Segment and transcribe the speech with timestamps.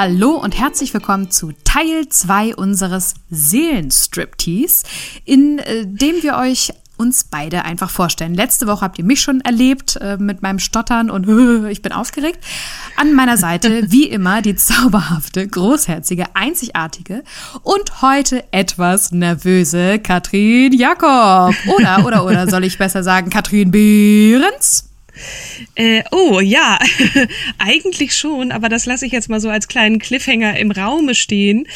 [0.00, 4.84] Hallo und herzlich willkommen zu Teil 2 unseres Seelenstriptease,
[5.24, 8.32] in äh, dem wir euch uns beide einfach vorstellen.
[8.32, 11.90] Letzte Woche habt ihr mich schon erlebt äh, mit meinem Stottern und äh, ich bin
[11.90, 12.38] aufgeregt.
[12.94, 17.24] An meiner Seite, wie immer, die zauberhafte, großherzige, einzigartige
[17.64, 21.56] und heute etwas nervöse Katrin Jakob.
[21.76, 24.88] Oder, oder, oder soll ich besser sagen Katrin Behrens?
[25.74, 26.78] Äh, oh ja,
[27.58, 31.66] eigentlich schon, aber das lasse ich jetzt mal so als kleinen Cliffhanger im Raume stehen.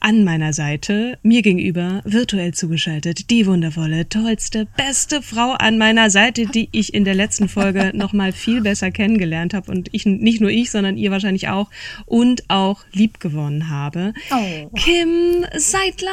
[0.00, 6.46] An meiner Seite, mir gegenüber, virtuell zugeschaltet, die wundervolle, tollste, beste Frau an meiner Seite,
[6.46, 10.40] die ich in der letzten Folge noch mal viel besser kennengelernt habe und ich nicht
[10.40, 11.70] nur ich, sondern ihr wahrscheinlich auch
[12.06, 14.12] und auch lieb gewonnen habe.
[14.30, 14.70] Oh.
[14.76, 16.10] Kim Seidler.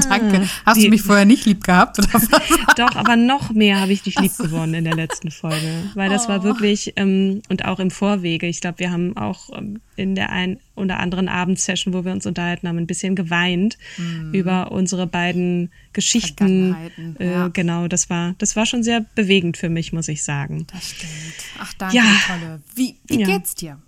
[0.08, 0.48] Danke.
[0.64, 2.28] Hast die, du mich vorher nicht lieb gehabt oder was?
[2.76, 5.39] Doch, aber noch mehr habe ich dich lieb gewonnen in der letzten Folge.
[5.40, 6.28] Folge, weil das oh.
[6.28, 8.46] war wirklich ähm, und auch im Vorwege.
[8.46, 12.26] Ich glaube, wir haben auch ähm, in der ein oder anderen Abendsession, wo wir uns
[12.26, 14.32] unterhalten haben, ein bisschen geweint mm.
[14.32, 16.74] über unsere beiden Geschichten.
[17.18, 17.48] Äh, ja.
[17.48, 20.66] Genau, das war das war schon sehr bewegend für mich, muss ich sagen.
[20.72, 21.10] Das stimmt.
[21.58, 22.04] Ach danke, ja.
[22.26, 22.62] tolle.
[22.74, 23.26] Wie, wie ja.
[23.26, 23.78] geht's dir?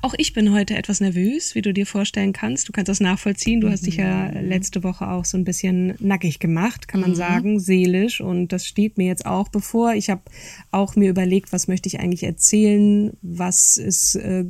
[0.00, 2.68] Auch ich bin heute etwas nervös, wie du dir vorstellen kannst.
[2.68, 3.60] Du kannst das nachvollziehen.
[3.60, 4.48] Du hast dich ja mhm.
[4.48, 7.16] letzte Woche auch so ein bisschen nackig gemacht, kann man mhm.
[7.16, 8.20] sagen, seelisch.
[8.20, 9.92] Und das steht mir jetzt auch bevor.
[9.94, 10.22] Ich habe
[10.70, 13.12] auch mir überlegt, was möchte ich eigentlich erzählen?
[13.20, 14.46] Was ist, äh,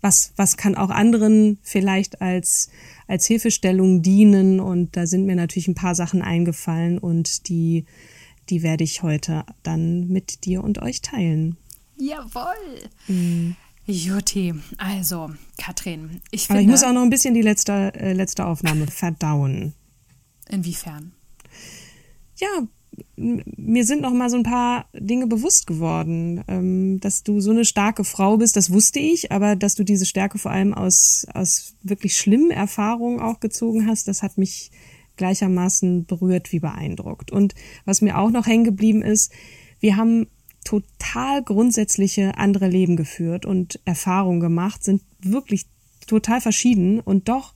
[0.00, 2.70] was, was kann auch anderen vielleicht als,
[3.06, 4.58] als Hilfestellung dienen?
[4.58, 7.84] Und da sind mir natürlich ein paar Sachen eingefallen und die,
[8.48, 11.58] die werde ich heute dann mit dir und euch teilen.
[11.98, 12.88] Jawoll.
[13.06, 13.56] Mhm.
[13.86, 16.58] Juti, also Katrin, ich finde.
[16.58, 19.74] Aber ich muss auch noch ein bisschen die letzte, äh, letzte Aufnahme verdauen.
[20.48, 21.12] Inwiefern?
[22.36, 22.66] Ja,
[23.16, 27.64] mir sind noch mal so ein paar Dinge bewusst geworden, ähm, dass du so eine
[27.64, 31.74] starke Frau bist, das wusste ich, aber dass du diese Stärke vor allem aus, aus
[31.82, 34.70] wirklich schlimmen Erfahrungen auch gezogen hast, das hat mich
[35.16, 37.30] gleichermaßen berührt wie beeindruckt.
[37.30, 37.54] Und
[37.84, 39.32] was mir auch noch hängen geblieben ist,
[39.78, 40.26] wir haben
[40.70, 45.66] total grundsätzliche andere Leben geführt und Erfahrungen gemacht, sind wirklich
[46.06, 47.54] total verschieden und doch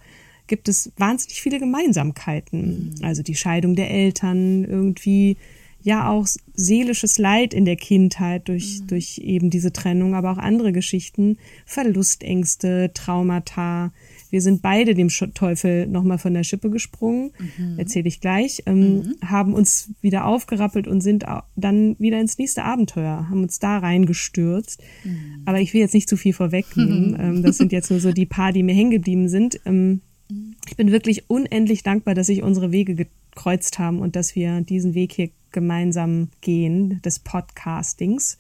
[0.49, 2.95] gibt es wahnsinnig viele Gemeinsamkeiten.
[2.99, 3.05] Mhm.
[3.05, 5.37] Also die Scheidung der Eltern, irgendwie
[5.81, 8.87] ja auch seelisches Leid in der Kindheit durch, mhm.
[8.89, 13.93] durch eben diese Trennung, aber auch andere Geschichten, Verlustängste, Traumata,
[14.35, 17.79] wir sind beide dem Teufel nochmal von der Schippe gesprungen, mhm.
[17.79, 19.15] erzähle ich gleich, ähm, mhm.
[19.25, 21.25] haben uns wieder aufgerappelt und sind
[21.55, 24.83] dann wieder ins nächste Abenteuer, haben uns da reingestürzt.
[25.05, 25.43] Mhm.
[25.45, 27.17] Aber ich will jetzt nicht zu viel vorwegnehmen.
[27.21, 29.61] ähm, das sind jetzt nur so die paar, die mir hängen geblieben sind.
[29.67, 30.57] Ähm, mhm.
[30.67, 34.95] ich bin wirklich unendlich dankbar, dass sich unsere Wege gekreuzt haben und dass wir diesen
[34.95, 38.37] Weg hier gemeinsam gehen, des Podcastings.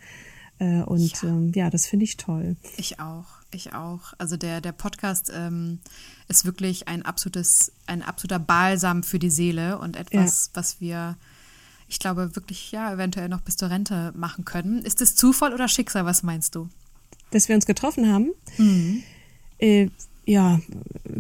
[0.59, 2.56] Äh, und ja, ähm, ja das finde ich toll.
[2.78, 3.44] Ich auch.
[3.54, 4.15] Ich auch.
[4.19, 5.78] Also der, der Podcast ähm,
[6.28, 10.50] ist wirklich ein absolutes, ein absoluter Balsam für die Seele und etwas, ja.
[10.60, 11.16] was wir,
[11.88, 14.83] ich glaube, wirklich ja eventuell noch bis zur Rente machen können.
[14.83, 16.04] Ist es Zufall oder Schicksal?
[16.04, 16.68] Was meinst du?
[17.30, 18.33] Dass wir uns getroffen haben?
[18.59, 19.03] Mhm.
[19.59, 19.89] Äh,
[20.27, 20.60] ja,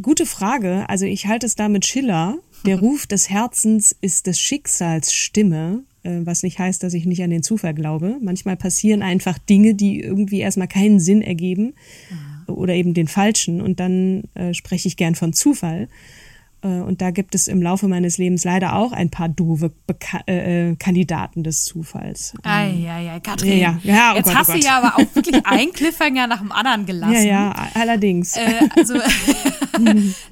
[0.02, 0.88] gute Frage.
[0.88, 2.38] Also ich halte es da mit Schiller.
[2.66, 5.84] Der Ruf des Herzens ist des Schicksals Stimme.
[6.04, 8.18] Äh, was nicht heißt, dass ich nicht an den Zufall glaube.
[8.20, 11.74] Manchmal passieren einfach Dinge, die irgendwie erstmal keinen Sinn ergeben
[12.12, 12.52] Aha.
[12.52, 15.88] oder eben den falschen und dann äh, spreche ich gern von Zufall.
[16.64, 20.22] Äh, und da gibt es im Laufe meines Lebens leider auch ein paar doofe Beka
[20.26, 22.34] äh, äh Kandidaten des Zufalls.
[22.42, 23.58] Eieiei, Katrin.
[23.58, 23.94] Ja, ja.
[23.94, 26.40] ja oh Jetzt Gott, oh hast oh du ja aber auch wirklich einen Cliffhanger nach
[26.40, 27.12] dem anderen gelassen.
[27.12, 28.36] Ja, ja, allerdings.
[28.36, 28.94] Äh, also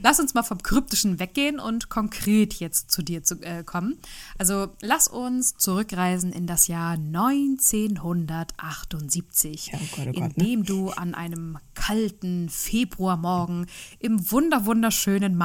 [0.02, 3.99] lass uns mal vom Kryptischen weggehen und konkret jetzt zu dir zu, äh, kommen.
[4.38, 10.61] Also lass uns zurückreisen in das Jahr 1978, ja, oh Gott, oh Gott, in dem
[10.61, 10.67] ne?
[10.67, 13.67] du an einem kalten Februarmorgen
[13.99, 15.37] im wunder wunderschönen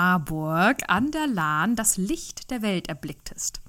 [0.77, 3.61] Marburg an der Lahn das Licht der Welt erblicktest.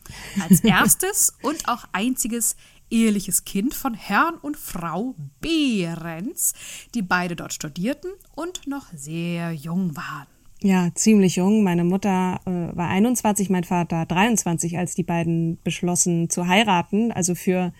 [0.43, 2.57] Als erstes und auch einziges
[2.91, 6.55] eheliches Kind von Herrn und Frau Behrens,
[6.95, 10.27] die beide dort studierten und noch sehr jung waren.
[10.61, 11.63] Ja, ziemlich jung.
[11.63, 17.13] Meine Mutter äh, war 21, mein Vater 23, als die beiden beschlossen zu heiraten.
[17.13, 17.73] Also für,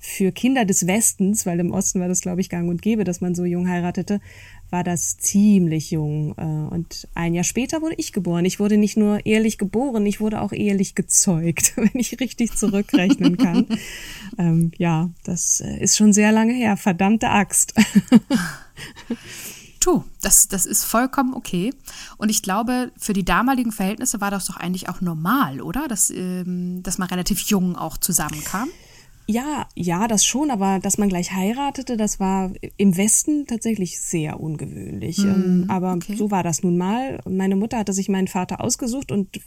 [0.00, 3.20] für Kinder des Westens, weil im Osten war das, glaube ich, gang und gäbe, dass
[3.20, 4.20] man so jung heiratete,
[4.74, 6.34] war das ziemlich jung.
[6.36, 8.44] Äh, und ein Jahr später wurde ich geboren.
[8.44, 13.36] Ich wurde nicht nur ehelich geboren, ich wurde auch ehelich gezeugt, wenn ich richtig zurückrechnen
[13.36, 13.68] kann.
[14.38, 16.76] ähm, ja, das äh, ist schon sehr lange her.
[16.76, 17.74] Verdammte Axt.
[19.78, 21.72] Tu, das, das ist vollkommen okay.
[22.16, 25.86] Und ich glaube, für die damaligen Verhältnisse war das doch eigentlich auch normal, oder?
[25.86, 28.70] Dass, ähm, dass man relativ jung auch zusammenkam.
[29.26, 34.38] Ja, ja, das schon, aber dass man gleich heiratete, das war im Westen tatsächlich sehr
[34.38, 35.18] ungewöhnlich.
[35.18, 36.14] Mm, aber okay.
[36.16, 37.20] so war das nun mal.
[37.28, 39.40] Meine Mutter hatte sich meinen Vater ausgesucht und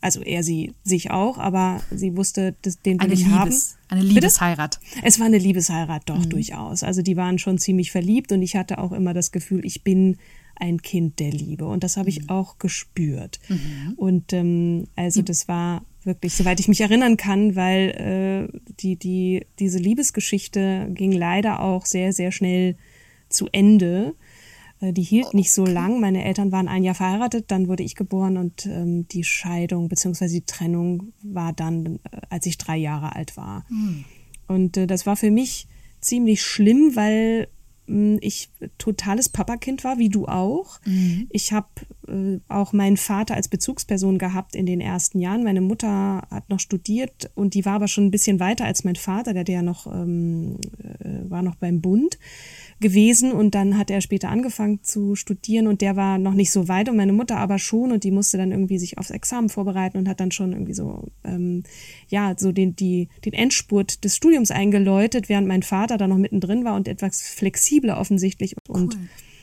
[0.00, 3.98] also er sie sich auch, aber sie wusste, dass, den will eine ich Liebes, haben.
[4.00, 4.78] Eine Liebesheirat.
[4.80, 5.06] Bitte?
[5.06, 6.30] Es war eine Liebesheirat, doch, mm.
[6.30, 6.84] durchaus.
[6.84, 10.16] Also die waren schon ziemlich verliebt und ich hatte auch immer das Gefühl, ich bin
[10.56, 11.66] ein Kind der Liebe.
[11.66, 12.28] Und das habe ich mhm.
[12.28, 13.40] auch gespürt.
[13.48, 13.94] Mhm.
[13.96, 19.46] Und ähm, also das war wirklich, soweit ich mich erinnern kann, weil äh, die, die,
[19.58, 22.76] diese Liebesgeschichte ging leider auch sehr, sehr schnell
[23.28, 24.14] zu Ende.
[24.80, 25.36] Äh, die hielt okay.
[25.36, 26.00] nicht so lang.
[26.00, 30.28] Meine Eltern waren ein Jahr verheiratet, dann wurde ich geboren und ähm, die Scheidung bzw.
[30.28, 33.64] die Trennung war dann, äh, als ich drei Jahre alt war.
[33.68, 34.04] Mhm.
[34.46, 35.68] Und äh, das war für mich
[36.00, 37.48] ziemlich schlimm, weil
[37.86, 40.80] ich totales Papakind war, wie du auch.
[40.86, 41.26] Mhm.
[41.30, 41.68] Ich habe
[42.08, 45.44] äh, auch meinen Vater als Bezugsperson gehabt in den ersten Jahren.
[45.44, 48.96] Meine Mutter hat noch studiert und die war aber schon ein bisschen weiter als mein
[48.96, 50.56] Vater, der, der ja noch ähm,
[50.98, 52.18] äh, war noch beim Bund
[52.80, 56.68] gewesen und dann hat er später angefangen zu studieren und der war noch nicht so
[56.68, 59.98] weit und meine Mutter aber schon und die musste dann irgendwie sich aufs Examen vorbereiten
[59.98, 61.62] und hat dann schon irgendwie so ähm,
[62.08, 66.64] ja so den die den Endspurt des Studiums eingeläutet, während mein Vater da noch mittendrin
[66.64, 68.76] war und etwas flexibler offensichtlich cool.
[68.76, 68.98] und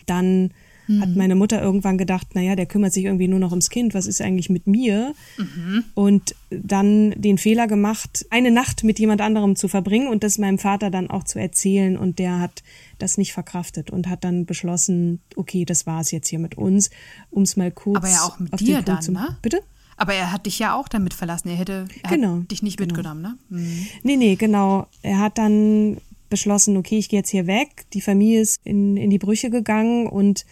[0.05, 0.51] dann
[0.99, 1.17] hat mhm.
[1.17, 4.21] meine Mutter irgendwann gedacht, naja, der kümmert sich irgendwie nur noch ums Kind, was ist
[4.21, 5.13] eigentlich mit mir?
[5.37, 5.83] Mhm.
[5.93, 10.57] Und dann den Fehler gemacht, eine Nacht mit jemand anderem zu verbringen und das meinem
[10.57, 11.97] Vater dann auch zu erzählen.
[11.97, 12.63] Und der hat
[12.97, 16.89] das nicht verkraftet und hat dann beschlossen, okay, das war es jetzt hier mit uns,
[17.29, 17.97] um es mal kurz.
[17.97, 19.37] Aber ja auch mit dir dann, zu, ne?
[19.41, 19.61] Bitte?
[19.97, 21.49] Aber er hat dich ja auch damit verlassen.
[21.49, 22.95] Er hätte er genau, dich nicht genau.
[22.95, 23.37] mitgenommen, ne?
[23.49, 23.87] Mhm.
[24.03, 24.87] Nee, nee, genau.
[25.03, 25.97] Er hat dann
[26.31, 27.85] beschlossen, okay, ich gehe jetzt hier weg.
[27.93, 30.45] Die Familie ist in, in die Brüche gegangen und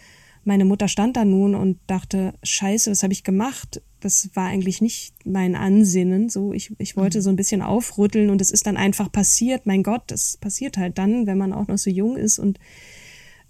[0.49, 3.83] meine Mutter stand da nun und dachte, scheiße, was habe ich gemacht?
[3.99, 6.27] Das war eigentlich nicht mein Ansinnen.
[6.27, 7.21] So, ich, ich wollte mhm.
[7.21, 9.67] so ein bisschen aufrütteln und es ist dann einfach passiert.
[9.67, 12.39] Mein Gott, das passiert halt dann, wenn man auch noch so jung ist.
[12.39, 12.59] Und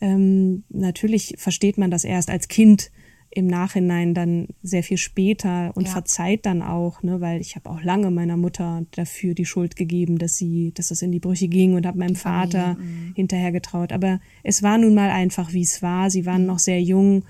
[0.02, 2.92] ähm, natürlich versteht man das erst als Kind
[3.32, 5.92] im Nachhinein dann sehr viel später und ja.
[5.92, 10.18] verzeiht dann auch, ne, weil ich habe auch lange meiner Mutter dafür die Schuld gegeben,
[10.18, 13.14] dass sie, dass das in die Brüche ging und habe meinem die Vater mhm.
[13.16, 13.94] hinterher getraut.
[13.94, 16.10] Aber es war nun mal einfach, wie es war.
[16.10, 16.48] Sie waren mhm.
[16.48, 17.24] noch sehr jung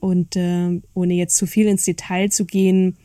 [0.00, 2.96] und äh, ohne jetzt zu viel ins Detail zu gehen,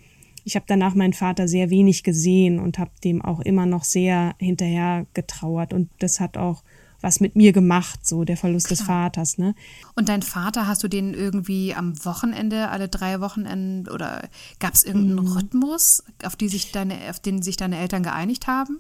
[0.45, 4.35] ich habe danach meinen Vater sehr wenig gesehen und habe dem auch immer noch sehr
[4.39, 6.63] hinterher getrauert und das hat auch
[7.03, 8.77] was mit mir gemacht, so der Verlust Klar.
[8.77, 9.37] des Vaters.
[9.37, 9.53] Ne?
[9.95, 14.29] Und dein Vater, hast du den irgendwie am Wochenende, alle drei Wochenenden oder
[14.59, 15.33] gab es irgendeinen mhm.
[15.33, 18.79] Rhythmus, auf, die sich deine, auf den sich deine Eltern geeinigt haben?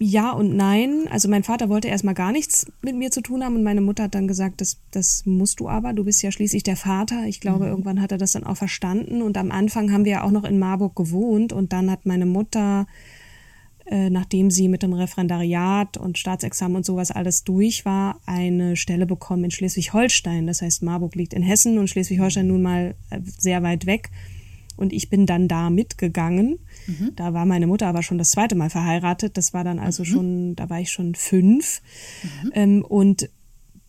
[0.00, 1.06] Ja und nein.
[1.10, 4.04] Also mein Vater wollte erstmal gar nichts mit mir zu tun haben und meine Mutter
[4.04, 7.24] hat dann gesagt, das, das musst du aber, du bist ja schließlich der Vater.
[7.26, 7.70] Ich glaube, mhm.
[7.70, 10.44] irgendwann hat er das dann auch verstanden und am Anfang haben wir ja auch noch
[10.44, 12.86] in Marburg gewohnt und dann hat meine Mutter
[13.90, 19.06] äh, nachdem sie mit dem Referendariat und Staatsexamen und sowas alles durch war, eine Stelle
[19.06, 20.46] bekommen in Schleswig-Holstein.
[20.46, 24.10] Das heißt, Marburg liegt in Hessen und Schleswig-Holstein nun mal äh, sehr weit weg.
[24.76, 26.58] Und ich bin dann da mitgegangen.
[26.86, 27.12] Mhm.
[27.16, 29.36] Da war meine Mutter aber schon das zweite Mal verheiratet.
[29.36, 30.06] Das war dann also mhm.
[30.06, 31.82] schon, da war ich schon fünf.
[32.22, 32.52] Mhm.
[32.54, 33.28] Ähm, und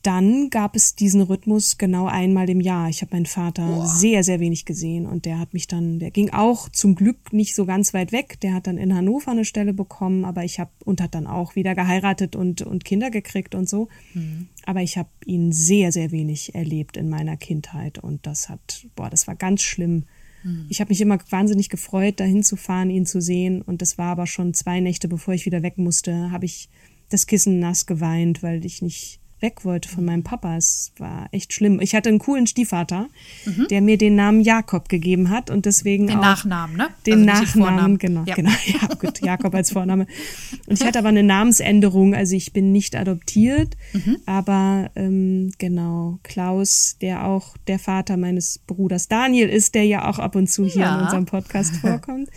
[0.01, 2.87] dann gab es diesen Rhythmus genau einmal im Jahr.
[2.89, 3.85] Ich habe meinen Vater Boah.
[3.85, 7.53] sehr, sehr wenig gesehen und der hat mich dann, der ging auch zum Glück nicht
[7.53, 8.39] so ganz weit weg.
[8.39, 11.55] Der hat dann in Hannover eine Stelle bekommen, aber ich habe und hat dann auch
[11.55, 13.89] wieder geheiratet und, und Kinder gekriegt und so.
[14.13, 14.47] Mhm.
[14.65, 19.09] Aber ich habe ihn sehr, sehr wenig erlebt in meiner Kindheit und das hat, boah,
[19.09, 20.05] das war ganz schlimm.
[20.43, 20.67] Mhm.
[20.69, 24.11] Ich habe mich immer wahnsinnig gefreut, dahin zu fahren, ihn zu sehen und das war
[24.11, 26.69] aber schon zwei Nächte, bevor ich wieder weg musste, habe ich
[27.09, 30.57] das Kissen nass geweint, weil ich nicht weg wollte von meinem Papa.
[30.57, 31.79] Es war echt schlimm.
[31.81, 33.07] Ich hatte einen coolen Stiefvater,
[33.45, 33.67] Mhm.
[33.69, 36.89] der mir den Namen Jakob gegeben hat und deswegen Den auch Nachnamen, ne?
[37.05, 38.35] den Also Nachnamen, genau, Ja.
[38.35, 40.07] genau, ja gut, Jakob als Vorname.
[40.67, 44.17] Und ich hatte aber eine Namensänderung, also ich bin nicht adoptiert, Mhm.
[44.25, 50.19] aber ähm, genau Klaus, der auch der Vater meines Bruders Daniel ist, der ja auch
[50.19, 50.91] ab und zu hier Ja.
[50.91, 50.97] Mhm.
[50.99, 52.29] in unserem Podcast vorkommt,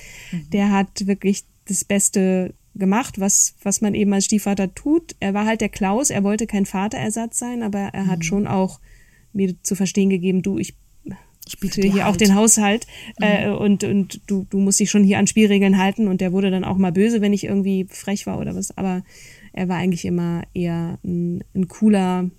[0.52, 5.14] der hat wirklich das Beste gemacht, was was man eben als Stiefvater tut.
[5.20, 8.10] Er war halt der Klaus, er wollte kein Vaterersatz sein, aber er Mhm.
[8.10, 8.80] hat schon auch
[9.32, 10.74] mir zu verstehen gegeben, du, ich
[11.46, 12.20] Ich biete dir hier auch halt.
[12.20, 12.86] den Haushalt
[13.20, 16.50] äh, und, und du, du musst dich schon hier an Spielregeln halten und der wurde
[16.50, 19.02] dann auch mal böse, wenn ich irgendwie frech war oder was, aber
[19.52, 22.30] er war eigentlich immer eher ein, ein cooler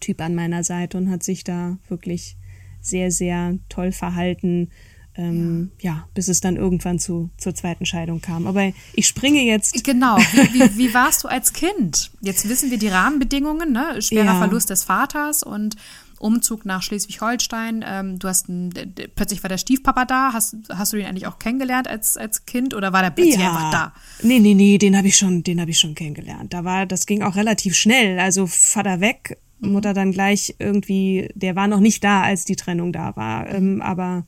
[0.00, 2.36] Typ an meiner Seite und hat sich da wirklich
[2.80, 4.70] sehr, sehr toll verhalten.
[5.18, 6.06] Ähm, ja.
[6.14, 8.46] bis es dann irgendwann zu, zur zweiten Scheidung kam.
[8.46, 9.84] Aber ich springe jetzt.
[9.84, 10.16] Genau.
[10.16, 12.12] Wie, wie, wie warst du als Kind?
[12.20, 14.00] Jetzt wissen wir die Rahmenbedingungen, ne?
[14.00, 14.38] Schwerer Ja.
[14.38, 15.76] Verlust des Vaters und
[16.20, 17.84] Umzug nach Schleswig-Holstein.
[17.86, 18.70] Ähm, du hast ein,
[19.14, 20.32] plötzlich war der Stiefpapa da.
[20.32, 23.70] Hast, hast du ihn eigentlich auch kennengelernt als, als Kind oder war der plötzlich einfach
[23.70, 23.92] da?
[24.22, 26.52] Nee, nee, nee, den habe ich schon, den habe ich schon kennengelernt.
[26.52, 28.18] Da war, das ging auch relativ schnell.
[28.18, 29.72] Also Vater weg, Mhm.
[29.72, 33.48] Mutter dann gleich irgendwie, der war noch nicht da, als die Trennung da war.
[33.48, 34.26] Ähm, aber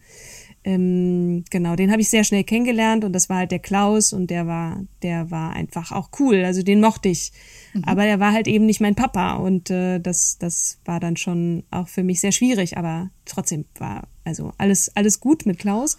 [0.63, 4.29] ähm, genau, den habe ich sehr schnell kennengelernt und das war halt der Klaus und
[4.29, 6.45] der war, der war einfach auch cool.
[6.45, 7.33] Also den mochte ich.
[7.73, 7.85] Mhm.
[7.85, 11.65] Aber der war halt eben nicht mein Papa und äh, das, das war dann schon
[11.71, 12.77] auch für mich sehr schwierig.
[12.77, 15.97] Aber trotzdem war also alles, alles gut mit Klaus.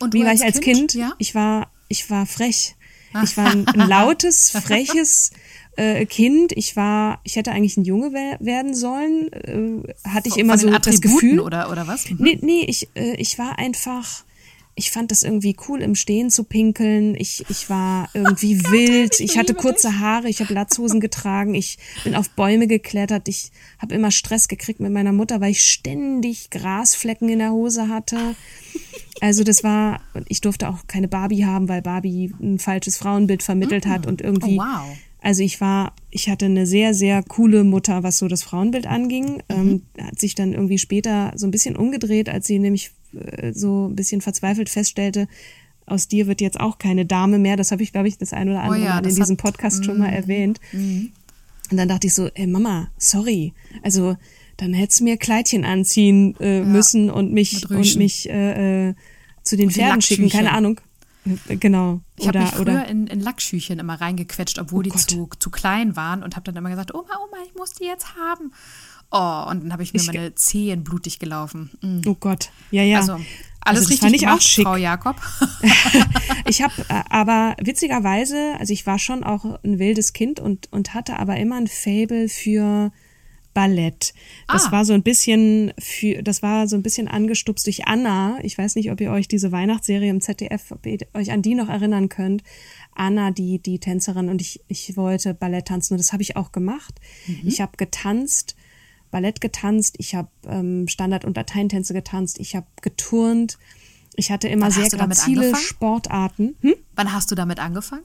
[0.00, 0.94] Und Wie war ich als Kind?
[0.94, 1.12] Ja?
[1.18, 2.76] Ich war, ich war frech.
[3.22, 5.32] Ich war ein, ein lautes, freches
[5.76, 6.52] äh, Kind.
[6.52, 9.32] Ich war, ich hätte eigentlich ein Junge wer werden sollen.
[9.32, 11.40] Äh, hatte ich Von- immer von so das Gefühl.
[11.40, 12.08] Oder, oder was?
[12.10, 12.16] Mhm.
[12.20, 14.24] Nee, nee, ich, äh, ich war einfach.
[14.74, 17.14] Ich fand das irgendwie cool, im Stehen zu pinkeln.
[17.14, 19.20] Ich, ich war irgendwie wild.
[19.20, 20.30] Ich hatte kurze Haare.
[20.30, 21.54] Ich habe Latzhosen getragen.
[21.54, 23.28] Ich bin auf Bäume geklettert.
[23.28, 27.88] Ich habe immer Stress gekriegt mit meiner Mutter, weil ich ständig Grasflecken in der Hose
[27.88, 28.34] hatte.
[29.20, 33.84] Also das war, ich durfte auch keine Barbie haben, weil Barbie ein falsches Frauenbild vermittelt
[33.84, 34.58] hat und irgendwie.
[34.58, 34.96] Oh, wow.
[35.22, 39.42] Also ich war, ich hatte eine sehr, sehr coole Mutter, was so das Frauenbild anging.
[39.48, 43.86] Ähm, hat sich dann irgendwie später so ein bisschen umgedreht, als sie nämlich äh, so
[43.88, 45.28] ein bisschen verzweifelt feststellte,
[45.86, 47.56] aus dir wird jetzt auch keine Dame mehr.
[47.56, 49.30] Das habe ich, glaube ich, das ein oder andere Oh ja, Mal in diesem hat-
[49.30, 49.36] Mhm.
[49.36, 50.60] Podcast schon mal erwähnt.
[50.72, 53.52] Und dann dachte ich so, ey Mama, sorry.
[53.82, 54.16] Also
[54.56, 58.94] dann hättest du mir Kleidchen anziehen äh, müssen und mich und mich äh, äh,
[59.42, 60.52] zu den Pferden schicken, keine.
[60.52, 60.80] Ahnung.
[61.48, 62.00] Genau.
[62.18, 65.00] Ich habe mich früher oder in, in Lackschüchen immer reingequetscht, obwohl die Gott.
[65.08, 68.16] zu, zu klein waren und habe dann immer gesagt, Oma, Oma, ich muss die jetzt
[68.16, 68.52] haben.
[69.10, 71.70] Oh, und dann habe ich mir Ich- meine Zehen blutig gelaufen.
[71.82, 72.00] Mm.
[72.08, 72.50] oh Gott.
[72.70, 72.98] Ja, ja.
[72.98, 74.64] Also alles Also richtig fand ich gemacht, auch schick.
[74.64, 75.16] Frau Jakob.
[76.44, 80.92] Ich habe äh, aber witzigerweise, also ich war schon auch ein wildes Kind und, und
[80.92, 82.90] hatte aber immer ein Fable für
[83.54, 84.14] Ballett.
[84.48, 84.72] Das Ah.
[84.72, 88.38] war so ein bisschen für, das war so ein bisschen angestupst durch Anna.
[88.42, 91.54] Ich weiß nicht, ob ihr euch diese Weihnachtsserie im ZDF, ob ihr euch an die
[91.54, 92.42] noch erinnern könnt.
[92.94, 96.52] Anna, die, die Tänzerin und ich, ich wollte Ballett tanzen und das habe ich auch
[96.52, 97.00] gemacht.
[97.26, 97.40] Mhm.
[97.44, 98.56] Ich habe getanzt,
[99.10, 103.58] Ballett getanzt, ich habe ähm, Standard- und Lateintänze getanzt, ich habe geturnt.
[104.16, 105.54] Ich hatte immer Wann sehr grazile?
[105.56, 106.54] Sportarten.
[106.60, 106.74] Hm?
[106.94, 108.04] Wann hast du damit angefangen?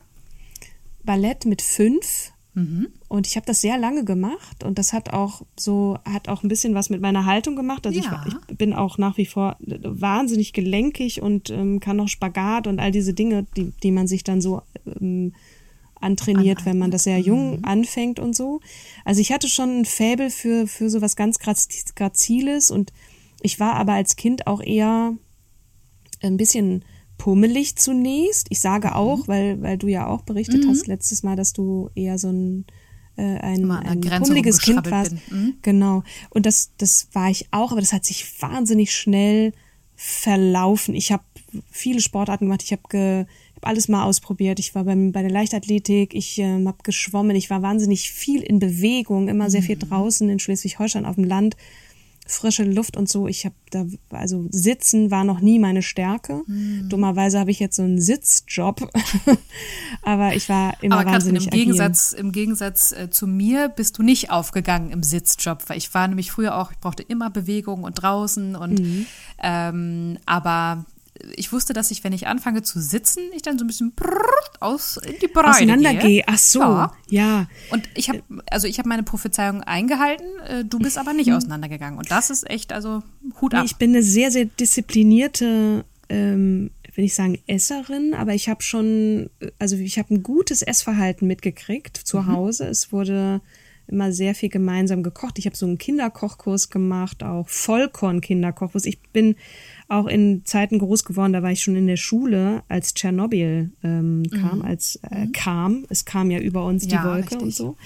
[1.03, 2.31] Ballett mit fünf.
[2.57, 2.87] Mhm.
[3.07, 6.47] Und ich habe das sehr lange gemacht und das hat auch so, hat auch ein
[6.49, 7.85] bisschen was mit meiner Haltung gemacht.
[7.85, 8.25] Also Ja.
[8.27, 12.79] ich, ich bin auch nach wie vor wahnsinnig gelenkig und ähm, kann noch Spagat und
[12.79, 14.63] all diese Dinge, die, die man sich dann so
[14.99, 15.33] ähm,
[16.01, 18.59] antrainiert, wenn man das sehr jung anfängt und so.
[19.05, 22.91] Also ich hatte schon ein Faible für, für so was ganz Graz- Graziles und
[23.43, 25.13] ich war aber als Kind auch eher
[26.23, 26.83] ein bisschen
[27.17, 28.47] pummelig zunächst.
[28.49, 32.17] Ich sage auch, weil, weil du ja auch berichtet hast letztes Mal, dass du eher
[32.17, 32.65] so ein,
[33.17, 35.13] äh, ein, ein pummeliges Kind warst.
[35.31, 35.55] Mhm.
[35.61, 36.03] Genau.
[36.29, 39.53] Und das, das war ich auch, aber das hat sich wahnsinnig schnell
[39.95, 40.93] verlaufen.
[40.93, 41.23] Ich habe
[41.71, 42.63] viele Sportarten gemacht.
[42.63, 44.59] Ich habe hab alles mal ausprobiert.
[44.59, 47.35] Ich war beim, bei der Leichtathletik, ich ähm, habe geschwommen.
[47.35, 51.57] Ich war wahnsinnig viel in Bewegung, immer sehr viel draußen in Schleswig-Holstein auf dem Land
[52.27, 53.27] frische Luft und so.
[53.27, 56.41] Ich habe da, also Sitzen war noch nie meine Stärke.
[56.45, 56.87] Hm.
[56.89, 58.89] Dummerweise habe ich jetzt so einen Sitzjob.
[60.03, 61.59] Aber ich war immer Aber Katrin, wahnsinnig im agil.
[61.65, 66.07] Gegensatz, im Gegensatz äh, zu mir bist du nicht aufgegangen im Sitzjob, weil ich war
[66.07, 69.05] nämlich früher auch, ich brauchte immer Bewegung und draußen und Mhm.
[69.41, 70.85] ähm, aber
[71.35, 73.93] ich wusste, dass ich, wenn ich anfange zu sitzen, ich dann so ein bisschen
[74.59, 75.99] aus in die Breite Auseinandergehe.
[76.01, 76.23] gehe.
[76.27, 76.93] Ach so, Ja.
[77.09, 77.47] ja.
[77.71, 78.21] Und ich habe,
[78.51, 81.97] also ich habe meine Prophezeiung eingehalten, äh, du bist aber nicht auseinandergegangen.
[81.97, 83.03] Und das ist echt, also
[83.41, 83.65] Hut ab.
[83.65, 89.29] ich bin eine sehr, sehr disziplinierte, ähm, will ich sagen, Esserin, aber ich habe schon,
[89.59, 92.27] also ich habe ein gutes Essverhalten mitgekriegt zu Mhm.
[92.33, 92.65] Hause.
[92.67, 93.41] Es wurde
[93.89, 95.37] immer sehr viel gemeinsam gekocht.
[95.39, 98.85] Ich habe so einen Kinderkochkurs gemacht, auch Vollkorn-Kinderkochkurs.
[98.85, 99.35] Ich bin
[99.89, 104.23] auch in Zeiten groß geworden, da war ich schon in der Schule, als Tschernobyl ähm,
[104.29, 104.65] kam, mhm.
[104.65, 105.31] als äh, mhm.
[105.31, 105.85] kam.
[105.89, 107.41] Es kam ja über uns die ja, Wolke richtig.
[107.41, 107.77] und so.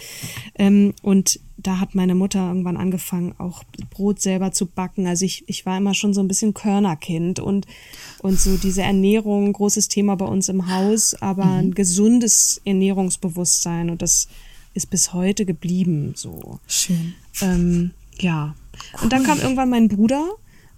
[0.55, 5.05] Ähm, und da hat meine Mutter irgendwann angefangen, auch Brot selber zu backen.
[5.05, 7.67] Also ich, ich war immer schon so ein bisschen Körnerkind und,
[8.23, 11.51] und so diese Ernährung, großes Thema bei uns im Haus, aber mhm.
[11.51, 14.27] ein gesundes Ernährungsbewusstsein und das
[14.73, 16.59] ist bis heute geblieben, so.
[16.65, 17.13] Schön.
[17.41, 18.55] Ähm, ja.
[18.93, 19.03] Cool.
[19.03, 20.31] Und dann kam irgendwann mein Bruder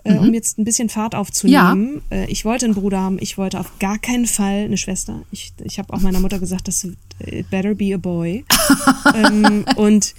[0.04, 0.34] äh, um mhm.
[0.34, 2.02] jetzt ein bisschen Fahrt aufzunehmen.
[2.12, 2.18] Ja.
[2.18, 5.24] Äh, ich wollte einen Bruder haben, ich wollte auf gar keinen Fall eine Schwester.
[5.32, 6.88] Ich, ich habe auch meiner Mutter gesagt, das
[7.20, 8.44] it better be a boy.
[9.16, 10.14] ähm, und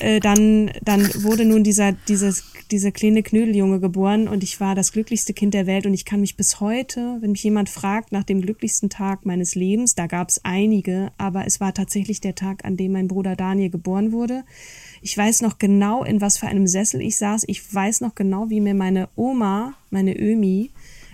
[0.00, 4.92] äh, dann, dann wurde nun dieser, dieses, dieser kleine Knödeljunge geboren und ich war das
[4.92, 8.24] glücklichste Kind der Welt und ich kann mich bis heute, wenn mich jemand fragt nach
[8.24, 12.64] dem glücklichsten Tag meines Lebens, da gab es einige, aber es war tatsächlich der Tag,
[12.64, 14.44] an dem mein Bruder Daniel geboren wurde.
[15.02, 17.44] Ich weiß noch genau, in was für einem Sessel ich saß.
[17.46, 20.70] Ich weiß noch genau, wie mir meine Oma, meine Ömi,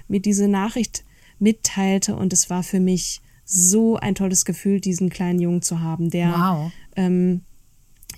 [0.07, 1.05] mir diese Nachricht
[1.41, 2.15] mitteilte.
[2.15, 6.31] Und es war für mich so ein tolles Gefühl, diesen kleinen Jungen zu haben, der
[6.31, 6.73] wow.
[6.95, 7.41] ähm,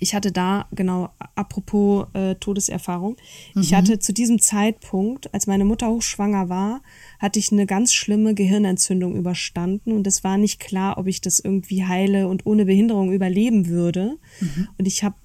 [0.03, 3.15] ich hatte da, genau, apropos äh, Todeserfahrung,
[3.55, 3.61] mhm.
[3.61, 6.81] ich hatte zu diesem Zeitpunkt, als meine Mutter hochschwanger war,
[7.19, 11.39] hatte ich eine ganz schlimme Gehirnentzündung überstanden und es war nicht klar, ob ich das
[11.39, 14.17] irgendwie heile und ohne Behinderung überleben würde.
[14.41, 14.67] Mhm.
[14.77, 15.15] Und ich habe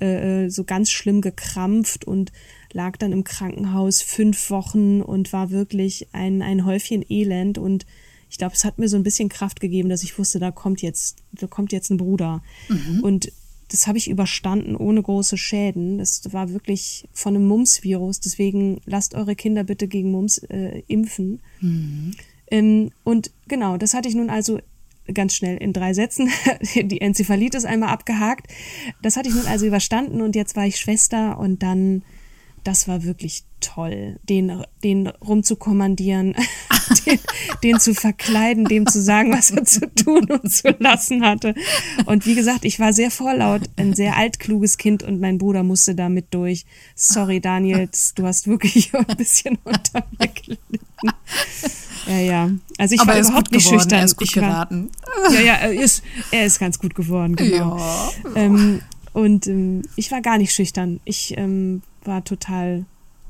[0.00, 2.30] äh, so ganz schlimm gekrampft und
[2.72, 7.86] lag dann im Krankenhaus fünf Wochen und war wirklich ein, ein Häufchen Elend und
[8.30, 10.82] ich glaube, es hat mir so ein bisschen Kraft gegeben, dass ich wusste, da kommt
[10.82, 12.42] jetzt, da kommt jetzt ein Bruder.
[12.68, 13.00] Mhm.
[13.02, 13.32] Und
[13.70, 15.98] das habe ich überstanden ohne große Schäden.
[15.98, 18.20] Das war wirklich von einem Mumps-Virus.
[18.20, 21.40] Deswegen lasst eure Kinder bitte gegen Mumps äh, impfen.
[21.60, 22.14] Mhm.
[22.50, 24.58] Ähm, und genau, das hatte ich nun also
[25.12, 26.30] ganz schnell in drei Sätzen
[26.74, 28.46] die Enzephalitis einmal abgehakt.
[29.02, 32.02] Das hatte ich nun also überstanden und jetzt war ich Schwester und dann,
[32.64, 36.36] das war wirklich toll, den, den rumzukommandieren,
[37.06, 37.18] den,
[37.62, 41.54] den zu verkleiden, dem zu sagen, was er zu tun und zu lassen hatte.
[42.06, 45.94] Und wie gesagt, ich war sehr vorlaut, ein sehr altkluges Kind und mein Bruder musste
[45.94, 46.66] da mit durch.
[46.94, 50.78] Sorry, Daniel, du hast wirklich ein bisschen unter mir gelitten.
[52.06, 52.50] Ja, ja.
[52.78, 53.98] Also ich Aber war überhaupt nicht geworden, schüchtern.
[53.98, 54.90] Er ist gut ich geraten.
[55.22, 57.76] War, ja, ja, er ist, er ist ganz gut geworden, genau.
[57.76, 58.12] Ja.
[58.34, 58.80] Ähm,
[59.12, 61.00] und ähm, ich war gar nicht schüchtern.
[61.04, 62.84] Ich ähm, war total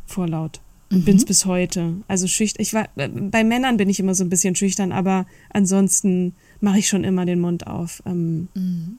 [0.06, 0.60] vorlaut.
[0.90, 1.04] Und mhm.
[1.04, 1.96] bin's bis heute.
[2.08, 2.62] Also schüchtern.
[2.62, 6.78] Ich war, äh, bei Männern bin ich immer so ein bisschen schüchtern, aber ansonsten mache
[6.78, 8.02] ich schon immer den Mund auf.
[8.06, 8.98] Ähm, mhm.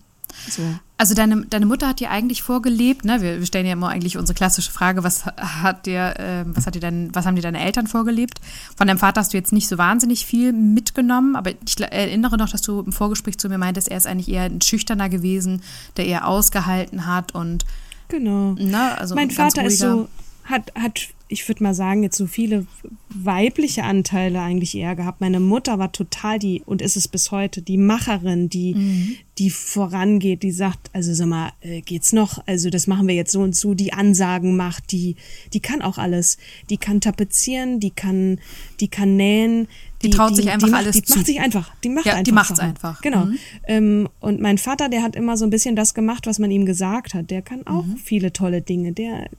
[0.49, 0.61] So.
[0.97, 3.21] Also deine, deine Mutter hat dir eigentlich vorgelebt, ne?
[3.21, 6.75] Wir, wir stellen ja immer eigentlich unsere klassische Frage, was hat dir, äh, was hat
[6.75, 8.39] dir dein, was haben dir deine Eltern vorgelebt?
[8.75, 12.49] Von deinem Vater hast du jetzt nicht so wahnsinnig viel mitgenommen, aber ich erinnere noch,
[12.49, 15.61] dass du im Vorgespräch zu mir meintest, er ist eigentlich eher ein Schüchterner gewesen,
[15.97, 17.65] der eher ausgehalten hat und
[18.09, 18.53] genau.
[18.53, 20.09] Ne, also mein Vater ist so
[20.49, 22.65] hat, hat, ich würde mal sagen, jetzt so viele
[23.09, 25.21] weibliche Anteile eigentlich eher gehabt.
[25.21, 29.15] Meine Mutter war total die, und ist es bis heute, die Macherin, die, mhm.
[29.37, 32.41] die vorangeht, die sagt, also sag mal, äh, geht's noch?
[32.47, 35.15] Also das machen wir jetzt so und so, die Ansagen macht, die,
[35.53, 36.37] die kann auch alles.
[36.69, 38.39] Die kann tapezieren, die kann,
[38.79, 39.67] die kann nähen,
[40.01, 41.17] die, die traut sich einfach die alles macht, die zu.
[41.17, 41.71] macht sich einfach.
[41.83, 42.23] Die macht ja, einfach.
[42.23, 43.01] Die macht's einfach.
[43.01, 43.25] Genau.
[43.25, 43.37] Mhm.
[43.67, 46.65] Ähm, und mein Vater, der hat immer so ein bisschen das gemacht, was man ihm
[46.65, 47.29] gesagt hat.
[47.31, 47.97] Der kann auch mhm.
[47.97, 48.93] viele tolle Dinge.
[48.93, 49.29] Der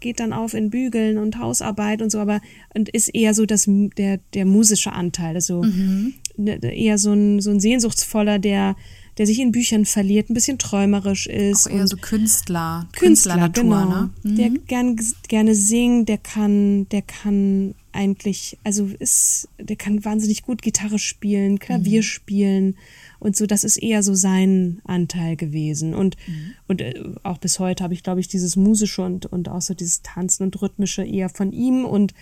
[0.00, 2.40] geht dann auf in Bügeln und Hausarbeit und so, aber
[2.74, 5.36] und ist eher so das, der, der musische Anteil.
[5.36, 6.14] Also mhm.
[6.40, 8.76] Ne, eher so ein, so ein sehnsuchtsvoller, der
[9.18, 11.66] der sich in Büchern verliert, ein bisschen träumerisch ist.
[11.66, 13.88] Auch eher so Künstler, Künstler, Künstler genau.
[13.88, 14.10] Ne?
[14.22, 14.36] Mhm.
[14.36, 20.62] Der gern, gerne singt, der kann, der kann eigentlich, also ist, der kann wahnsinnig gut
[20.62, 22.04] Gitarre spielen, Klavier mhm.
[22.04, 22.76] spielen
[23.18, 25.94] und so, das ist eher so sein Anteil gewesen.
[25.94, 26.52] Und, mhm.
[26.68, 29.74] und äh, auch bis heute habe ich, glaube ich, dieses musische und, und auch so
[29.74, 32.14] dieses Tanzen und rhythmische eher von ihm und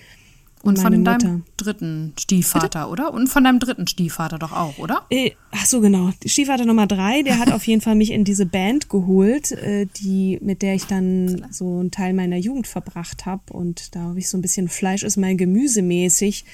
[0.67, 1.19] und von Mutter.
[1.19, 2.91] deinem dritten Stiefvater, Bitte?
[2.91, 3.15] oder?
[3.15, 5.03] Und von deinem dritten Stiefvater doch auch, oder?
[5.11, 6.11] Äh, ach so, genau.
[6.25, 10.39] Stiefvater Nummer drei, der hat auf jeden Fall mich in diese Band geholt, äh, die,
[10.43, 13.53] mit der ich dann so einen Teil meiner Jugend verbracht habe.
[13.53, 16.45] Und da habe ich so ein bisschen Fleisch ist mein Gemüse mäßig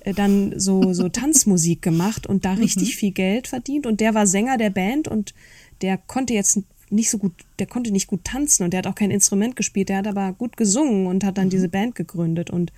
[0.00, 2.98] äh, dann so, so Tanzmusik gemacht und da richtig mhm.
[2.98, 3.86] viel Geld verdient.
[3.86, 5.34] Und der war Sänger der Band und
[5.82, 8.94] der konnte jetzt nicht so gut, der konnte nicht gut tanzen und der hat auch
[8.94, 11.50] kein Instrument gespielt, der hat aber gut gesungen und hat dann mhm.
[11.50, 12.72] diese Band gegründet und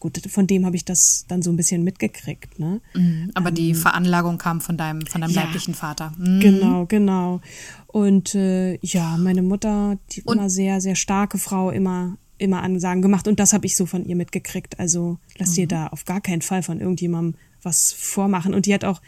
[0.00, 2.58] gut, von dem habe ich das dann so ein bisschen mitgekriegt.
[2.58, 2.80] Ne?
[2.94, 6.12] Mhm, aber ähm, die Veranlagung kam von deinem, von deinem ja, leiblichen Vater.
[6.18, 6.40] Mhm.
[6.40, 7.40] Genau, genau.
[7.86, 13.02] Und äh, ja, meine Mutter, die und, immer sehr, sehr starke Frau, immer immer Ansagen
[13.02, 14.80] gemacht und das habe ich so von ihr mitgekriegt.
[14.80, 15.68] Also lass dir mhm.
[15.68, 18.54] da auf gar keinen Fall von irgendjemandem was vormachen.
[18.54, 19.02] Und die hat auch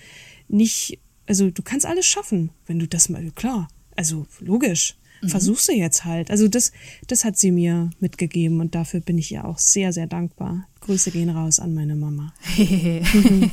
[0.49, 4.97] nicht, also du kannst alles schaffen, wenn du das mal, klar, also logisch.
[5.23, 5.29] Mhm.
[5.29, 6.31] versuch's sie jetzt halt.
[6.31, 6.73] Also das,
[7.07, 10.67] das hat sie mir mitgegeben und dafür bin ich ihr auch sehr, sehr dankbar.
[10.81, 12.35] Grüße gehen raus an meine Mama.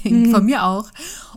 [0.03, 0.91] Von mir auch.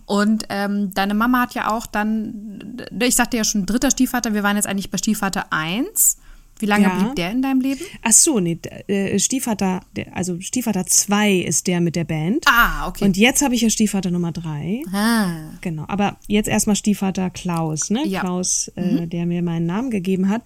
[0.06, 4.42] Und ähm, deine Mama hat ja auch dann, ich sagte ja schon, dritter Stiefvater, wir
[4.42, 6.16] waren jetzt eigentlich bei Stiefvater 1.
[6.62, 6.96] Wie lange ja.
[6.96, 7.80] blieb der in deinem Leben?
[8.02, 9.80] Ach so, nee, äh, Stiefvater,
[10.12, 12.44] also Stiefvater 2 ist der mit der Band.
[12.46, 13.04] Ah, okay.
[13.04, 14.82] Und jetzt habe ich ja Stiefvater Nummer 3.
[14.92, 15.58] Ah.
[15.60, 18.06] Genau, aber jetzt erstmal Stiefvater Klaus, ne?
[18.06, 18.20] Ja.
[18.20, 19.10] Klaus, äh, mhm.
[19.10, 20.42] der mir meinen Namen gegeben hat.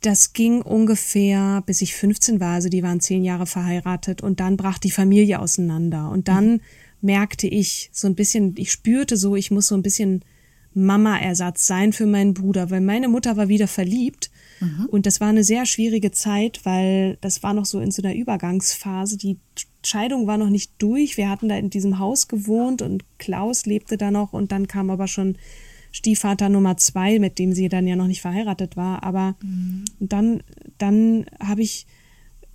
[0.00, 4.56] Das ging ungefähr, bis ich 15 war, also die waren zehn Jahre verheiratet und dann
[4.56, 6.08] brach die Familie auseinander.
[6.08, 6.60] Und dann mhm.
[7.00, 10.24] merkte ich so ein bisschen, ich spürte so, ich muss so ein bisschen
[10.72, 14.30] Mama-Ersatz sein für meinen Bruder, weil meine Mutter war wieder verliebt
[14.64, 14.86] Mhm.
[14.86, 18.14] Und das war eine sehr schwierige Zeit, weil das war noch so in so einer
[18.14, 19.16] Übergangsphase.
[19.16, 19.38] Die
[19.84, 21.16] Scheidung war noch nicht durch.
[21.16, 24.90] Wir hatten da in diesem Haus gewohnt und Klaus lebte da noch und dann kam
[24.90, 25.36] aber schon
[25.92, 29.04] Stiefvater Nummer zwei, mit dem sie dann ja noch nicht verheiratet war.
[29.04, 29.84] Aber mhm.
[30.00, 30.42] dann,
[30.78, 31.86] dann habe ich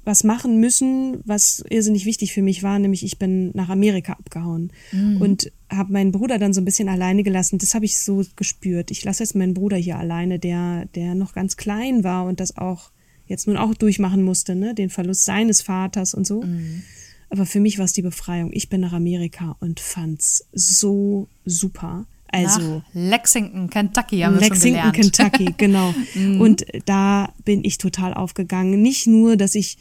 [0.05, 4.71] was machen müssen, was irrsinnig wichtig für mich war, nämlich ich bin nach Amerika abgehauen
[4.91, 5.21] mhm.
[5.21, 7.59] und habe meinen Bruder dann so ein bisschen alleine gelassen.
[7.59, 8.91] Das habe ich so gespürt.
[8.91, 12.57] Ich lasse jetzt meinen Bruder hier alleine, der der noch ganz klein war und das
[12.57, 12.91] auch
[13.27, 16.41] jetzt nun auch durchmachen musste, ne, den Verlust seines Vaters und so.
[16.41, 16.83] Mhm.
[17.29, 18.51] Aber für mich war es die Befreiung.
[18.53, 22.07] Ich bin nach Amerika und fand's so super.
[22.31, 25.17] Also Nach Lexington, Kentucky haben wir Lexington, schon gelernt.
[25.17, 25.93] Kentucky, genau.
[26.13, 26.41] mhm.
[26.41, 28.81] Und da bin ich total aufgegangen.
[28.81, 29.77] Nicht nur, dass ich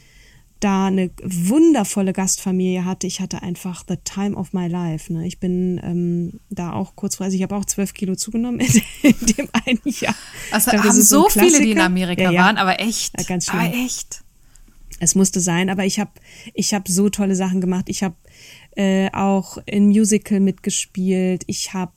[0.61, 3.07] da eine wundervolle Gastfamilie hatte.
[3.07, 5.13] Ich hatte einfach the time of my life.
[5.13, 5.27] Ne?
[5.27, 9.49] Ich bin ähm, da auch kurzfristig, ich habe auch zwölf Kilo zugenommen in, in dem
[9.67, 10.15] einen Jahr.
[10.51, 12.43] Also glaub, haben so, so viele, die in Amerika ja, ja.
[12.43, 13.13] waren, aber echt.
[13.19, 13.61] Ja, ganz schön.
[13.61, 14.25] Aber echt.
[15.01, 16.11] Es musste sein, aber ich habe
[16.55, 17.89] ich hab so tolle Sachen gemacht.
[17.89, 18.17] Ich habe
[18.77, 21.45] äh, auch in Musical mitgespielt.
[21.47, 21.93] Ich habe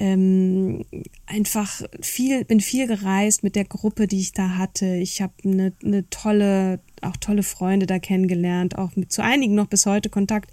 [0.00, 0.82] ähm,
[1.26, 4.96] einfach viel, bin viel gereist mit der Gruppe, die ich da hatte.
[4.96, 9.66] Ich habe eine ne tolle, auch tolle Freunde da kennengelernt, auch mit zu einigen noch
[9.66, 10.50] bis heute Kontakt.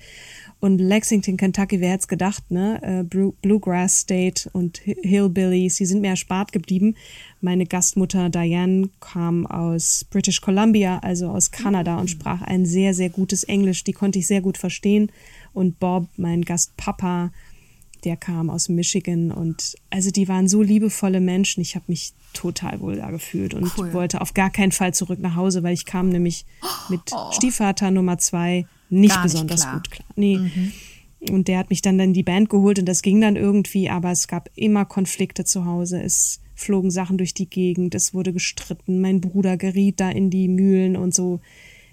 [0.59, 2.81] Und Lexington, Kentucky, wer hätte gedacht, ne?
[2.81, 6.95] Äh, Bluegrass State und Hillbillies, die sind mir erspart geblieben.
[7.39, 13.09] Meine Gastmutter Diane kam aus British Columbia, also aus Kanada, und sprach ein sehr, sehr
[13.09, 13.83] gutes Englisch.
[13.85, 15.11] Die konnte ich sehr gut verstehen.
[15.53, 17.31] Und Bob, mein Gastpapa,
[18.03, 21.61] der kam aus Michigan und also die waren so liebevolle Menschen.
[21.61, 23.93] Ich habe mich total wohl da gefühlt und cool.
[23.93, 26.45] wollte auf gar keinen Fall zurück nach Hause, weil ich kam nämlich
[26.89, 27.31] mit oh.
[27.31, 29.73] Stiefvater Nummer zwei nicht, nicht besonders klar.
[29.75, 30.07] gut klar.
[30.15, 30.37] Nee.
[30.37, 30.71] Mhm.
[31.31, 34.11] Und der hat mich dann in die Band geholt und das ging dann irgendwie, aber
[34.11, 36.01] es gab immer Konflikte zu Hause.
[36.01, 40.47] Es flogen Sachen durch die Gegend, es wurde gestritten, mein Bruder geriet da in die
[40.47, 41.39] Mühlen und so.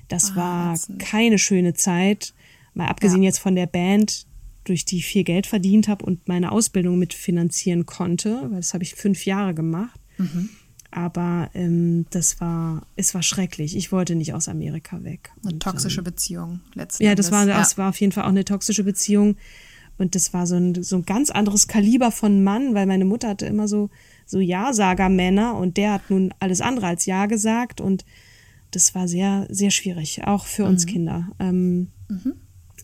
[0.08, 2.34] Das ah, war keine schöne Zeit.
[2.74, 3.28] Mal abgesehen ja.
[3.28, 4.26] jetzt von der Band,
[4.64, 8.94] durch die viel Geld verdient habe und meine Ausbildung mitfinanzieren konnte, weil das habe ich
[8.94, 10.00] fünf Jahre gemacht.
[10.18, 10.48] Mhm.
[10.90, 13.76] Aber ähm, das war, es war schrecklich.
[13.76, 15.32] Ich wollte nicht aus Amerika weg.
[15.42, 17.08] Eine und, toxische ähm, Beziehung letztendlich.
[17.08, 17.58] Ja, das war, ja.
[17.58, 19.36] das war auf jeden Fall auch eine toxische Beziehung.
[19.98, 23.28] Und das war so ein, so ein ganz anderes Kaliber von Mann, weil meine Mutter
[23.28, 23.90] hatte immer so,
[24.24, 27.80] so Ja-Sager-Männer und der hat nun alles andere als Ja gesagt.
[27.80, 28.04] Und
[28.70, 30.90] das war sehr, sehr schwierig, auch für uns mhm.
[30.90, 31.28] Kinder.
[31.40, 32.34] Ähm, mhm.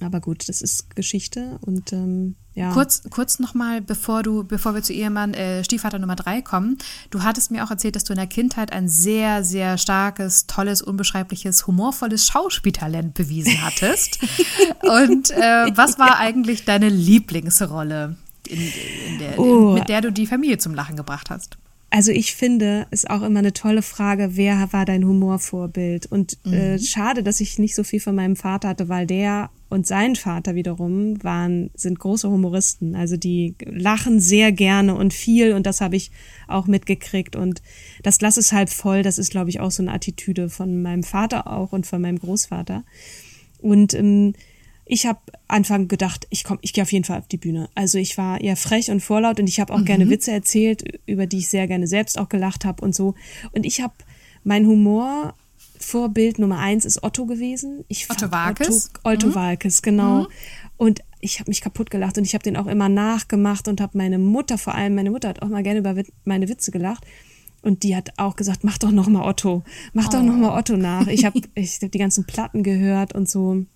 [0.00, 2.72] Aber gut, das ist Geschichte und ähm, ja.
[2.72, 6.78] Kurz, kurz nochmal, bevor du, bevor wir zu Ehemann äh, Stiefvater Nummer drei kommen.
[7.10, 10.82] Du hattest mir auch erzählt, dass du in der Kindheit ein sehr, sehr starkes, tolles,
[10.82, 14.18] unbeschreibliches, humorvolles Schauspieltalent bewiesen hattest.
[14.82, 16.16] und äh, was war ja.
[16.18, 18.16] eigentlich deine Lieblingsrolle,
[18.48, 19.72] in, in der, oh.
[19.72, 21.56] mit der du die Familie zum Lachen gebracht hast?
[21.90, 26.06] Also ich finde, ist auch immer eine tolle Frage, wer war dein Humorvorbild?
[26.06, 26.54] Und äh, mhm.
[26.54, 30.16] äh, schade, dass ich nicht so viel von meinem Vater hatte, weil der und sein
[30.16, 32.96] Vater wiederum waren, sind große Humoristen.
[32.96, 36.10] Also die lachen sehr gerne und viel und das habe ich
[36.48, 37.36] auch mitgekriegt.
[37.36, 37.62] Und
[38.02, 41.04] das Glas ist halb voll, das ist, glaube ich, auch so eine Attitüde von meinem
[41.04, 42.84] Vater auch und von meinem Großvater.
[43.58, 44.34] Und ähm,
[44.86, 47.70] ich habe Anfang gedacht, ich komm, ich gehe auf jeden Fall auf die Bühne.
[47.76, 49.84] Also ich war eher frech und vorlaut und ich habe auch mhm.
[49.84, 53.14] gerne Witze erzählt, über die ich sehr gerne selbst auch gelacht habe und so.
[53.52, 53.94] Und ich habe
[54.42, 55.36] mein Humor
[55.90, 57.84] Vorbild Nummer eins ist Otto gewesen.
[57.88, 58.90] Ich Otto Walkes?
[59.02, 59.34] Otto, Otto mhm.
[59.34, 60.20] Walkes, genau.
[60.20, 60.26] Mhm.
[60.76, 63.98] Und ich habe mich kaputt gelacht und ich habe den auch immer nachgemacht und habe
[63.98, 67.04] meine Mutter vor allem, meine Mutter hat auch mal gerne über meine Witze gelacht.
[67.62, 70.12] Und die hat auch gesagt, mach doch noch mal Otto, mach oh.
[70.12, 70.58] doch noch mal oh.
[70.58, 71.08] Otto nach.
[71.08, 73.66] Ich habe ich hab die ganzen Platten gehört und so.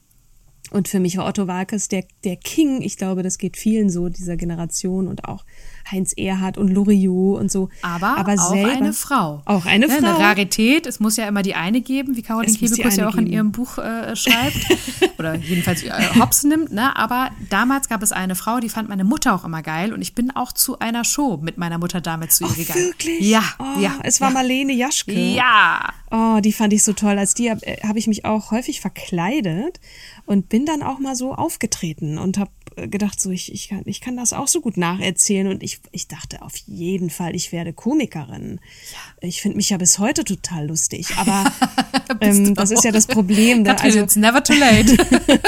[0.70, 2.80] Und für mich war Otto Walkes der, der King.
[2.80, 5.44] Ich glaube, das geht vielen so, dieser Generation und auch
[5.90, 7.68] Heinz Erhardt und Loriot und so.
[7.82, 9.42] Aber, Aber auch selber, eine Frau.
[9.44, 10.06] Auch eine ja, Frau.
[10.06, 10.86] Eine Rarität.
[10.86, 13.26] Es muss ja immer die eine geben, wie Caroline Kebekus ja auch geben.
[13.26, 14.56] in ihrem Buch äh, schreibt.
[15.18, 16.72] Oder jedenfalls äh, Hops nimmt.
[16.72, 16.96] Ne?
[16.96, 19.92] Aber damals gab es eine Frau, die fand meine Mutter auch immer geil.
[19.92, 22.84] Und ich bin auch zu einer Show mit meiner Mutter damals zu ihr oh, gegangen.
[22.84, 23.20] Wirklich?
[23.20, 23.92] Ja, oh, ja.
[24.02, 24.34] Es war ja.
[24.34, 25.12] Marlene Jaschke.
[25.12, 25.92] Ja.
[26.10, 27.18] Oh, die fand ich so toll.
[27.18, 29.80] Als die habe hab ich mich auch häufig verkleidet
[30.26, 34.00] und bin dann auch mal so aufgetreten und habe gedacht, so ich, ich, kann, ich
[34.00, 37.72] kann das auch so gut nacherzählen und ich, ich dachte auf jeden Fall, ich werde
[37.72, 38.60] Komikerin.
[38.92, 39.28] Ja.
[39.28, 41.44] Ich finde mich ja bis heute total lustig, aber
[42.20, 43.64] ähm, das ist ja das Problem.
[43.64, 44.96] Da, also, it's never too late.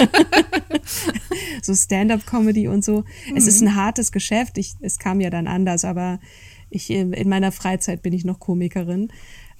[1.62, 3.04] so Stand-up-Comedy und so.
[3.28, 3.36] Mhm.
[3.36, 3.68] Es ist mhm.
[3.68, 4.58] ein hartes Geschäft.
[4.58, 6.20] Ich, es kam ja dann anders, aber
[6.70, 9.08] ich, in meiner Freizeit bin ich noch Komikerin.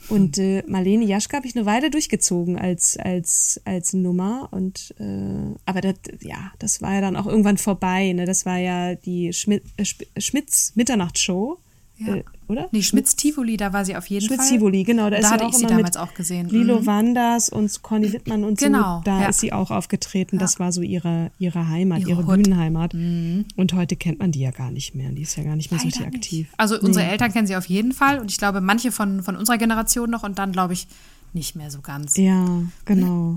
[0.09, 4.49] Und äh, Marlene Jaschke habe ich eine Weile durchgezogen als, als, als Nummer.
[4.53, 8.13] Und äh, aber das, ja, das war ja dann auch irgendwann vorbei.
[8.13, 8.25] Ne?
[8.25, 9.85] Das war ja die äh,
[10.21, 11.59] Schmitz Mitternachtsshow.
[11.99, 12.17] Ja.
[12.17, 12.69] Äh, oder?
[12.71, 14.47] Nee, Schmitz-Tivoli, da war sie auf jeden Schmitz Fall.
[14.49, 15.05] Schmitz-Tivoli, genau.
[15.05, 16.49] Da, da ist hatte auch ich sie damals auch gesehen.
[16.49, 16.87] Lilo mhm.
[16.87, 19.03] Wanders und Conny Wittmann und genau, so.
[19.05, 19.29] Da ja.
[19.29, 20.37] ist sie auch aufgetreten.
[20.37, 20.41] Ja.
[20.41, 22.95] Das war so ihre, ihre Heimat, ihre, ihre Bühnenheimat.
[22.95, 23.47] Mhm.
[23.57, 25.11] Und heute kennt man die ja gar nicht mehr.
[25.11, 26.49] Die ist ja gar nicht mehr Leider so richtig aktiv.
[26.57, 27.13] Also unsere nee.
[27.13, 30.23] Eltern kennen sie auf jeden Fall und ich glaube, manche von, von unserer Generation noch
[30.23, 30.87] und dann, glaube ich,
[31.33, 32.17] nicht mehr so ganz.
[32.17, 33.37] Ja, genau.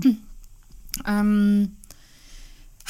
[1.06, 1.72] ähm,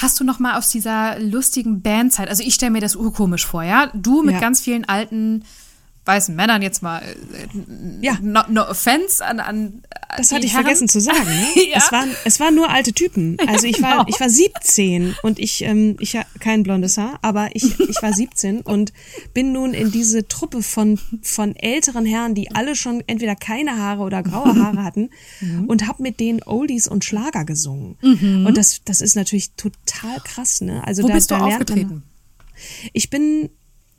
[0.01, 3.63] Hast du noch mal aus dieser lustigen Bandzeit, also ich stelle mir das urkomisch vor,
[3.63, 3.91] ja?
[3.93, 4.41] Du mit ja.
[4.41, 5.45] ganz vielen alten
[6.07, 7.15] weißen Männern jetzt mal, äh,
[8.01, 8.19] ja.
[8.23, 9.83] no, no offense an, an
[10.17, 10.65] Das hatte ich Herren.
[10.65, 11.25] vergessen zu sagen.
[11.25, 11.63] Ne?
[11.71, 11.79] ja.
[11.79, 13.37] es, waren, es waren nur alte Typen.
[13.51, 14.05] Also ich war, genau.
[14.07, 18.13] ich war 17 und ich, ähm, ich habe kein blondes Haar, aber ich, ich war
[18.13, 18.93] 17 und
[19.35, 24.03] bin nun in diese Truppe von, von älteren Herren, die alle schon entweder keine Haare
[24.03, 25.11] oder graue Haare hatten
[25.41, 25.65] mhm.
[25.67, 27.99] und habe mit denen Oldies und Schlager gesungen.
[28.03, 28.47] Mhm.
[28.47, 30.61] Und das, das ist natürlich total krass.
[30.61, 30.87] Ne?
[30.87, 31.89] Also Wo da, bist du da aufgetreten?
[31.89, 32.03] Man,
[32.93, 33.51] ich bin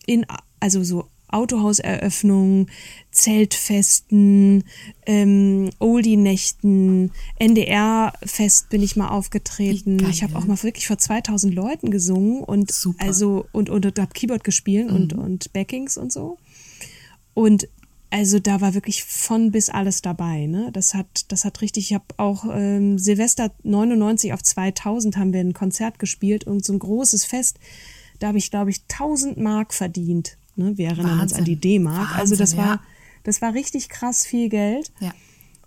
[0.05, 0.25] in,
[0.59, 2.69] also so Autohauseröffnungen,
[3.11, 4.63] Zeltfesten,
[5.05, 10.05] ähm, Oldie-Nächten, NDR-Fest bin ich mal aufgetreten.
[10.09, 13.03] Ich habe auch mal wirklich vor 2000 Leuten gesungen und Super.
[13.03, 14.95] also und und, und habe Keyboard gespielt mhm.
[14.95, 16.37] und und Backings und so.
[17.33, 17.67] Und
[18.11, 20.45] also da war wirklich von bis alles dabei.
[20.45, 20.69] Ne?
[20.73, 21.85] Das hat, das hat richtig.
[21.85, 26.73] Ich habe auch ähm, Silvester 99 auf 2000 haben wir ein Konzert gespielt und so
[26.73, 27.57] ein großes Fest.
[28.19, 30.77] Da habe ich glaube ich 1000 Mark verdient Ne?
[30.77, 31.21] Wir erinnern Wahnsinn.
[31.21, 32.17] uns an die D-Mark.
[32.17, 32.81] Also das war, ja.
[33.23, 34.91] das war richtig krass viel Geld.
[34.99, 35.13] Ja.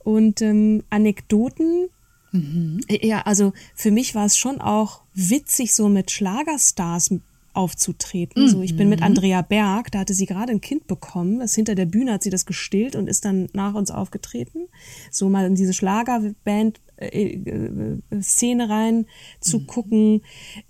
[0.03, 1.89] Und ähm, Anekdoten.
[2.33, 2.81] Mhm.
[2.89, 7.11] Ja, also für mich war es schon auch witzig, so mit Schlagerstars
[7.55, 8.45] aufzutreten.
[8.45, 8.49] Mhm.
[8.49, 9.07] So, ich bin mit mhm.
[9.07, 11.39] Andrea Berg, da hatte sie gerade ein Kind bekommen.
[11.39, 14.67] Das hinter der Bühne hat sie das gestillt und ist dann nach uns aufgetreten.
[15.11, 19.07] So mal in diese Schlagerband äh, äh, Szene rein
[19.41, 19.67] zu mhm.
[19.67, 20.23] gucken.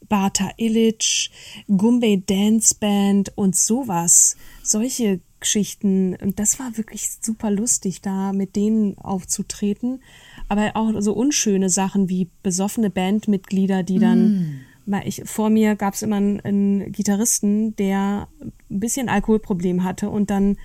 [0.09, 1.31] Bata Illich,
[1.69, 4.37] Gumbay Dance Band und sowas.
[4.63, 6.17] Solche Geschichten.
[6.17, 10.03] Und das war wirklich super lustig, da mit denen aufzutreten.
[10.49, 14.95] Aber auch so unschöne Sachen wie besoffene Bandmitglieder, die dann, mm.
[15.05, 20.31] ich, vor mir gab es immer einen, einen Gitarristen, der ein bisschen Alkoholproblem hatte und
[20.31, 20.57] dann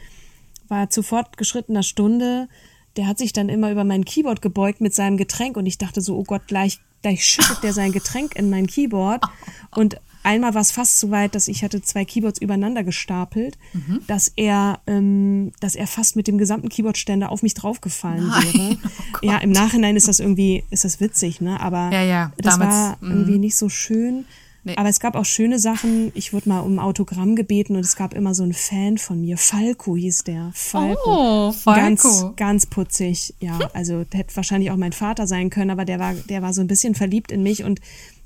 [0.70, 2.48] war zu fortgeschrittener Stunde
[2.98, 6.02] der hat sich dann immer über mein Keyboard gebeugt mit seinem Getränk und ich dachte
[6.02, 9.24] so, oh Gott, gleich, gleich schüttet der sein Getränk in mein Keyboard.
[9.72, 14.02] Und einmal war es fast so weit, dass ich hatte zwei Keyboards übereinander gestapelt, mhm.
[14.08, 18.78] dass er, ähm, dass er fast mit dem gesamten Keyboardständer auf mich draufgefallen Nein, wäre.
[19.22, 21.60] Oh ja, im Nachhinein ist das irgendwie, ist das witzig, ne?
[21.60, 23.40] Aber ja, ja, das damals, war irgendwie mhm.
[23.42, 24.26] nicht so schön.
[24.64, 24.76] Nee.
[24.76, 26.12] Aber es gab auch schöne Sachen.
[26.16, 29.38] Ich wurde mal um Autogramm gebeten und es gab immer so einen Fan von mir.
[29.38, 30.52] Falco hieß der.
[30.54, 31.00] Falco.
[31.06, 31.80] Oh, Falco.
[31.80, 33.36] Ganz, ganz putzig.
[33.40, 36.62] Ja, also hätte wahrscheinlich auch mein Vater sein können, aber der war, der war so
[36.62, 37.80] ein bisschen verliebt in mich und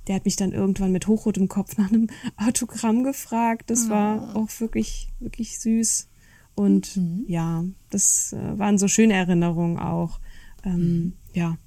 [0.08, 3.70] der hat mich dann irgendwann mit hochrotem Kopf nach einem Autogramm gefragt.
[3.70, 6.10] Das war auch wirklich, wirklich süß.
[6.56, 7.26] Und mhm.
[7.28, 10.20] ja, das äh, waren so schöne Erinnerungen auch.
[10.64, 11.14] Ähm, mhm.
[11.34, 11.58] Ja.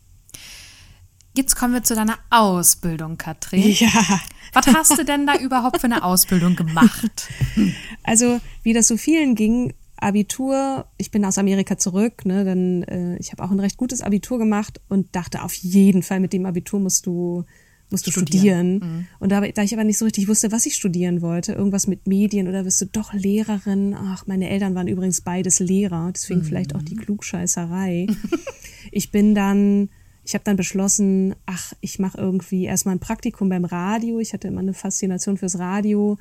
[1.37, 3.63] Jetzt kommen wir zu deiner Ausbildung, Katrin.
[3.79, 4.21] Ja.
[4.55, 7.29] Was hast du denn da überhaupt für eine Ausbildung gemacht?
[8.09, 13.17] Also, wie das so vielen ging, Abitur, ich bin aus Amerika zurück, ne, dann äh,
[13.17, 16.47] ich habe auch ein recht gutes Abitur gemacht und dachte auf jeden Fall mit dem
[16.47, 17.45] Abitur musst du
[17.91, 18.77] musst du studieren.
[18.77, 18.99] studieren.
[18.99, 19.07] Mhm.
[19.19, 22.07] Und da, da ich aber nicht so richtig wusste, was ich studieren wollte, irgendwas mit
[22.07, 23.97] Medien oder wirst du doch Lehrerin.
[23.99, 26.45] Ach, meine Eltern waren übrigens beides Lehrer, deswegen mhm.
[26.45, 28.07] vielleicht auch die Klugscheißerei.
[28.93, 29.89] ich bin dann
[30.27, 34.19] ich habe dann beschlossen, ach, ich mache irgendwie erstmal ein Praktikum beim Radio.
[34.19, 36.19] Ich hatte immer eine Faszination fürs Radio.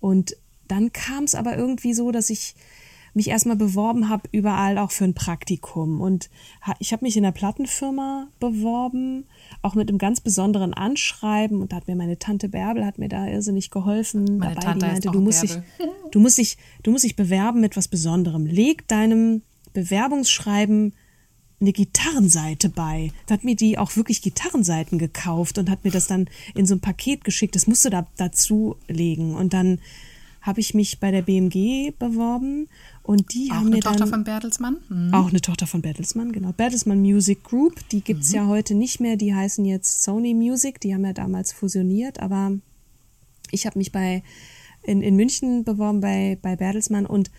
[0.00, 2.54] Und dann kam es aber irgendwie so, dass ich
[3.12, 6.00] mich erstmal beworben habe, überall auch für ein Praktikum.
[6.00, 6.30] Und
[6.78, 9.26] ich habe mich in einer Plattenfirma beworben,
[9.60, 11.60] auch mit einem ganz besonderen Anschreiben.
[11.60, 14.38] Und da hat mir meine Tante Bärbel hat mir da irrsinnig geholfen.
[14.38, 15.58] Meine dabei, Tante die meinte, du musst dich,
[16.10, 18.46] du musst dich, du musst dich bewerben mit was Besonderem.
[18.46, 19.42] Leg deinem
[19.74, 20.94] Bewerbungsschreiben
[21.64, 23.10] eine Gitarrenseite bei.
[23.26, 26.74] Da hat mir die auch wirklich Gitarrenseiten gekauft und hat mir das dann in so
[26.74, 27.56] ein Paket geschickt.
[27.56, 29.34] Das musst du da dazu legen.
[29.34, 29.78] Und dann
[30.44, 32.68] habe ich mich bei der BMG beworben
[33.02, 34.76] und die Auch haben eine mir Tochter dann von Bertelsmann.
[34.90, 35.14] Mhm.
[35.14, 36.52] auch eine Tochter von Bertelsmann, genau.
[36.52, 40.92] Bertelsmann Music Group, die gibt's ja heute nicht mehr, die heißen jetzt Sony Music, die
[40.92, 42.52] haben ja damals fusioniert, aber
[43.52, 44.22] ich habe mich bei
[44.82, 47.30] in, in München beworben bei, bei Bertelsmann und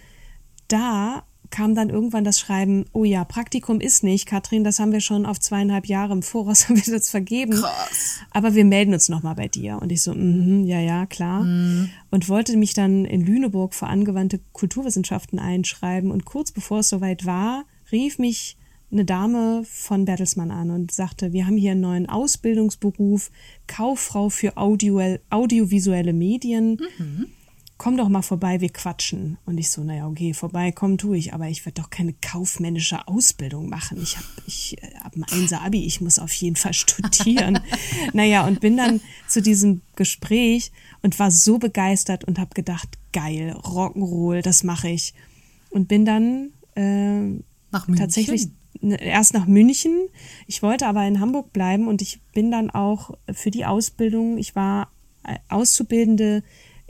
[0.68, 5.02] da kam dann irgendwann das Schreiben, oh ja, Praktikum ist nicht, Katrin, das haben wir
[5.02, 7.54] schon auf zweieinhalb Jahre im Voraus haben wir das vergeben.
[7.54, 8.20] Krass.
[8.32, 9.80] Aber wir melden uns nochmal bei dir.
[9.82, 11.42] Und ich so, mhm, ja, ja, klar.
[12.12, 16.12] Und wollte mich dann in Lüneburg für angewandte Kulturwissenschaften einschreiben.
[16.12, 18.58] Und kurz bevor es soweit war, rief mich
[18.92, 23.32] eine Dame von Bertelsmann an und sagte, wir haben hier einen neuen Ausbildungsberuf,
[23.68, 26.78] Kauffrau für Audio audiovisuelle Medien.
[27.78, 29.38] Komm doch mal vorbei, wir quatschen.
[29.46, 33.68] Und ich so, naja, okay, vorbeikommen tue ich, aber ich werde doch keine kaufmännische Ausbildung
[33.68, 34.02] machen.
[34.02, 37.60] Ich habe ich äh, hab ein Einser Abi, ich muss auf jeden Fall studieren.
[38.14, 43.58] naja, und bin dann zu diesem Gespräch und war so begeistert und habe gedacht, geil,
[43.62, 45.14] Rock'n'Roll, das mache ich.
[45.70, 47.98] Und bin dann äh, Nach München.
[47.98, 48.48] tatsächlich
[48.82, 50.08] erst nach München.
[50.48, 54.56] Ich wollte aber in Hamburg bleiben und ich bin dann auch für die Ausbildung, ich
[54.56, 54.90] war
[55.24, 56.44] äh, Auszubildende,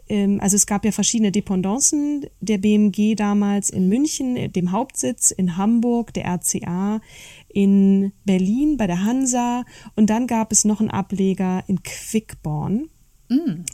[0.10, 5.32] ähm, also es gab ja verschiedene Dependancen der BMG damals in München, äh, dem Hauptsitz,
[5.32, 7.02] in Hamburg, der RCA,
[7.48, 9.64] in Berlin bei der Hansa
[9.96, 12.90] und dann gab es noch einen Ableger in Quickborn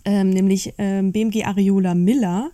[0.06, 2.52] ähm, nämlich ähm, BMG Ariola Miller.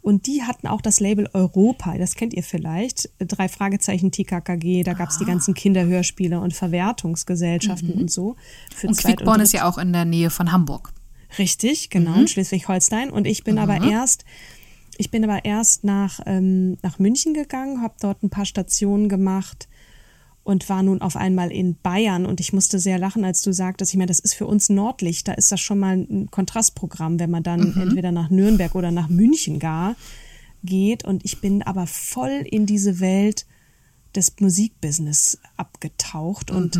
[0.00, 3.08] Und die hatten auch das Label Europa, das kennt ihr vielleicht.
[3.18, 8.36] Drei Fragezeichen TKKG, da gab es die ganzen Kinderhörspiele und Verwertungsgesellschaften und so.
[8.82, 10.92] Und Quickborn Dritt- ist ja auch in der Nähe von Hamburg.
[11.38, 13.10] Richtig, genau, in Schleswig-Holstein.
[13.10, 14.24] Und ich bin aber erst,
[14.98, 19.68] ich bin aber erst nach, ähm, nach München gegangen, habe dort ein paar Stationen gemacht
[20.42, 22.26] und war nun auf einmal in Bayern.
[22.26, 25.28] Und ich musste sehr lachen, als du sagtest, ich meine, das ist für uns Nordlicht,
[25.28, 29.08] da ist das schon mal ein Kontrastprogramm, wenn man dann entweder nach Nürnberg oder nach
[29.08, 29.96] München gar
[30.64, 31.04] geht.
[31.04, 33.46] Und ich bin aber voll in diese Welt
[34.14, 36.76] des Musikbusiness abgetaucht und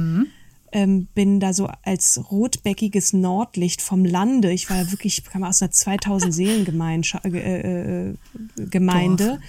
[0.72, 4.52] ähm, bin da so als rotbäckiges Nordlicht vom Lande.
[4.52, 8.14] Ich war ja wirklich, ich kam aus einer 2000 Seelengemeinde äh, äh,
[8.56, 9.40] Gemeinde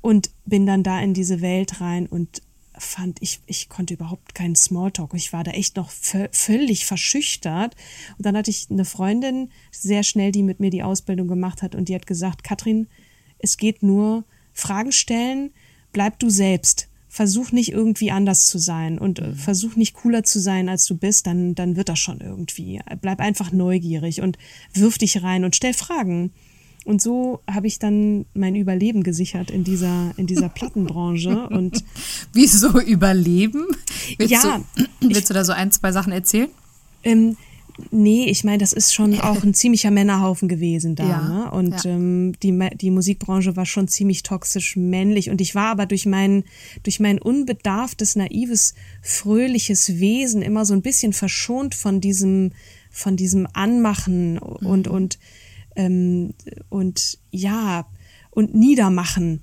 [0.00, 2.42] und bin dann da in diese Welt rein und
[2.78, 5.12] fand ich, ich konnte überhaupt keinen Smalltalk.
[5.14, 7.76] Ich war da echt noch vö- völlig verschüchtert.
[8.16, 11.74] Und dann hatte ich eine Freundin sehr schnell, die mit mir die Ausbildung gemacht hat
[11.74, 12.86] und die hat gesagt, Katrin,
[13.38, 14.24] es geht nur
[14.54, 15.50] Fragen stellen,
[15.92, 16.88] bleib du selbst.
[17.12, 20.96] Versuch nicht irgendwie anders zu sein und äh, versuch nicht cooler zu sein, als du
[20.96, 22.80] bist, dann, dann wird das schon irgendwie.
[23.00, 24.38] Bleib einfach neugierig und
[24.74, 26.30] wirf dich rein und stell Fragen.
[26.84, 31.48] Und so habe ich dann mein Überleben gesichert in dieser, in dieser Plattenbranche.
[31.48, 31.84] Und
[32.32, 33.66] Wieso überleben?
[34.16, 36.48] Willst, Ja, du, willst du da so ein, zwei Sachen erzählen?
[37.02, 37.36] ähm,
[37.90, 41.08] nee, ich meine, das ist schon auch ein ziemlicher Männerhaufen gewesen da.
[41.08, 41.50] Ja, ne?
[41.50, 41.90] Und ja.
[41.90, 45.30] ähm, die, die Musikbranche war schon ziemlich toxisch männlich.
[45.30, 46.44] Und ich war aber durch mein,
[46.82, 52.52] durch mein unbedarftes, naives, fröhliches Wesen immer so ein bisschen verschont von diesem,
[52.90, 55.18] von diesem Anmachen und, und,
[55.76, 56.34] ähm,
[56.68, 57.86] und ja,
[58.30, 59.42] und Niedermachen.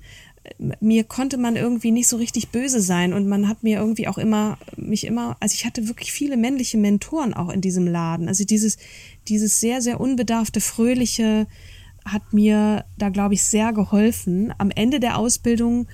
[0.80, 4.18] Mir konnte man irgendwie nicht so richtig böse sein und man hat mir irgendwie auch
[4.18, 8.28] immer, mich immer, also ich hatte wirklich viele männliche Mentoren auch in diesem Laden.
[8.28, 8.78] Also dieses,
[9.28, 11.46] dieses sehr, sehr unbedarfte, fröhliche
[12.04, 14.52] hat mir da, glaube ich, sehr geholfen.
[14.58, 15.86] Am Ende der Ausbildung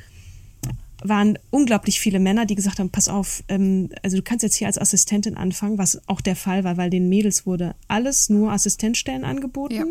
[1.02, 4.66] waren unglaublich viele Männer, die gesagt haben, pass auf, ähm, also du kannst jetzt hier
[4.66, 9.24] als Assistentin anfangen, was auch der Fall war, weil den Mädels wurde alles nur Assistenzstellen
[9.24, 9.74] angeboten.
[9.74, 9.84] Ja.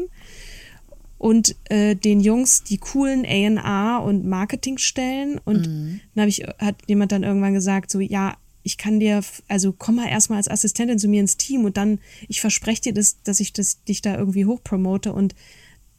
[1.23, 5.39] Und äh, den Jungs die coolen A&R und Marketingstellen.
[5.45, 5.67] Und
[6.15, 9.95] dann hab ich, hat jemand dann irgendwann gesagt, so, ja, ich kann dir, also komm
[9.95, 13.39] mal erstmal als Assistentin zu mir ins Team und dann, ich verspreche dir, das, dass
[13.39, 15.33] ich das, dich da irgendwie hochpromote und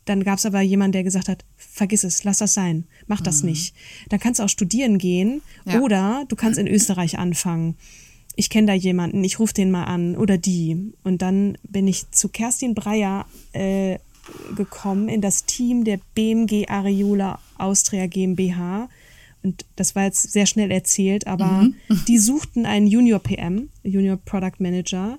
[0.05, 3.43] dann gab es aber jemanden, der gesagt hat, vergiss es, lass das sein, mach das
[3.43, 3.75] nicht.
[4.11, 5.81] Dann kannst du auch studieren gehen Ja.
[5.81, 7.77] oder du kannst in Österreich anfangen.
[8.37, 10.93] Ich kenne da jemanden, ich rufe den mal an oder die.
[11.03, 13.99] Und dann bin ich zu Kerstin Breyer äh,
[14.57, 18.89] gekommen in das Team der BMG Areola Austria GmbH.
[19.43, 21.69] Und das war jetzt sehr schnell erzählt, aber
[22.09, 25.19] die suchten einen Junior PM, Junior Product Manager.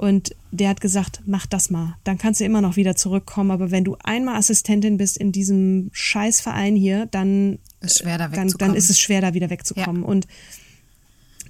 [0.00, 1.96] Und der hat gesagt, mach das mal.
[2.04, 3.50] Dann kannst du immer noch wieder zurückkommen.
[3.50, 8.48] Aber wenn du einmal Assistentin bist in diesem Scheißverein hier, dann ist, schwer, da dann,
[8.48, 10.02] dann ist es schwer, da wieder wegzukommen.
[10.02, 10.08] Ja.
[10.08, 10.26] Und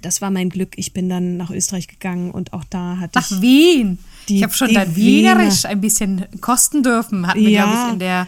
[0.01, 0.73] das war mein Glück.
[0.75, 3.31] Ich bin dann nach Österreich gegangen und auch da hatte nach ich.
[3.31, 3.99] Nach Wien.
[4.29, 7.27] Die, ich habe schon dein Wienerisch ein bisschen kosten dürfen.
[7.27, 7.63] Hatten wir, ja.
[7.63, 8.27] glaube ich, in der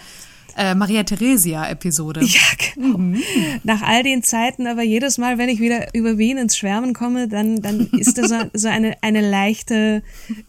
[0.55, 2.21] äh, Maria Theresia-Episode.
[2.33, 2.41] Ja,
[2.73, 2.97] genau.
[2.97, 3.21] Mhm.
[3.63, 7.27] Nach all den Zeiten, aber jedes Mal, wenn ich wieder über Wien ins Schwärmen komme,
[7.27, 10.03] dann, dann ist da so, so eine, eine leichte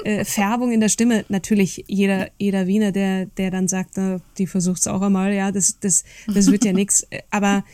[0.04, 1.24] äh, Färbung in der Stimme.
[1.28, 5.52] Natürlich jeder, jeder Wiener, der, der dann sagt, na, die versucht es auch einmal, ja,
[5.52, 7.06] das, das, das wird ja nichts.
[7.30, 7.64] Aber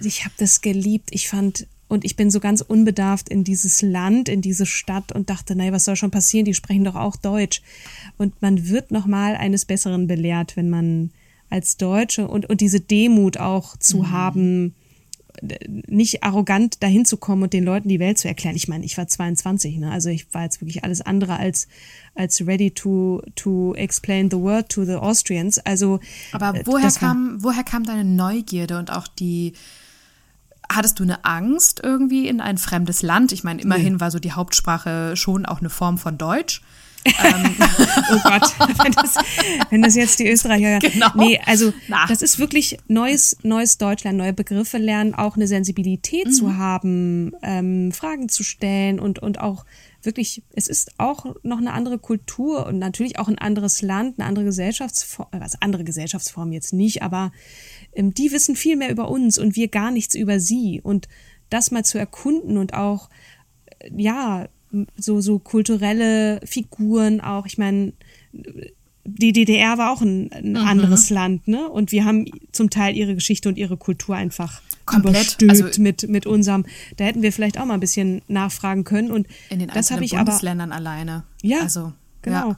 [0.00, 1.10] ich habe das geliebt.
[1.12, 5.30] Ich fand und ich bin so ganz unbedarft in dieses Land, in diese Stadt und
[5.30, 6.44] dachte, naja, was soll schon passieren?
[6.44, 7.62] Die sprechen doch auch Deutsch.
[8.18, 11.10] Und man wird nochmal eines Besseren belehrt, wenn man
[11.50, 14.10] als Deutsche und, und diese Demut auch zu mhm.
[14.10, 14.74] haben,
[15.86, 18.56] nicht arrogant dahin zu kommen und den Leuten die Welt zu erklären.
[18.56, 19.90] Ich meine, ich war 22, ne?
[19.90, 21.68] Also ich war jetzt wirklich alles andere als
[22.14, 25.58] als ready to to explain the word to the Austrians.
[25.60, 26.00] Also
[26.32, 29.52] Aber äh, woher kam woher kam deine Neugierde und auch die
[30.70, 33.32] Hattest du eine Angst irgendwie in ein fremdes Land?
[33.32, 34.00] Ich meine, immerhin nee.
[34.00, 36.62] war so die Hauptsprache schon auch eine Form von Deutsch
[37.24, 37.56] ähm,
[38.12, 39.14] oh Gott, wenn das,
[39.70, 40.78] wenn das jetzt die Österreicher.
[40.78, 41.08] Genau.
[41.14, 42.06] Nee, also Na.
[42.06, 46.32] das ist wirklich neues, neues Deutschland, neue Begriffe lernen, auch eine Sensibilität mhm.
[46.32, 49.64] zu haben, ähm, Fragen zu stellen und, und auch
[50.02, 54.28] wirklich, es ist auch noch eine andere Kultur und natürlich auch ein anderes Land, eine
[54.28, 57.32] andere Gesellschaftsform, äh, was andere Gesellschaftsform jetzt nicht, aber
[57.96, 61.08] die wissen viel mehr über uns und wir gar nichts über sie und
[61.50, 63.08] das mal zu erkunden und auch
[63.80, 64.48] äh, ja
[64.96, 67.46] so, so kulturelle Figuren auch.
[67.46, 67.92] Ich meine,
[69.04, 70.56] die DDR war auch ein, ein mhm.
[70.56, 71.68] anderes Land, ne?
[71.68, 76.26] Und wir haben zum Teil ihre Geschichte und ihre Kultur einfach komplett also, mit mit
[76.26, 76.66] unserem.
[76.96, 80.04] Da hätten wir vielleicht auch mal ein bisschen nachfragen können und in den das habe
[80.04, 81.24] ich Bundesländern aber, alleine.
[81.42, 82.50] Ja, also genau.
[82.50, 82.56] Ja.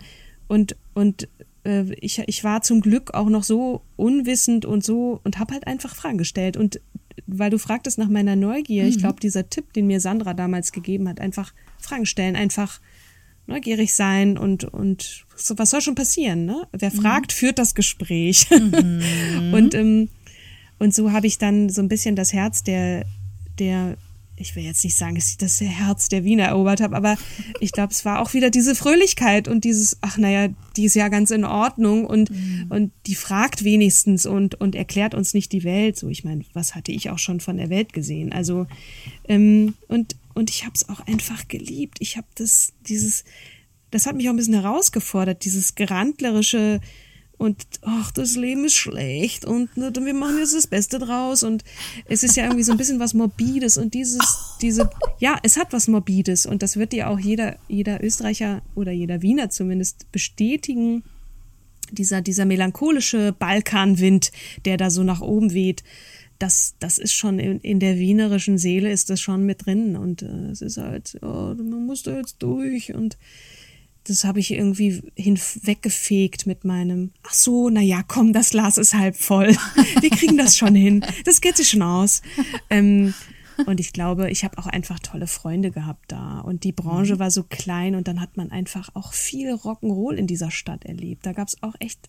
[0.48, 1.28] Und und
[1.64, 5.66] äh, ich ich war zum Glück auch noch so unwissend und so und habe halt
[5.66, 6.80] einfach Fragen gestellt und
[7.26, 8.88] weil du fragtest nach meiner Neugier, mhm.
[8.88, 12.80] ich glaube, dieser Tipp, den mir Sandra damals gegeben hat, einfach Fragen stellen, einfach
[13.46, 16.66] neugierig sein und, und so, was soll schon passieren, ne?
[16.72, 17.00] Wer mhm.
[17.00, 18.48] fragt, führt das Gespräch.
[18.50, 19.52] Mhm.
[19.52, 20.08] und, ähm,
[20.78, 23.04] und so habe ich dann so ein bisschen das Herz der,
[23.58, 23.96] der
[24.40, 27.16] ich will jetzt nicht sagen, dass ich das Herz der Wiener erobert habe, aber
[27.60, 31.08] ich glaube, es war auch wieder diese Fröhlichkeit und dieses, ach naja, die ist ja
[31.08, 32.66] ganz in Ordnung und, mhm.
[32.70, 35.96] und die fragt wenigstens und, und erklärt uns nicht die Welt.
[35.96, 38.32] So, ich meine, was hatte ich auch schon von der Welt gesehen?
[38.32, 38.66] Also,
[39.28, 41.98] ähm, und, und ich habe es auch einfach geliebt.
[42.00, 43.24] Ich habe das, dieses,
[43.90, 46.80] das hat mich auch ein bisschen herausgefordert, dieses gerandlerische,
[47.40, 51.42] und ach, das Leben ist schlecht und ne, wir machen jetzt das Beste draus.
[51.42, 51.64] Und
[52.04, 55.72] es ist ja irgendwie so ein bisschen was Morbides und dieses, diese, ja, es hat
[55.72, 56.44] was Morbides.
[56.44, 61.02] Und das wird dir auch jeder, jeder Österreicher oder jeder Wiener zumindest bestätigen.
[61.90, 64.32] Dieser, dieser melancholische Balkanwind,
[64.66, 65.82] der da so nach oben weht,
[66.38, 69.96] das, das ist schon in, in der wienerischen Seele ist das schon mit drin.
[69.96, 73.16] Und äh, es ist halt, oh, man muss da jetzt durch und
[74.04, 78.94] das habe ich irgendwie hinweggefegt mit meinem, ach so, na ja, komm, das Glas ist
[78.94, 79.48] halb voll.
[80.00, 81.04] Wir kriegen das schon hin.
[81.24, 82.22] Das geht sich schon aus.
[82.70, 83.14] Ähm,
[83.66, 86.40] und ich glaube, ich habe auch einfach tolle Freunde gehabt da.
[86.40, 87.18] Und die Branche mhm.
[87.18, 91.26] war so klein und dann hat man einfach auch viel Rock'n'Roll in dieser Stadt erlebt.
[91.26, 92.08] Da gab es auch echt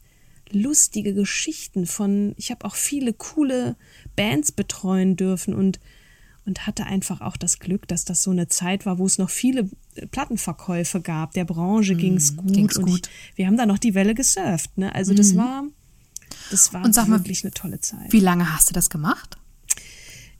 [0.51, 3.75] lustige Geschichten von, ich habe auch viele coole
[4.15, 5.79] Bands betreuen dürfen und
[6.45, 9.29] und hatte einfach auch das Glück, dass das so eine Zeit war, wo es noch
[9.29, 11.33] viele äh, Plattenverkäufe gab.
[11.33, 13.09] Der Branche mm, ging's gut ging's und gut.
[13.31, 14.77] Ich, wir haben da noch die Welle gesurft.
[14.77, 14.93] Ne?
[14.93, 15.37] Also das mm.
[15.37, 15.63] war,
[16.49, 18.11] das war wirklich mal, eine tolle Zeit.
[18.11, 19.37] Wie lange hast du das gemacht?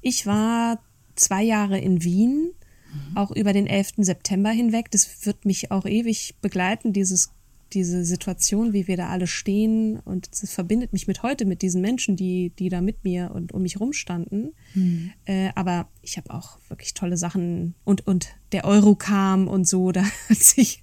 [0.01, 0.79] Ich war
[1.15, 2.51] zwei Jahre in Wien,
[2.91, 3.17] mhm.
[3.17, 3.93] auch über den 11.
[3.97, 4.89] September hinweg.
[4.91, 7.31] Das wird mich auch ewig begleiten, dieses
[7.73, 11.81] diese Situation, wie wir da alle stehen und es verbindet mich mit heute mit diesen
[11.81, 14.53] Menschen, die, die da mit mir und um mich rumstanden.
[14.73, 15.11] Mhm.
[15.25, 19.91] Äh, aber ich habe auch wirklich tolle Sachen und, und der Euro kam und so,
[19.91, 20.81] da hat sich,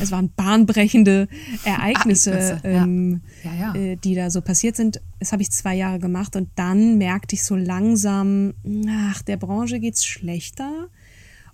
[0.00, 1.28] es waren bahnbrechende
[1.64, 3.54] Ereignisse, Ereignisse ähm, ja.
[3.54, 3.74] Ja, ja.
[3.74, 5.00] Äh, die da so passiert sind.
[5.18, 8.54] Das habe ich zwei Jahre gemacht und dann merkte ich so langsam,
[8.88, 10.88] ach, der Branche geht's schlechter.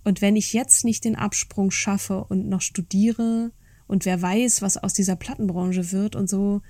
[0.04, 3.50] Und wenn ich jetzt nicht den Absprung schaffe und noch studiere,
[3.86, 6.62] und wer weiß, was aus dieser Plattenbranche wird und so,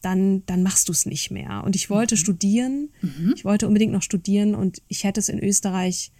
[0.00, 1.62] dann, dann machst du es nicht mehr.
[1.64, 2.18] Und ich wollte mhm.
[2.18, 3.34] studieren, mhm.
[3.36, 6.12] ich wollte unbedingt noch studieren und ich hätte es in Österreich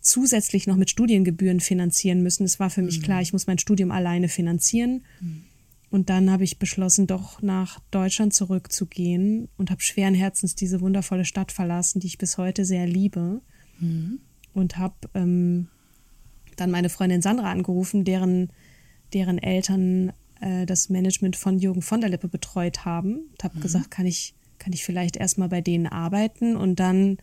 [0.00, 2.44] zusätzlich noch mit Studiengebühren finanzieren müssen.
[2.44, 3.02] Es war für mich mhm.
[3.04, 5.04] klar, ich muss mein Studium alleine finanzieren.
[5.20, 5.44] Mhm.
[5.90, 11.24] Und dann habe ich beschlossen, doch nach Deutschland zurückzugehen und habe schweren Herzens diese wundervolle
[11.24, 13.42] Stadt verlassen, die ich bis heute sehr liebe.
[13.78, 14.20] Mhm.
[14.54, 15.68] Und habe ähm,
[16.56, 18.50] dann meine Freundin Sandra angerufen, deren
[19.14, 23.20] deren Eltern äh, das Management von Jürgen von der Lippe betreut haben.
[23.30, 23.62] Und habe mhm.
[23.62, 27.18] gesagt, kann ich, kann ich vielleicht erstmal bei denen arbeiten und dann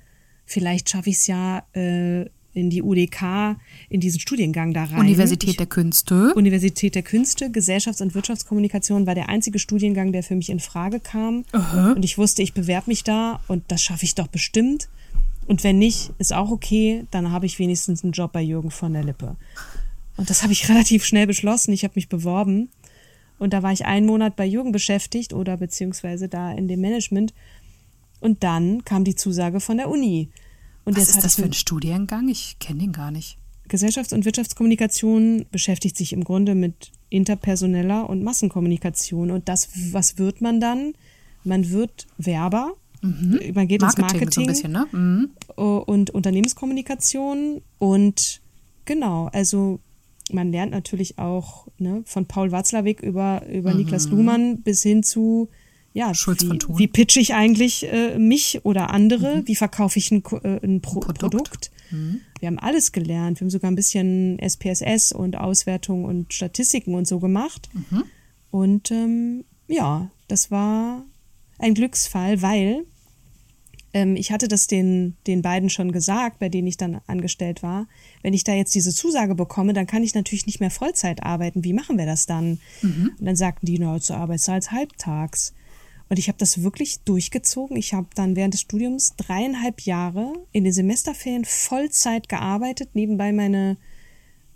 [0.46, 3.58] vielleicht schaffe ich es ja äh, in die UDK,
[3.90, 5.00] in diesen Studiengang da rein.
[5.00, 6.34] Universität ich, der Künste.
[6.34, 11.00] Universität der Künste, Gesellschafts- und Wirtschaftskommunikation war der einzige Studiengang, der für mich in Frage
[11.00, 11.46] kam.
[11.52, 11.92] Aha.
[11.94, 14.90] Und ich wusste, ich bewerbe mich da und das schaffe ich doch bestimmt.
[15.48, 18.94] Und wenn nicht, ist auch okay, dann habe ich wenigstens einen Job bei Jürgen von
[18.94, 19.36] der Lippe.
[20.20, 21.72] Und das habe ich relativ schnell beschlossen.
[21.72, 22.70] Ich habe mich beworben.
[23.40, 27.34] Und da war ich einen Monat bei Jürgen beschäftigt oder beziehungsweise da in dem Management.
[28.20, 30.30] Und dann kam die Zusage von der Uni.
[30.84, 32.28] Und Was ist das für ein Studiengang?
[32.28, 33.38] Ich kenne den gar nicht.
[33.70, 39.32] Gesellschafts- und Wirtschaftskommunikation beschäftigt sich im Grunde mit interpersoneller und Massenkommunikation.
[39.32, 40.94] Und das, was wird man dann?
[41.46, 42.74] Man wird Werber.
[43.02, 43.40] Mhm.
[43.54, 44.88] Man geht Marketing ins Marketing so ein bisschen, ne?
[44.92, 45.30] Mhm.
[45.56, 48.42] und Unternehmenskommunikation und
[48.84, 49.80] genau, also
[50.34, 53.78] man lernt natürlich auch ne, von Paul Watzlawick über, über mhm.
[53.78, 55.50] Niklas Luhmann bis hin zu
[55.92, 59.38] ja, Schulz wie, wie pitch ich eigentlich äh, mich oder andere?
[59.38, 59.48] Mhm.
[59.48, 61.20] Wie verkaufe ich ein, äh, ein Pro Produkt?
[61.20, 61.72] Produkt?
[61.92, 62.22] Mhm.
[62.40, 63.40] Wir haben alles gelernt.
[63.40, 67.70] Wir haben sogar ein bisschen SPSS und Auswertung und Statistiken und so gemacht.
[67.74, 68.04] Mhm.
[68.52, 71.06] Und ähm, ja, das war
[71.58, 72.86] ein Glücksfall, weil
[73.94, 77.88] ähm, ich hatte das den, den beiden schon gesagt, bei denen ich dann angestellt war.
[78.22, 81.64] Wenn ich da jetzt diese Zusage bekomme, dann kann ich natürlich nicht mehr Vollzeit arbeiten.
[81.64, 82.60] Wie machen wir das dann?
[82.82, 83.12] Mhm.
[83.20, 85.54] Und dann sagten die, na, zur Arbeitszeit halbtags.
[86.10, 87.78] Und ich habe das wirklich durchgezogen.
[87.78, 93.78] Ich habe dann während des Studiums dreieinhalb Jahre in den Semesterferien Vollzeit gearbeitet, nebenbei meine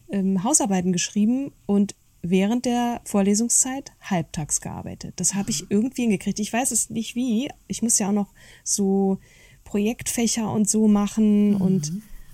[0.09, 5.13] ähm, Hausarbeiten geschrieben und während der Vorlesungszeit halbtags gearbeitet.
[5.17, 6.39] Das habe ich irgendwie hingekriegt.
[6.39, 7.49] Ich weiß es nicht wie.
[7.67, 9.19] Ich muss ja auch noch so
[9.65, 11.61] Projektfächer und so machen mhm.
[11.61, 11.91] und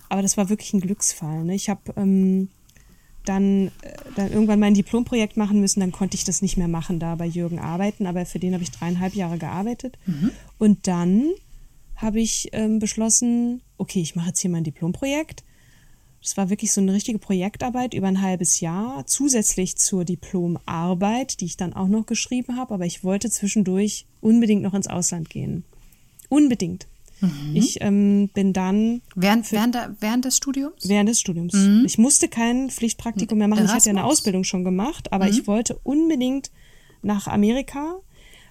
[0.08, 1.44] aber das war wirklich ein Glücksfall.
[1.44, 1.54] Ne?
[1.54, 2.48] Ich habe ähm,
[3.24, 6.98] dann, äh, dann irgendwann mein Diplomprojekt machen müssen, dann konnte ich das nicht mehr machen,
[6.98, 9.98] da bei Jürgen arbeiten, aber für den habe ich dreieinhalb Jahre gearbeitet.
[10.06, 10.32] Mhm.
[10.58, 11.30] Und dann
[11.96, 15.44] habe ich ähm, beschlossen, okay, ich mache jetzt hier mein Diplomprojekt
[16.22, 21.46] das war wirklich so eine richtige Projektarbeit über ein halbes Jahr, zusätzlich zur Diplomarbeit, die
[21.46, 22.74] ich dann auch noch geschrieben habe.
[22.74, 25.64] Aber ich wollte zwischendurch unbedingt noch ins Ausland gehen.
[26.28, 26.86] Unbedingt.
[27.20, 27.54] Mhm.
[27.54, 29.00] Ich ähm, bin dann.
[29.14, 30.88] Während, während, während des Studiums?
[30.88, 31.54] Während des Studiums.
[31.54, 31.84] Mhm.
[31.86, 33.60] Ich musste kein Pflichtpraktikum mehr machen.
[33.60, 33.84] Erasmus.
[33.84, 35.30] Ich hatte ja eine Ausbildung schon gemacht, aber mhm.
[35.30, 36.50] ich wollte unbedingt
[37.02, 37.96] nach Amerika.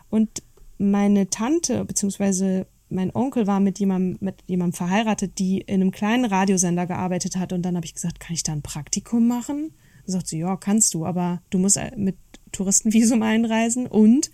[0.10, 0.42] Und
[0.80, 6.26] meine Tante, beziehungsweise mein Onkel war mit jemandem, mit jemandem verheiratet, die in einem kleinen
[6.26, 7.54] Radiosender gearbeitet hat.
[7.54, 9.74] Und dann habe ich gesagt, kann ich da ein Praktikum machen?
[10.06, 12.18] Dann sagt sie, ja, kannst du, aber du musst mit
[12.52, 14.32] Touristenvisum einreisen und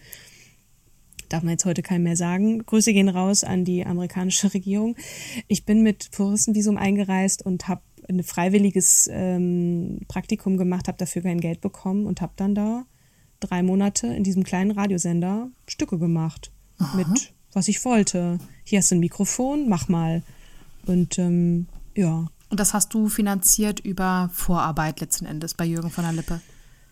[1.30, 2.66] darf man jetzt heute keinem mehr sagen.
[2.66, 4.95] Grüße gehen raus an die amerikanische Regierung.
[5.47, 11.41] Ich bin mit Touristenvisum eingereist und habe ein freiwilliges ähm, Praktikum gemacht, habe dafür kein
[11.41, 12.86] Geld bekommen und habe dann da
[13.39, 16.97] drei Monate in diesem kleinen Radiosender Stücke gemacht Aha.
[16.97, 18.38] mit was ich wollte.
[18.64, 20.22] Hier hast du ein Mikrofon, mach mal.
[20.86, 22.28] Und ähm, ja.
[22.49, 26.41] Und das hast du finanziert über Vorarbeit letzten Endes bei Jürgen von der Lippe?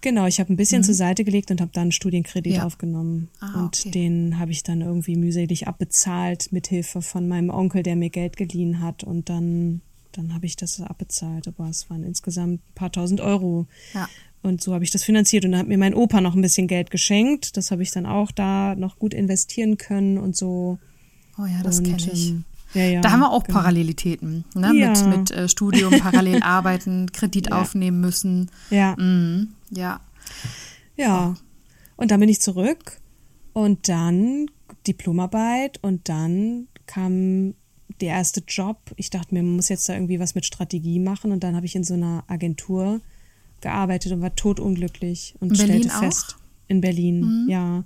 [0.02, 0.86] Genau, ich habe ein bisschen mhm.
[0.86, 2.66] zur Seite gelegt und habe dann einen Studienkredit ja.
[2.66, 3.30] aufgenommen.
[3.40, 3.92] Ah, und okay.
[3.92, 8.36] den habe ich dann irgendwie mühselig abbezahlt mit Hilfe von meinem Onkel, der mir Geld
[8.36, 9.04] geliehen hat.
[9.06, 11.48] Und dann, dann habe ich das abbezahlt.
[11.48, 13.68] Aber es waren insgesamt ein paar tausend Euro.
[13.94, 14.10] Ja.
[14.44, 15.46] Und so habe ich das finanziert.
[15.46, 17.56] Und dann hat mir mein Opa noch ein bisschen Geld geschenkt.
[17.56, 20.78] Das habe ich dann auch da noch gut investieren können und so.
[21.38, 22.30] Oh ja, das kenne ich.
[22.30, 23.60] Ähm, ja, ja, da haben wir auch genau.
[23.60, 24.44] Parallelitäten.
[24.54, 24.74] Ne?
[24.76, 24.90] Ja.
[24.90, 28.52] Mit, mit äh, Studium, parallel arbeiten, Kredit aufnehmen müssen.
[28.70, 28.96] Ja.
[28.98, 29.54] Mhm.
[29.70, 30.02] Ja.
[30.98, 31.36] Ja.
[31.96, 33.00] Und dann bin ich zurück.
[33.54, 34.48] Und dann
[34.86, 35.80] Diplomarbeit.
[35.82, 37.54] Und dann kam
[38.02, 38.78] der erste Job.
[38.98, 41.32] Ich dachte mir, man muss jetzt da irgendwie was mit Strategie machen.
[41.32, 43.00] Und dann habe ich in so einer Agentur
[43.64, 46.38] gearbeitet und war totunglücklich und Berlin stellte fest.
[46.68, 47.50] In Berlin, mhm.
[47.50, 47.84] ja.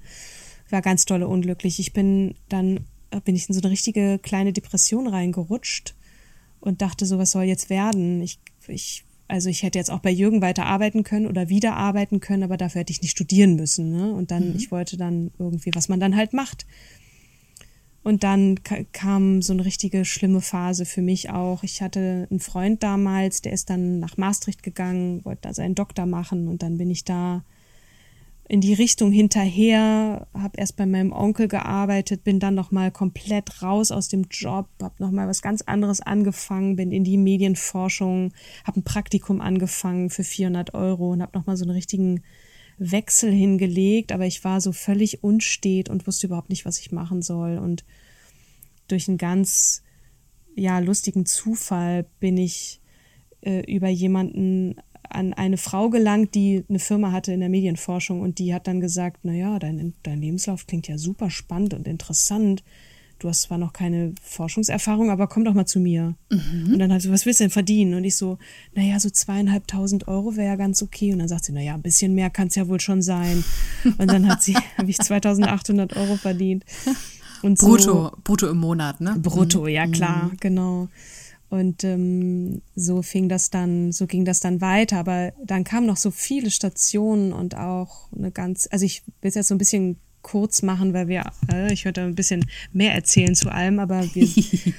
[0.70, 1.80] War ganz dolle unglücklich.
[1.80, 2.82] Ich bin dann,
[3.24, 5.96] bin ich in so eine richtige kleine Depression reingerutscht
[6.60, 8.22] und dachte so, was soll jetzt werden?
[8.22, 12.20] Ich, ich, also ich hätte jetzt auch bei Jürgen weiter arbeiten können oder wieder arbeiten
[12.20, 13.92] können, aber dafür hätte ich nicht studieren müssen.
[13.92, 14.12] Ne?
[14.12, 14.56] Und dann, mhm.
[14.58, 16.66] ich wollte dann irgendwie, was man dann halt macht.
[18.08, 18.58] Und dann
[18.93, 21.64] kam so eine richtige schlimme Phase für mich auch.
[21.64, 26.05] Ich hatte einen Freund damals, der ist dann nach Maastricht gegangen, wollte da seinen Doktor
[26.05, 27.43] machen und dann bin ich da
[28.47, 33.62] in die Richtung hinterher, habe erst bei meinem Onkel gearbeitet, bin dann noch mal komplett
[33.62, 38.32] raus aus dem Job, habe noch mal was ganz anderes angefangen, bin in die Medienforschung,
[38.64, 42.24] habe ein Praktikum angefangen für 400 Euro und habe noch mal so einen richtigen
[42.78, 47.22] Wechsel hingelegt, aber ich war so völlig unstet und wusste überhaupt nicht, was ich machen
[47.22, 47.58] soll.
[47.58, 47.84] Und
[48.88, 49.84] durch einen ganz
[50.56, 52.82] ja lustigen Zufall bin ich
[53.42, 54.76] äh, über jemanden
[55.10, 58.82] an eine Frau gelangt, die eine Firma hatte in der Medienforschung und die hat dann
[58.82, 62.64] gesagt, na ja, dein, dein Lebenslauf klingt ja super spannend und interessant.
[63.20, 66.15] Du hast zwar noch keine Forschungserfahrung, aber komm doch mal zu mir.
[66.30, 66.74] Mhm.
[66.74, 67.95] Und dann hat sie, was willst du denn verdienen?
[67.95, 68.38] Und ich so,
[68.76, 71.13] naja, so zweieinhalbtausend Euro wäre ja ganz okay.
[71.13, 73.43] Und dann sagt sie, naja, ein bisschen mehr kann es ja wohl schon sein.
[73.84, 76.63] Und dann hat sie, habe ich 2800 Euro verdient.
[77.41, 79.15] Und brutto, so, brutto im Monat, ne?
[79.20, 79.68] Brutto, mhm.
[79.68, 80.38] ja klar, mhm.
[80.39, 80.88] genau.
[81.49, 84.97] Und ähm, so fing das dann, so ging das dann weiter.
[84.97, 89.36] Aber dann kamen noch so viele Stationen und auch eine ganz, also ich will es
[89.36, 89.97] jetzt so ein bisschen
[90.28, 94.24] kurz machen, weil wir, äh, ich würde ein bisschen mehr erzählen zu allem, aber wir,
[94.24, 94.74] ich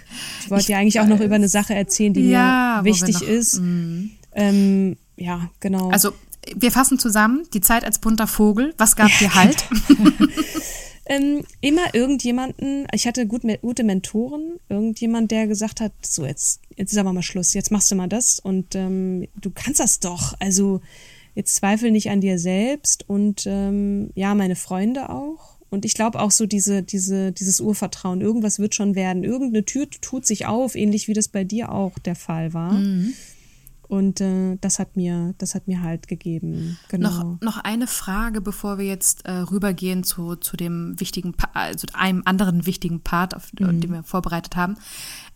[0.49, 3.59] wollte ja eigentlich auch noch über eine Sache erzählen, die ja, mir wichtig noch, ist.
[3.59, 4.11] Mm.
[4.35, 5.89] Ähm, ja, genau.
[5.89, 6.13] Also
[6.55, 9.65] wir fassen zusammen, die Zeit als bunter Vogel, was gab dir Halt?
[11.07, 16.93] ähm, immer irgendjemanden, ich hatte gut, gute Mentoren, irgendjemand, der gesagt hat, so jetzt, jetzt
[16.93, 20.35] ist aber mal Schluss, jetzt machst du mal das und ähm, du kannst das doch.
[20.41, 20.83] Also
[21.39, 25.57] jetzt zweifel nicht an dir selbst und ähm, ja, meine Freunde auch.
[25.70, 29.89] Und ich glaube auch so diese, diese, dieses Urvertrauen, irgendwas wird schon werden, irgendeine Tür
[29.89, 32.72] tut sich auf, ähnlich wie das bei dir auch der Fall war.
[32.72, 33.14] Mhm.
[33.86, 36.76] Und äh, das hat mir, das hat mir halt gegeben.
[36.89, 37.09] Genau.
[37.09, 42.22] Noch, noch eine Frage, bevor wir jetzt äh, rübergehen zu, zu dem wichtigen, also einem
[42.24, 43.80] anderen wichtigen Part, auf, mhm.
[43.80, 44.76] den wir vorbereitet haben.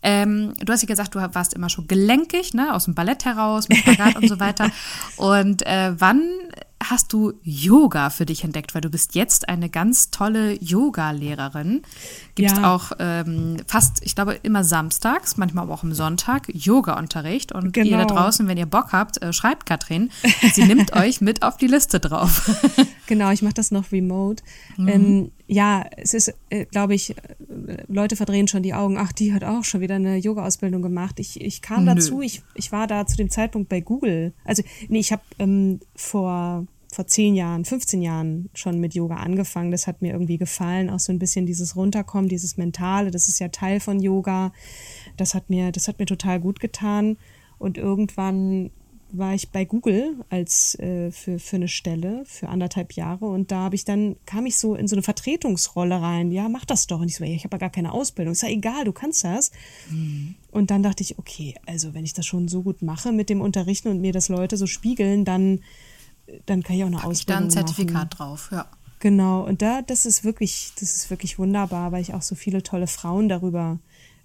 [0.03, 3.69] Ähm, du hast ja gesagt, du warst immer schon gelenkig, ne, aus dem Ballett heraus,
[3.69, 4.69] mit Spagat und so weiter.
[5.17, 6.21] Und äh, wann
[6.89, 8.75] hast du Yoga für dich entdeckt?
[8.75, 11.83] Weil du bist jetzt eine ganz tolle Yoga-Lehrerin.
[12.35, 12.73] Gibt es ja.
[12.73, 17.51] auch ähm, fast, ich glaube, immer samstags, manchmal aber auch am Sonntag Yoga-Unterricht.
[17.51, 17.89] Und genau.
[17.89, 18.15] ihr da genau.
[18.15, 20.09] draußen, wenn ihr Bock habt, äh, schreibt Katrin.
[20.53, 22.49] Sie nimmt euch mit auf die Liste drauf.
[23.07, 24.43] genau, ich mache das noch remote.
[24.77, 24.87] Mhm.
[24.87, 28.97] Ähm, ja, es ist, äh, glaube ich, äh, Leute verdrehen schon die Augen.
[28.97, 31.19] Ach, die hat auch schon wieder eine Yoga-Ausbildung gemacht.
[31.19, 31.95] Ich, ich kam Nö.
[31.95, 34.33] dazu, ich, ich war da zu dem Zeitpunkt bei Google.
[34.45, 39.71] Also, nee, ich habe ähm, vor vor zehn Jahren, 15 Jahren schon mit Yoga angefangen.
[39.71, 43.39] Das hat mir irgendwie gefallen, auch so ein bisschen dieses Runterkommen, dieses Mentale, das ist
[43.39, 44.53] ja Teil von Yoga.
[45.17, 47.17] Das hat mir, das hat mir total gut getan.
[47.57, 48.71] Und irgendwann
[49.15, 53.61] war ich bei Google als äh, für, für eine Stelle für anderthalb Jahre und da
[53.61, 56.31] habe ich dann kam ich so in so eine Vertretungsrolle rein.
[56.31, 56.99] Ja, mach das doch.
[56.99, 58.31] Und ich so, ich habe ja gar keine Ausbildung.
[58.31, 59.51] Ist ja egal, du kannst das.
[59.89, 60.35] Mhm.
[60.51, 63.41] Und dann dachte ich, okay, also wenn ich das schon so gut mache mit dem
[63.41, 65.59] Unterrichten und mir das Leute so spiegeln, dann
[66.45, 68.09] dann kann ich auch eine Pack Ausbildung ich da ein Zertifikat machen.
[68.09, 68.67] drauf, ja.
[68.99, 72.63] Genau, und da, das ist wirklich, das ist wirklich wunderbar, weil ich auch so viele
[72.63, 73.79] tolle Frauen darüber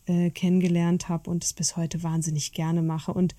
[0.07, 3.13] äh, kennengelernt habe und es bis heute wahnsinnig gerne mache.
[3.13, 3.35] Und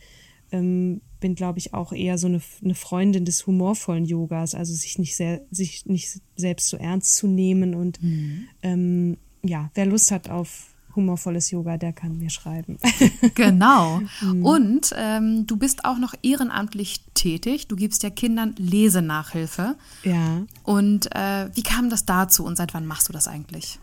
[0.51, 4.99] ähm, bin, glaube ich, auch eher so eine, eine Freundin des humorvollen Yogas, also sich
[4.99, 8.47] nicht sehr, sich nicht selbst so ernst zu nehmen und mhm.
[8.63, 12.77] ähm, ja, wer Lust hat auf humorvolles Yoga, der kann mir schreiben.
[13.35, 14.01] Genau.
[14.21, 14.45] Mhm.
[14.45, 17.67] Und ähm, du bist auch noch ehrenamtlich tätig.
[17.67, 19.75] Du gibst ja Kindern Lesenachhilfe.
[20.03, 20.43] Ja.
[20.63, 23.79] Und äh, wie kam das dazu und seit wann machst du das eigentlich?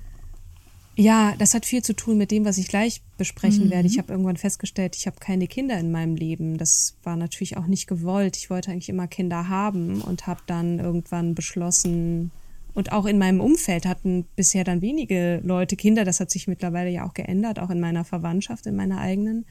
[0.99, 3.71] Ja, das hat viel zu tun mit dem, was ich gleich besprechen mhm.
[3.71, 3.87] werde.
[3.87, 6.57] Ich habe irgendwann festgestellt, ich habe keine Kinder in meinem Leben.
[6.57, 8.37] Das war natürlich auch nicht gewollt.
[8.37, 12.31] Ich wollte eigentlich immer Kinder haben und habe dann irgendwann beschlossen,
[12.77, 16.05] und auch in meinem Umfeld hatten bisher dann wenige Leute Kinder.
[16.05, 19.47] Das hat sich mittlerweile ja auch geändert, auch in meiner Verwandtschaft, in meiner eigenen.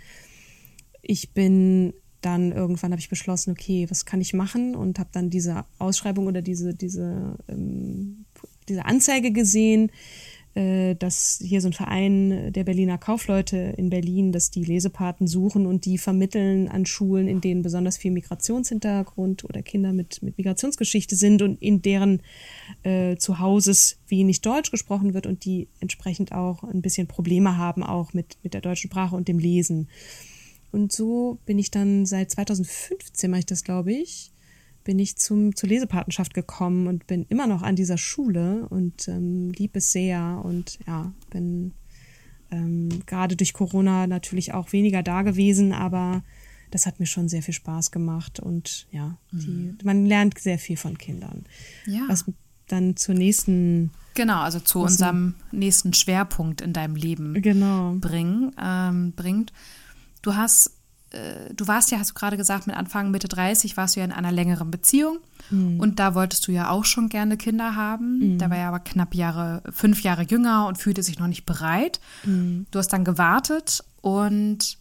[1.02, 5.32] Ich bin dann irgendwann habe ich beschlossen, okay, was kann ich machen und habe dann
[5.32, 8.26] diese Ausschreibung oder diese diese ähm,
[8.70, 9.92] diese Anzeige gesehen
[10.56, 15.84] dass hier so ein Verein der Berliner Kaufleute in Berlin, dass die Lesepaten suchen und
[15.84, 21.42] die vermitteln an Schulen, in denen besonders viel Migrationshintergrund oder Kinder mit, mit Migrationsgeschichte sind
[21.42, 22.22] und in deren
[22.84, 28.14] äh, Zuhauses wenig Deutsch gesprochen wird und die entsprechend auch ein bisschen Probleme haben, auch
[28.14, 29.90] mit, mit der deutschen Sprache und dem Lesen.
[30.72, 34.32] Und so bin ich dann seit 2015, mache ich das, glaube ich,
[34.86, 39.52] bin ich zum, zur Lesepatenschaft gekommen und bin immer noch an dieser Schule und ähm,
[39.52, 41.74] liebe es sehr und ja, bin
[42.52, 46.24] ähm, gerade durch Corona natürlich auch weniger da gewesen, aber
[46.72, 49.78] das hat mir schon sehr viel Spaß gemacht und ja, die, mhm.
[49.84, 51.46] man lernt sehr viel von Kindern.
[51.88, 52.04] Ja.
[52.08, 52.26] Was
[52.68, 57.96] dann zur nächsten Genau, also zu unserem nächsten Schwerpunkt in deinem Leben genau.
[58.00, 59.52] bringen, ähm, bringt.
[60.22, 60.75] Du hast
[61.16, 64.06] äh, du warst ja, hast du gerade gesagt, mit Anfang, Mitte 30 warst du ja
[64.06, 65.20] in einer längeren Beziehung.
[65.50, 65.80] Mhm.
[65.80, 68.34] Und da wolltest du ja auch schon gerne Kinder haben.
[68.34, 68.38] Mhm.
[68.38, 72.00] Da war er aber knapp Jahre, fünf Jahre jünger und fühlte sich noch nicht bereit.
[72.24, 72.66] Mhm.
[72.72, 74.78] Du hast dann gewartet und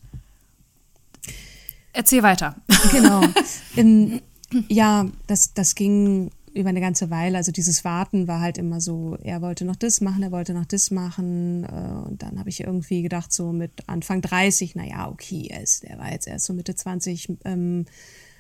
[1.93, 2.57] erzähl weiter.
[2.91, 3.23] Genau.
[3.77, 4.21] ähm,
[4.69, 7.37] ja, das, das ging über eine ganze Weile.
[7.37, 10.65] Also dieses Warten war halt immer so, er wollte noch das machen, er wollte noch
[10.65, 11.65] das machen.
[11.65, 15.85] Äh, und dann habe ich irgendwie gedacht, so mit Anfang 30, naja, okay, er, ist,
[15.85, 17.87] er war jetzt erst so Mitte 20, ähm,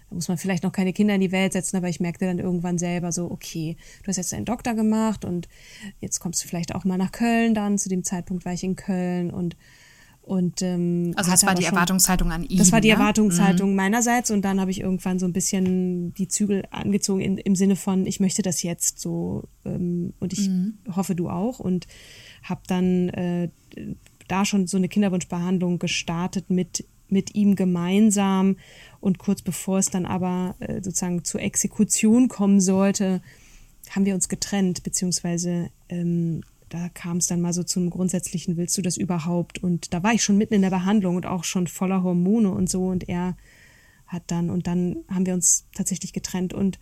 [0.09, 2.39] da muss man vielleicht noch keine Kinder in die Welt setzen, aber ich merkte dann
[2.39, 5.49] irgendwann selber so, okay, du hast jetzt einen Doktor gemacht und
[6.01, 7.79] jetzt kommst du vielleicht auch mal nach Köln dann.
[7.79, 9.57] Zu dem Zeitpunkt war ich in Köln und
[10.25, 12.57] und ähm, also das war die schon, Erwartungshaltung an ihn.
[12.57, 12.95] Das war die ja?
[12.95, 13.77] Erwartungshaltung mhm.
[13.77, 17.77] meinerseits und dann habe ich irgendwann so ein bisschen die Zügel angezogen in, im Sinne
[17.77, 20.79] von ich möchte das jetzt so ähm, und ich mhm.
[20.97, 21.87] hoffe du auch und
[22.43, 23.51] habe dann äh,
[24.27, 28.57] da schon so eine Kinderwunschbehandlung gestartet mit mit ihm gemeinsam
[29.01, 33.21] und kurz bevor es dann aber äh, sozusagen zur Exekution kommen sollte,
[33.91, 36.43] haben wir uns getrennt beziehungsweise ähm,
[36.75, 39.63] da kam es dann mal so zum grundsätzlichen, willst du das überhaupt?
[39.63, 42.69] Und da war ich schon mitten in der Behandlung und auch schon voller Hormone und
[42.69, 42.89] so.
[42.89, 43.37] Und er
[44.09, 46.53] hat dann, und dann haben wir uns tatsächlich getrennt.
[46.53, 46.81] Und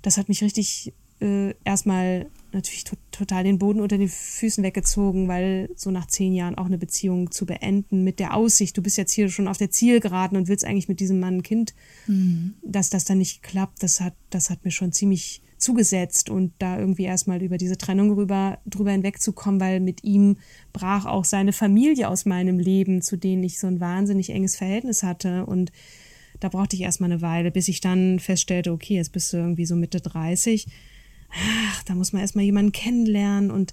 [0.00, 5.28] das hat mich richtig äh, erstmal natürlich to total den Boden unter den Füßen weggezogen,
[5.28, 8.96] weil so nach zehn Jahren auch eine Beziehung zu beenden mit der Aussicht, du bist
[8.96, 11.74] jetzt hier schon auf der Zielgeraden und willst eigentlich mit diesem Mann ein Kind,
[12.06, 12.54] mhm.
[12.62, 16.78] dass das dann nicht klappt, das hat, das hat mir schon ziemlich zugesetzt und da
[16.78, 20.36] irgendwie erstmal über diese Trennung rüber, drüber hinwegzukommen, weil mit ihm
[20.72, 25.02] brach auch seine Familie aus meinem Leben, zu denen ich so ein wahnsinnig enges Verhältnis
[25.02, 25.72] hatte und
[26.40, 29.66] da brauchte ich erstmal eine Weile, bis ich dann feststellte, okay, jetzt bist du irgendwie
[29.66, 30.66] so Mitte 30.
[31.70, 33.72] Ach, da muss man erstmal jemanden kennenlernen und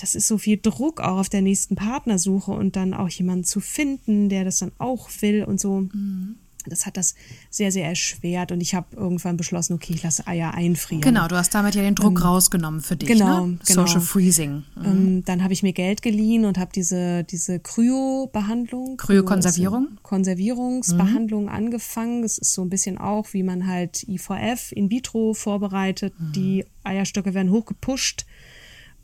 [0.00, 3.60] das ist so viel Druck auch auf der nächsten Partnersuche und dann auch jemanden zu
[3.60, 5.80] finden, der das dann auch will und so.
[5.80, 7.14] Mhm das hat das
[7.50, 11.02] sehr, sehr erschwert und ich habe irgendwann beschlossen, okay, ich lasse Eier einfrieren.
[11.02, 13.58] Genau, du hast damit ja den Druck ähm, rausgenommen für dich, genau, ne?
[13.66, 13.86] genau.
[13.86, 14.64] Social Freezing.
[14.76, 14.84] Mhm.
[14.84, 18.96] Ähm, dann habe ich mir Geld geliehen und habe diese, diese Kryo-Behandlung.
[18.96, 19.98] Kryokonservierung?
[20.02, 21.48] Konservierungsbehandlung mhm.
[21.48, 22.22] angefangen.
[22.22, 26.14] Das ist so ein bisschen auch, wie man halt IVF in vitro vorbereitet.
[26.18, 26.32] Mhm.
[26.32, 28.26] Die Eierstöcke werden hochgepusht,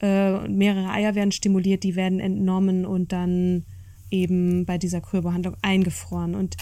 [0.01, 3.65] äh, mehrere Eier werden stimuliert, die werden entnommen und dann
[4.11, 6.35] eben bei dieser Kryobehandlung eingefroren.
[6.35, 6.57] Und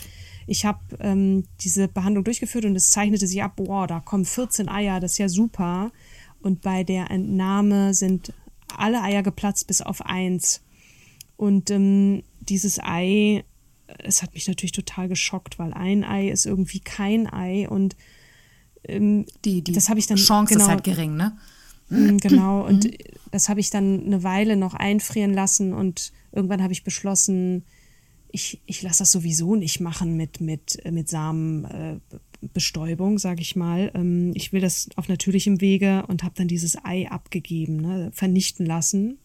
[0.49, 4.69] ich habe ähm, diese Behandlung durchgeführt und es zeichnete sich ab, boah, da kommen 14
[4.69, 5.93] Eier, das ist ja super.
[6.41, 8.33] Und bei der Entnahme sind
[8.77, 10.63] alle Eier geplatzt bis auf eins.
[11.37, 13.45] Und ähm, dieses Ei,
[13.99, 17.97] es hat mich natürlich total geschockt, weil ein Ei ist irgendwie kein Ei und
[18.85, 21.37] ähm, die, die das habe ich dann Chance genau, ist halt gering, ne?
[21.91, 22.95] Mm, genau, und mhm.
[23.33, 27.65] das habe ich dann eine Weile noch einfrieren lassen und irgendwann habe ich beschlossen,
[28.31, 33.91] ich, ich lasse das sowieso nicht machen mit, mit, mit Samenbestäubung, äh, sage ich mal.
[33.95, 38.67] Ähm, ich will das auf natürlichem Wege und habe dann dieses Ei abgegeben, ne, vernichten
[38.67, 39.19] lassen.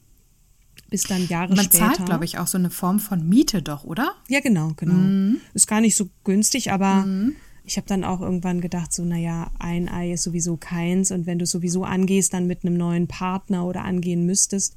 [0.90, 1.86] Bis dann Jahre Man später.
[1.86, 4.14] Man zahlt, glaube ich, auch so eine Form von Miete doch, oder?
[4.30, 4.94] Ja, genau, genau.
[4.94, 5.38] Mhm.
[5.54, 7.36] Ist gar nicht so günstig, aber mhm.
[7.66, 11.40] ich habe dann auch irgendwann gedacht, so, naja, ein Ei ist sowieso keins und wenn
[11.40, 14.76] du sowieso angehst, dann mit einem neuen Partner oder angehen müsstest,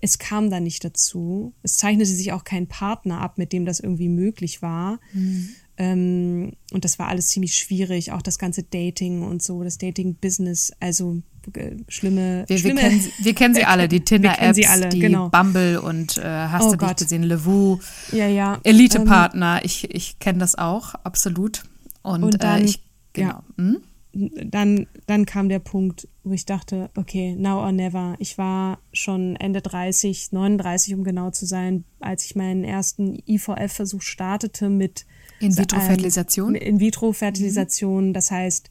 [0.00, 1.54] es kam dann nicht dazu.
[1.62, 5.00] Es zeichnete sich auch kein Partner ab, mit dem das irgendwie möglich war.
[5.12, 5.48] Mhm.
[5.78, 10.72] Ähm, und das war alles ziemlich schwierig, auch das ganze Dating und so, das Dating-Business,
[10.80, 11.22] also
[11.52, 12.80] äh, schlimme, wir, schlimme.
[12.80, 14.58] Wir kennen, wir kennen sie alle, die Tinder-Apps,
[14.90, 15.28] die genau.
[15.28, 17.00] Bumble und äh, hast oh du Gott.
[17.00, 17.78] dich gesehen, Levu,
[18.12, 18.58] ja, ja.
[18.64, 21.64] Elite-Partner, ähm, ich, ich kenne das auch, absolut.
[22.02, 22.82] Und, und dann, äh, ich,
[23.12, 23.28] genau.
[23.28, 23.44] Ja.
[23.58, 23.80] Hm?
[24.16, 28.14] Dann, dann kam der Punkt, wo ich dachte, okay, now or never.
[28.18, 34.02] Ich war schon Ende 30, 39, um genau zu sein, als ich meinen ersten IVF-Versuch
[34.02, 35.06] startete mit
[35.40, 36.54] In-vitro-Fertilisation.
[36.54, 38.12] In-vitro-Fertilisation, mhm.
[38.14, 38.70] das heißt,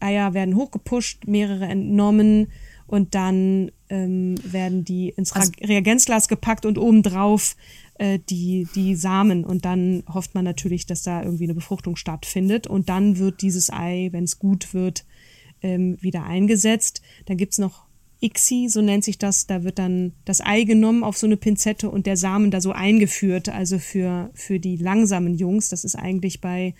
[0.00, 2.48] Eier werden hochgepusht, mehrere entnommen
[2.86, 7.56] und dann ähm, werden die ins also, Reagenzglas gepackt und obendrauf
[7.98, 12.66] äh, die, die Samen und dann hofft man natürlich, dass da irgendwie eine Befruchtung stattfindet
[12.66, 15.04] und dann wird dieses Ei, wenn es gut wird,
[15.62, 17.02] ähm, wieder eingesetzt.
[17.26, 17.86] Dann gibt's noch
[18.20, 21.90] ICSI, so nennt sich das, da wird dann das Ei genommen auf so eine Pinzette
[21.90, 26.40] und der Samen da so eingeführt, also für, für die langsamen Jungs, das ist eigentlich
[26.40, 26.74] bei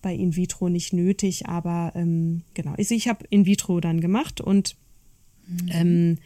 [0.00, 2.74] bei In vitro nicht nötig, aber ähm, genau.
[2.78, 4.76] Also ich habe In vitro dann gemacht und
[5.48, 5.68] mhm.
[5.72, 6.18] ähm,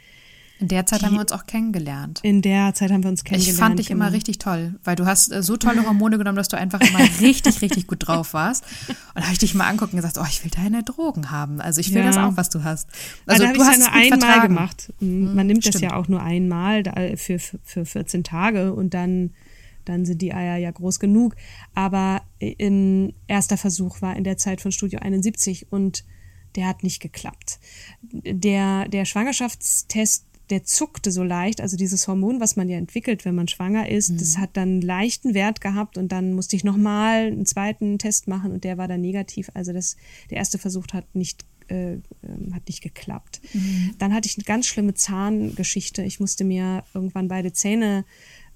[0.63, 2.21] in der Zeit die, haben wir uns auch kennengelernt.
[2.23, 3.59] In der Zeit haben wir uns kennengelernt.
[3.59, 4.15] Ich fand dich immer genau.
[4.15, 7.63] richtig toll, weil du hast äh, so tolle Hormone genommen, dass du einfach immer richtig,
[7.63, 8.65] richtig gut drauf warst.
[8.89, 11.61] Und da habe ich dich mal anguckt und gesagt, oh, ich will deine Drogen haben.
[11.61, 12.07] Also ich will ja.
[12.07, 12.89] das auch, was du hast.
[13.27, 14.55] Also, also du hast es ja nur einmal vertragen.
[14.55, 14.93] gemacht.
[15.01, 15.75] Mhm, mhm, man nimmt Stimmt.
[15.75, 16.85] das ja auch nur einmal
[17.17, 19.31] für, für 14 Tage und dann
[19.85, 21.35] dann sind die Eier ja groß genug.
[21.75, 26.05] Aber im erster Versuch war in der Zeit von Studio 71 und
[26.55, 27.59] der hat nicht geklappt.
[28.03, 31.63] Der, der Schwangerschaftstest der zuckte so leicht.
[31.63, 34.19] Also dieses Hormon, was man ja entwickelt, wenn man schwanger ist, mhm.
[34.19, 38.53] das hat dann leichten Wert gehabt und dann musste ich nochmal einen zweiten Test machen
[38.53, 39.51] und der war dann negativ.
[39.55, 39.97] Also das,
[40.29, 43.41] der erste Versuch hat nicht äh, ähm, hat nicht geklappt.
[43.55, 43.95] Mhm.
[43.99, 46.03] Dann hatte ich eine ganz schlimme Zahngeschichte.
[46.03, 48.05] Ich musste mir irgendwann beide Zähne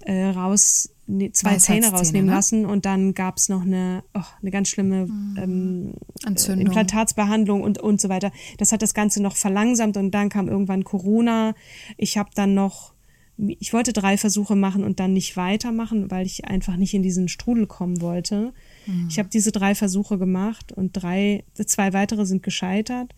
[0.06, 2.34] äh, raus, ne, zwei Zähne rausnehmen ne?
[2.34, 5.36] lassen und dann gab's noch eine, oh, eine ganz schlimme mhm.
[5.36, 5.94] ähm,
[6.24, 6.66] Entzündung.
[6.66, 8.30] Implantatsbehandlung und, und so weiter.
[8.58, 11.54] Das hat das Ganze noch verlangsamt und dann kam irgendwann Corona.
[11.96, 12.94] Ich habe dann noch
[13.38, 17.28] ich wollte drei Versuche machen und dann nicht weitermachen, weil ich einfach nicht in diesen
[17.28, 18.54] Strudel kommen wollte.
[18.86, 19.08] Mhm.
[19.10, 23.14] Ich habe diese drei Versuche gemacht und drei, zwei weitere sind gescheitert.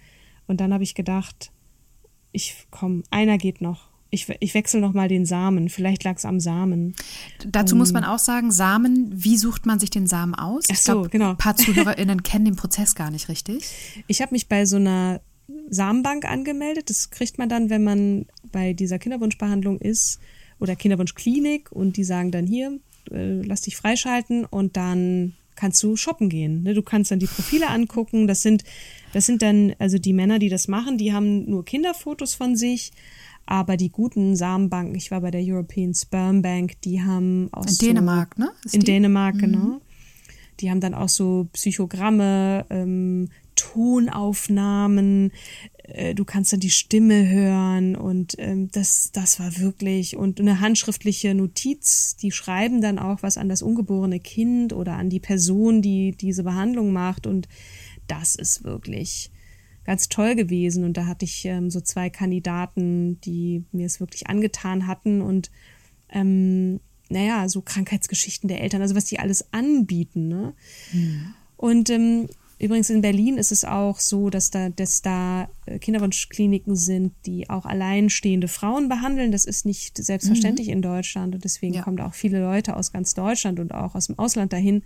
[0.49, 1.53] Und dann habe ich gedacht,
[2.33, 3.88] ich komm, einer geht noch.
[4.11, 5.69] Ich, ich wechsle noch mal den Samen.
[5.69, 6.95] Vielleicht lag es am Samen.
[7.47, 10.65] Dazu um, muss man auch sagen, Samen, wie sucht man sich den Samen aus?
[10.71, 11.31] Ach so, glaub, genau.
[11.31, 13.65] Ein paar ZuhörerInnen kennen den Prozess gar nicht richtig.
[14.07, 15.21] Ich habe mich bei so einer
[15.69, 16.91] Samenbank angemeldet.
[16.91, 20.21] Das kriegt man dann, wenn man bei dieser Kinderwunschbehandlung ist
[20.59, 22.79] oder Kinderwunschklinik und die sagen dann hier,
[23.11, 26.63] äh, lass dich freischalten und dann kannst du shoppen gehen.
[26.63, 26.75] Ne?
[26.75, 28.27] Du kannst dann die Profile angucken.
[28.27, 28.65] Das sind,
[29.13, 32.93] das sind dann, also die Männer, die das machen, die haben nur Kinderfotos von sich.
[33.51, 37.73] Aber die guten Samenbanken, ich war bei der European Sperm Bank, die haben auch In
[37.73, 38.51] so, Dänemark, ne?
[38.63, 38.87] Ist in die?
[38.87, 39.41] Dänemark, mhm.
[39.41, 39.81] genau.
[40.61, 45.33] Die haben dann auch so Psychogramme, ähm, Tonaufnahmen,
[45.85, 50.61] äh, du kannst dann die Stimme hören und ähm, das, das war wirklich und eine
[50.61, 55.81] handschriftliche Notiz, die schreiben dann auch was an das ungeborene Kind oder an die Person,
[55.81, 57.49] die diese Behandlung macht und
[58.09, 59.31] das ist wirklich
[59.89, 64.27] ganz toll gewesen und da hatte ich ähm, so zwei Kandidaten, die mir es wirklich
[64.27, 65.51] angetan hatten und
[66.11, 70.29] ähm, naja, so Krankheitsgeschichten der Eltern, also was die alles anbieten.
[70.29, 70.53] Ne?
[70.93, 71.35] Mhm.
[71.57, 72.29] Und ähm,
[72.61, 77.49] Übrigens in Berlin ist es auch so, dass da, dass da äh, Kinderwunschkliniken sind, die
[77.49, 79.31] auch alleinstehende Frauen behandeln.
[79.31, 80.73] Das ist nicht selbstverständlich mhm.
[80.73, 81.83] in Deutschland und deswegen ja.
[81.83, 84.83] kommen da auch viele Leute aus ganz Deutschland und auch aus dem Ausland dahin.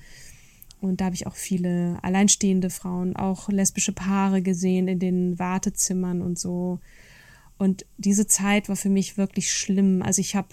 [0.83, 6.20] Und da habe ich auch viele alleinstehende Frauen, auch lesbische Paare gesehen in den Wartezimmern
[6.20, 6.80] und so.
[7.57, 10.03] Und diese Zeit war für mich wirklich schlimm.
[10.03, 10.49] Also ich habe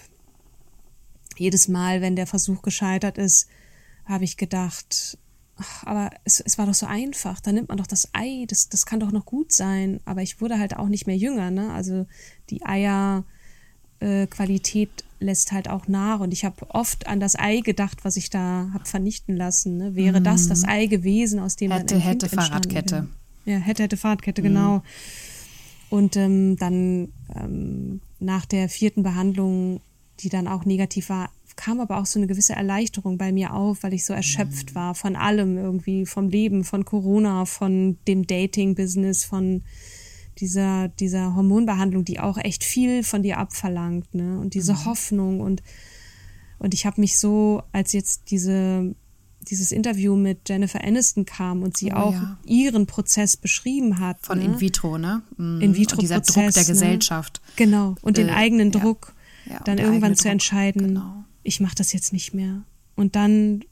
[1.38, 3.48] jedes Mal, wenn der Versuch gescheitert ist,
[4.06, 5.18] habe ich gedacht,
[5.84, 8.86] aber es, es war doch so einfach, da nimmt man doch das Ei, das, das
[8.86, 10.00] kann doch noch gut sein.
[10.06, 11.74] Aber ich wurde halt auch nicht mehr jünger, ne?
[11.74, 12.06] Also
[12.52, 13.39] die Eierqualität
[14.00, 14.28] äh,
[15.20, 16.20] lässt halt auch nach.
[16.20, 19.78] Und ich habe oft an das Ei gedacht, was ich da habe vernichten lassen.
[19.78, 19.96] Ne?
[19.96, 20.24] Wäre mhm.
[20.24, 23.08] das das Ei gewesen, aus dem hätte, ein hätte Fahrradkette.
[23.46, 24.46] Ja, hätte, hätte Fahrradkette, mhm.
[24.46, 24.84] genau.
[25.90, 29.82] Und ähm, dann ähm, nach der vierten Behandlung,
[30.20, 33.84] die dann auch negativ war, kam aber auch so eine gewisse Erleichterung bei mir auf,
[33.84, 34.76] weil ich so erschöpft mhm.
[34.76, 39.64] war von allem irgendwie, vom Leben, von Corona, von dem Dating-Business, von
[40.40, 44.40] dieser, dieser Hormonbehandlung, die auch echt viel von dir abverlangt, ne?
[44.40, 44.86] Und diese mhm.
[44.86, 45.62] Hoffnung und,
[46.58, 48.96] und ich habe mich so, als jetzt diese,
[49.42, 52.40] dieses Interview mit Jennifer Aniston kam und sie oh, auch ja.
[52.46, 54.18] ihren Prozess beschrieben hat.
[54.22, 54.46] Von ne?
[54.46, 55.24] In vitro, ne?
[55.38, 55.62] Mhm.
[55.62, 55.96] In vitro.
[55.96, 56.68] Und dieser Prozess, Druck der ne?
[56.68, 57.42] Gesellschaft.
[57.56, 57.96] Genau.
[58.02, 59.14] Und äh, den eigenen Druck,
[59.46, 59.60] ja.
[59.64, 62.64] dann irgendwann zu Druck, entscheiden, genau ich mache das jetzt nicht mehr.
[62.96, 63.64] Und dann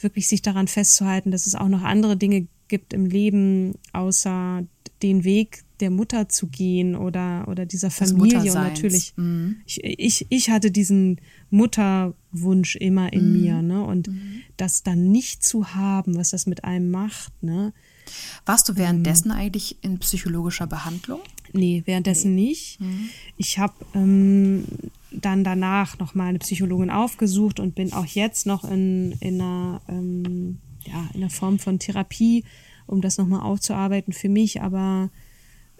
[0.00, 4.64] wirklich sich daran festzuhalten, dass es auch noch andere Dinge gibt im Leben, außer
[5.02, 8.38] den Weg der Mutter zu gehen oder, oder dieser Familie.
[8.38, 9.56] Und natürlich, mhm.
[9.66, 11.20] ich, ich, ich hatte diesen
[11.50, 13.40] Mutterwunsch immer in mhm.
[13.40, 13.84] mir, ne?
[13.84, 14.42] Und mhm.
[14.56, 17.72] das dann nicht zu haben, was das mit einem macht, ne?
[18.44, 21.20] Warst du währenddessen ähm, eigentlich in psychologischer Behandlung?
[21.52, 22.48] Nee, währenddessen nee.
[22.48, 22.80] nicht.
[22.80, 23.08] Mhm.
[23.36, 24.64] Ich habe ähm,
[25.10, 30.58] dann danach nochmal eine Psychologin aufgesucht und bin auch jetzt noch in, in, einer, ähm,
[30.84, 32.44] ja, in einer Form von Therapie,
[32.86, 35.10] um das nochmal aufzuarbeiten für mich, aber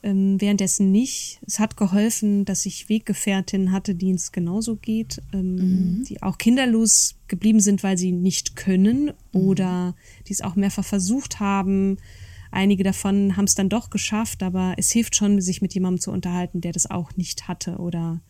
[0.07, 1.41] ähm, währenddessen nicht.
[1.45, 6.05] Es hat geholfen, dass ich Weggefährtinnen hatte, denen es genauso geht, ähm, mhm.
[6.05, 9.41] die auch kinderlos geblieben sind, weil sie nicht können mhm.
[9.41, 9.97] oder
[10.29, 11.97] die es auch mehrfach versucht haben.
[12.53, 16.13] Einige davon haben es dann doch geschafft, aber es hilft schon, sich mit jemandem zu
[16.13, 18.21] unterhalten, der das auch nicht hatte oder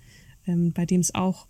[0.47, 1.47] ähm, bei dem es auch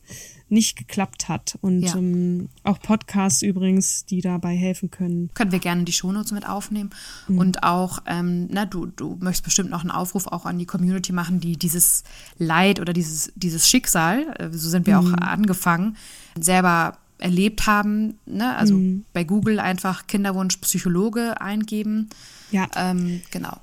[0.48, 1.58] nicht geklappt hat.
[1.60, 1.96] Und ja.
[1.96, 5.30] ähm, auch Podcasts übrigens, die dabei helfen können.
[5.34, 6.90] Können wir gerne die Shownotes mit aufnehmen.
[7.28, 7.38] Mhm.
[7.38, 11.12] Und auch, ähm, na, du, du möchtest bestimmt noch einen Aufruf auch an die Community
[11.12, 12.04] machen, die dieses
[12.38, 15.14] Leid oder dieses, dieses Schicksal, äh, so sind wir mhm.
[15.14, 15.96] auch angefangen,
[16.38, 18.18] selber erlebt haben.
[18.26, 18.56] Ne?
[18.56, 19.04] Also mhm.
[19.12, 22.08] bei Google einfach Kinderwunsch Psychologe eingeben.
[22.50, 22.68] Ja.
[22.76, 23.58] Ähm, genau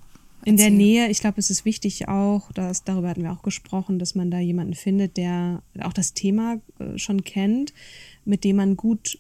[0.46, 4.00] in der Nähe, ich glaube, es ist wichtig auch, dass, darüber hatten wir auch gesprochen,
[4.00, 7.74] dass man da jemanden findet, der auch das Thema äh, schon kennt,
[8.26, 9.20] mit dem man gut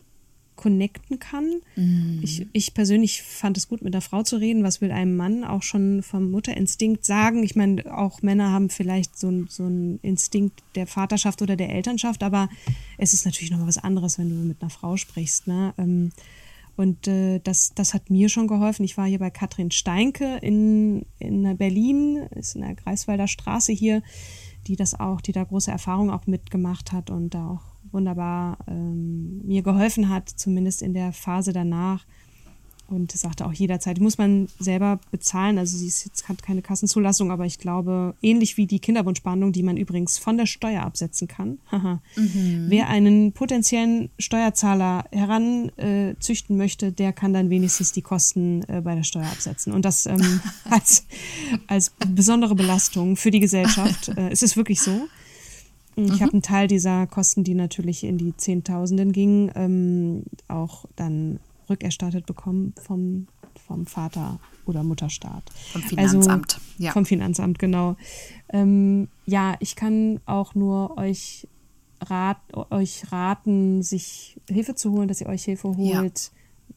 [0.56, 1.62] connecten kann.
[1.76, 2.20] Mhm.
[2.24, 4.64] Ich, ich persönlich fand es gut, mit einer Frau zu reden.
[4.64, 7.44] Was will einem Mann auch schon vom Mutterinstinkt sagen?
[7.44, 12.24] Ich meine, auch Männer haben vielleicht so, so einen Instinkt der Vaterschaft oder der Elternschaft,
[12.24, 12.50] aber
[12.98, 15.48] es ist natürlich noch mal was anderes, wenn du mit einer Frau sprichst.
[15.48, 15.74] Ne?
[15.78, 16.12] Ähm,
[16.76, 18.84] und äh, das, das hat mir schon geholfen.
[18.84, 24.02] Ich war hier bei Katrin Steinke in, in Berlin, ist in der Greifswalder Straße hier,
[24.68, 29.46] die das auch, die da große Erfahrung auch mitgemacht hat und da auch wunderbar ähm,
[29.46, 32.06] mir geholfen hat, zumindest in der Phase danach.
[32.88, 35.58] Und sagte auch jederzeit, muss man selber bezahlen.
[35.58, 39.64] Also sie ist jetzt, hat keine Kassenzulassung, aber ich glaube, ähnlich wie die Kinderwunschbehandlung, die
[39.64, 41.60] man übrigens von der Steuer absetzen kann.
[41.72, 42.66] mhm.
[42.68, 48.96] Wer einen potenziellen Steuerzahler heranzüchten äh, möchte, der kann dann wenigstens die Kosten äh, bei
[48.96, 49.74] der Steuer absetzen.
[49.74, 51.06] Und das ähm, als,
[51.68, 54.10] als besondere Belastung für die Gesellschaft.
[54.10, 55.08] Äh, es ist wirklich so.
[55.96, 56.20] Ich mhm.
[56.22, 62.26] habe einen Teil dieser Kosten, die natürlich in die Zehntausenden gingen, ähm, auch dann rückerstattet
[62.26, 63.28] bekommen vom,
[63.68, 65.44] vom Vater oder Mutterstaat.
[65.72, 66.92] Vom Finanzamt, also, ja.
[66.92, 67.96] Vom Finanzamt, genau.
[68.50, 71.48] Ähm, ja, ich kann auch nur euch,
[72.02, 72.38] rat,
[72.72, 76.32] euch raten, sich Hilfe zu holen, dass ihr euch Hilfe holt,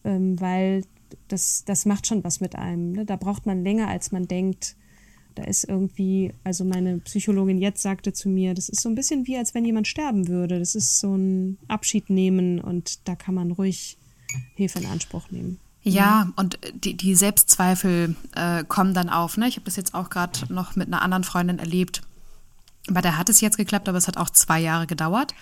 [0.05, 0.11] ja.
[0.12, 0.82] ähm, weil
[1.28, 2.93] das, das macht schon was mit einem.
[2.93, 3.05] Ne?
[3.05, 4.76] Da braucht man länger, als man denkt.
[5.34, 9.26] Da ist irgendwie, also meine Psychologin jetzt sagte zu mir, das ist so ein bisschen
[9.26, 10.59] wie, als wenn jemand sterben würde.
[10.59, 13.99] Das ist so ein Abschied nehmen und da kann man ruhig
[14.55, 15.59] Hilfe in Anspruch nehmen.
[15.82, 19.37] Ja, und die, die Selbstzweifel äh, kommen dann auf.
[19.37, 19.47] Ne?
[19.47, 22.03] Ich habe das jetzt auch gerade noch mit einer anderen Freundin erlebt.
[22.89, 25.32] Bei der hat es jetzt geklappt, aber es hat auch zwei Jahre gedauert.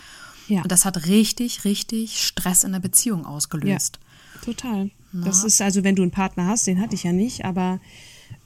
[0.49, 0.61] Ja.
[0.61, 3.99] Und das hat richtig, richtig Stress in der Beziehung ausgelöst.
[4.35, 4.91] Ja, total.
[5.13, 5.21] Ja.
[5.25, 7.81] Das ist also, wenn du einen Partner hast, den hatte ich ja nicht, aber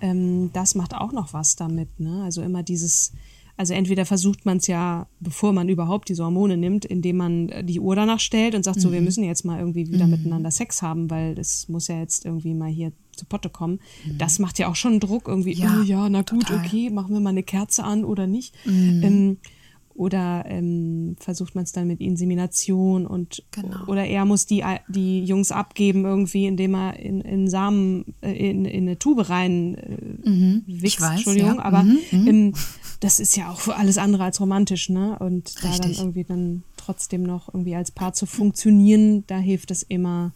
[0.01, 1.99] ähm, das macht auch noch was damit.
[1.99, 2.23] Ne?
[2.23, 3.13] Also immer dieses,
[3.59, 7.65] also entweder versucht man es ja, bevor man überhaupt diese Hormone nimmt, indem man äh,
[7.65, 8.81] die Uhr danach stellt und sagt, mhm.
[8.81, 9.05] so, wir mhm.
[9.05, 10.13] müssen jetzt mal irgendwie wieder mhm.
[10.13, 13.81] miteinander Sex haben, weil das muss ja jetzt irgendwie mal hier zu Potte kommen.
[14.07, 14.19] Mhm.
[14.19, 16.65] Das macht ja auch schon Druck irgendwie, ja, oh ja, na gut, total.
[16.65, 18.55] okay, machen wir mal eine Kerze an oder nicht.
[18.65, 19.03] Mhm.
[19.03, 19.37] Ähm,
[19.99, 23.85] oder ähm, versucht man es dann mit Insemination und genau.
[23.89, 28.65] oder er muss die, die Jungs abgeben irgendwie, indem er in, in Samen äh, in,
[28.65, 30.63] in eine Tube rein äh, mhm.
[30.67, 31.65] wichst, weiß, Entschuldigung, ja.
[31.65, 31.99] aber mhm.
[32.13, 32.55] ähm,
[33.01, 35.19] das ist ja auch alles andere als romantisch, ne?
[35.19, 35.71] Und Richtig.
[35.73, 40.33] da dann irgendwie dann trotzdem noch irgendwie als Paar zu funktionieren, da hilft es immer,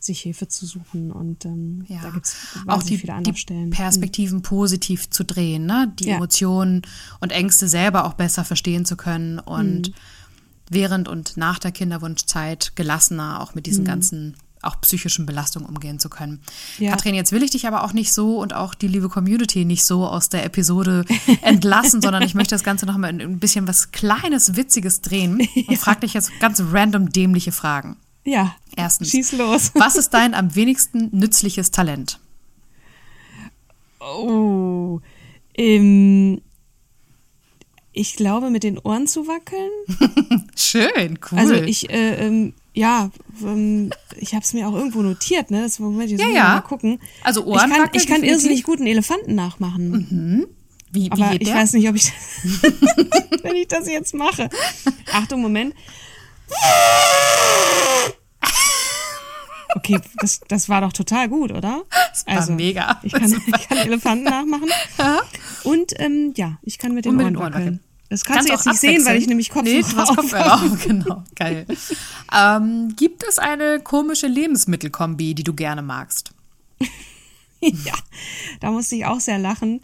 [0.00, 1.12] sich Hilfe zu suchen.
[1.12, 2.00] Und ähm, ja.
[2.02, 2.36] da gibt es
[2.66, 3.70] auch die, viele Anlaufstellen.
[3.70, 4.42] Die Perspektiven mhm.
[4.42, 5.92] positiv zu drehen, ne?
[5.98, 6.16] die ja.
[6.16, 6.82] Emotionen
[7.20, 9.94] und Ängste selber auch besser verstehen zu können und mhm.
[10.70, 13.88] während und nach der Kinderwunschzeit gelassener auch mit diesen mhm.
[13.88, 16.40] ganzen auch psychischen Belastungen umgehen zu können.
[16.78, 16.90] Ja.
[16.90, 19.84] Katrin, jetzt will ich dich aber auch nicht so und auch die liebe Community nicht
[19.84, 21.04] so aus der Episode
[21.42, 25.70] entlassen, sondern ich möchte das Ganze noch mal ein bisschen was Kleines, Witziges drehen und
[25.70, 25.76] ja.
[25.78, 27.96] frage dich jetzt ganz random dämliche Fragen.
[28.30, 28.54] Ja.
[28.76, 29.10] Erstens.
[29.10, 29.72] Schieß los.
[29.74, 32.20] Was ist dein am wenigsten nützliches Talent?
[33.98, 35.00] Oh.
[35.54, 36.40] Ähm,
[37.92, 40.46] ich glaube, mit den Ohren zu wackeln.
[40.56, 41.38] Schön, cool.
[41.38, 43.10] Also ich, äh, ähm, ja,
[43.42, 45.62] ähm, ich habe es mir auch irgendwo notiert, ne?
[45.62, 46.48] Das Moment, jetzt ja, ja.
[46.54, 47.00] mal gucken.
[47.24, 49.90] Also Ohren Ich kann, ich kann irrsinnig guten Elefanten nachmachen.
[49.90, 50.46] Mhm.
[50.92, 52.12] Wie, wie Aber ich weiß nicht, ob ich,
[53.42, 54.48] wenn ich das jetzt mache.
[55.12, 55.74] Achtung, Moment.
[59.76, 61.82] Okay, das, das war doch total gut, oder?
[62.10, 63.00] Das war also, mega.
[63.02, 64.68] Ich kann, ich kann Elefanten nachmachen.
[65.64, 67.80] Und ähm, ja, ich kann mit den Ohren, Ohren wackeln.
[68.08, 70.84] Das kannst, kannst du jetzt nicht sehen, weil ich nämlich Kopfhörer nee, auf Kopfhörer auf.
[70.84, 71.64] Genau, geil.
[72.36, 76.32] ähm, gibt es eine komische Lebensmittelkombi, die du gerne magst?
[77.60, 77.94] ja,
[78.58, 79.80] da musste ich auch sehr lachen.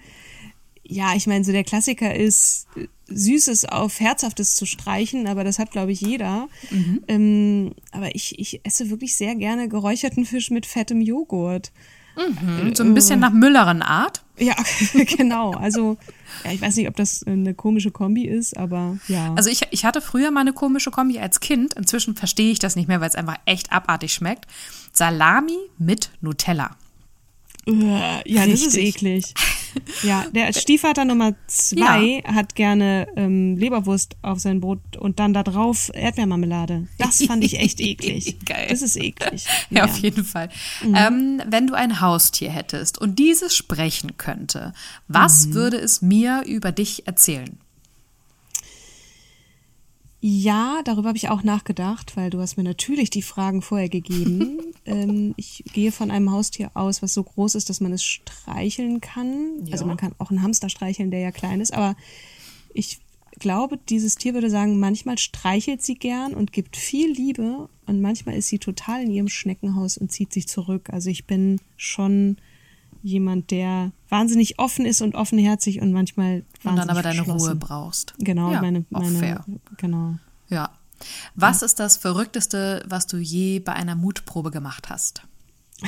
[0.89, 2.67] Ja, ich meine, so der Klassiker ist
[3.09, 6.49] Süßes auf Herzhaftes zu streichen, aber das hat, glaube ich, jeder.
[6.71, 7.03] Mhm.
[7.09, 11.73] Ähm, aber ich, ich esse wirklich sehr gerne geräucherten Fisch mit fettem Joghurt.
[12.17, 14.23] Mhm, so ein bisschen nach Mülleren Art.
[14.39, 14.55] Ja,
[15.17, 15.53] genau.
[15.53, 15.99] Also,
[16.45, 19.35] ja, ich weiß nicht, ob das eine komische Kombi ist, aber ja.
[19.35, 21.75] Also ich, ich hatte früher mal eine komische Kombi als Kind.
[21.75, 24.47] Inzwischen verstehe ich das nicht mehr, weil es einfach echt abartig schmeckt.
[24.93, 26.77] Salami mit Nutella.
[27.67, 28.51] Ja, Richtig.
[28.51, 29.35] das ist eklig.
[30.03, 32.35] Ja, der Stiefvater Nummer zwei ja.
[32.35, 36.89] hat gerne ähm, Leberwurst auf sein Brot und dann da drauf Erdbeermarmelade.
[36.99, 38.39] Das fand ich echt eklig.
[38.45, 38.67] Geil.
[38.69, 39.47] Das ist eklig.
[39.71, 39.85] Ja, ja.
[39.85, 40.49] auf jeden Fall.
[40.83, 40.95] Mhm.
[40.95, 44.73] Ähm, wenn du ein Haustier hättest und dieses sprechen könnte,
[45.09, 45.55] was mhm.
[45.55, 47.59] würde es mir über dich erzählen?
[50.21, 54.59] Ja, darüber habe ich auch nachgedacht, weil du hast mir natürlich die Fragen vorher gegeben.
[54.87, 59.01] ähm, ich gehe von einem Haustier aus, was so groß ist, dass man es streicheln
[59.01, 59.65] kann.
[59.67, 59.73] Ja.
[59.73, 61.97] Also man kann auch einen Hamster streicheln, der ja klein ist, aber
[62.73, 63.01] ich
[63.39, 68.37] glaube, dieses Tier würde sagen, manchmal streichelt sie gern und gibt viel Liebe und manchmal
[68.37, 70.91] ist sie total in ihrem Schneckenhaus und zieht sich zurück.
[70.91, 72.39] Also ich bin schon
[73.07, 77.55] jemand, der wahnsinnig offen ist und offenherzig und manchmal wahnsinnig Und dann aber deine Ruhe
[77.55, 78.15] brauchst.
[78.19, 79.45] Genau, ja, meine, meine fair.
[79.77, 80.17] genau.
[80.49, 80.71] Ja.
[81.35, 81.67] Was ja.
[81.67, 85.23] ist das Verrückteste, was du je bei einer Mutprobe gemacht hast?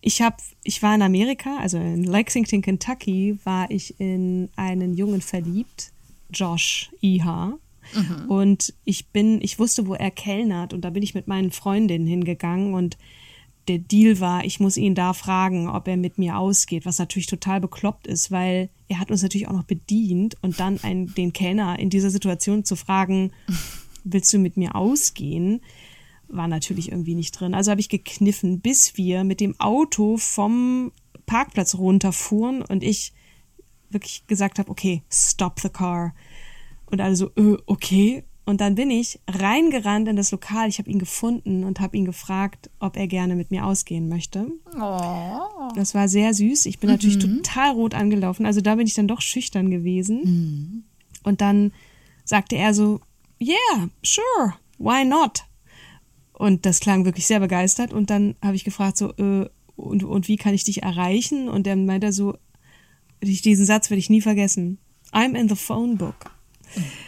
[0.00, 5.20] ich habe, ich war in Amerika, also in Lexington, Kentucky, war ich in einen Jungen
[5.20, 5.90] verliebt,
[6.30, 7.58] Josh Iha.
[7.94, 8.30] Mhm.
[8.30, 12.06] Und ich bin, ich wusste, wo er kellnert und da bin ich mit meinen Freundinnen
[12.06, 12.96] hingegangen und
[13.68, 17.26] der Deal war, ich muss ihn da fragen, ob er mit mir ausgeht, was natürlich
[17.26, 21.32] total bekloppt ist, weil er hat uns natürlich auch noch bedient und dann einen, den
[21.32, 23.32] Kellner in dieser Situation zu fragen,
[24.04, 25.60] willst du mit mir ausgehen,
[26.28, 27.54] war natürlich irgendwie nicht drin.
[27.54, 30.92] Also habe ich gekniffen, bis wir mit dem Auto vom
[31.26, 33.12] Parkplatz runterfuhren und ich
[33.90, 36.14] wirklich gesagt habe, okay, stop the car.
[36.86, 38.24] Und alle so, äh, okay.
[38.48, 40.70] Und dann bin ich reingerannt in das Lokal.
[40.70, 44.50] Ich habe ihn gefunden und habe ihn gefragt, ob er gerne mit mir ausgehen möchte.
[44.74, 45.68] Oh.
[45.76, 46.64] Das war sehr süß.
[46.64, 46.94] Ich bin mhm.
[46.94, 48.46] natürlich total rot angelaufen.
[48.46, 50.20] Also da bin ich dann doch schüchtern gewesen.
[50.24, 50.84] Mhm.
[51.24, 51.72] Und dann
[52.24, 53.00] sagte er so,
[53.38, 55.44] yeah, sure, why not?
[56.32, 57.92] Und das klang wirklich sehr begeistert.
[57.92, 59.46] Und dann habe ich gefragt, so, äh,
[59.76, 61.50] und, und wie kann ich dich erreichen?
[61.50, 62.38] Und er meinte so,
[63.22, 64.78] diesen Satz werde ich nie vergessen.
[65.12, 66.30] I'm in the phone book.
[66.74, 67.07] Mhm.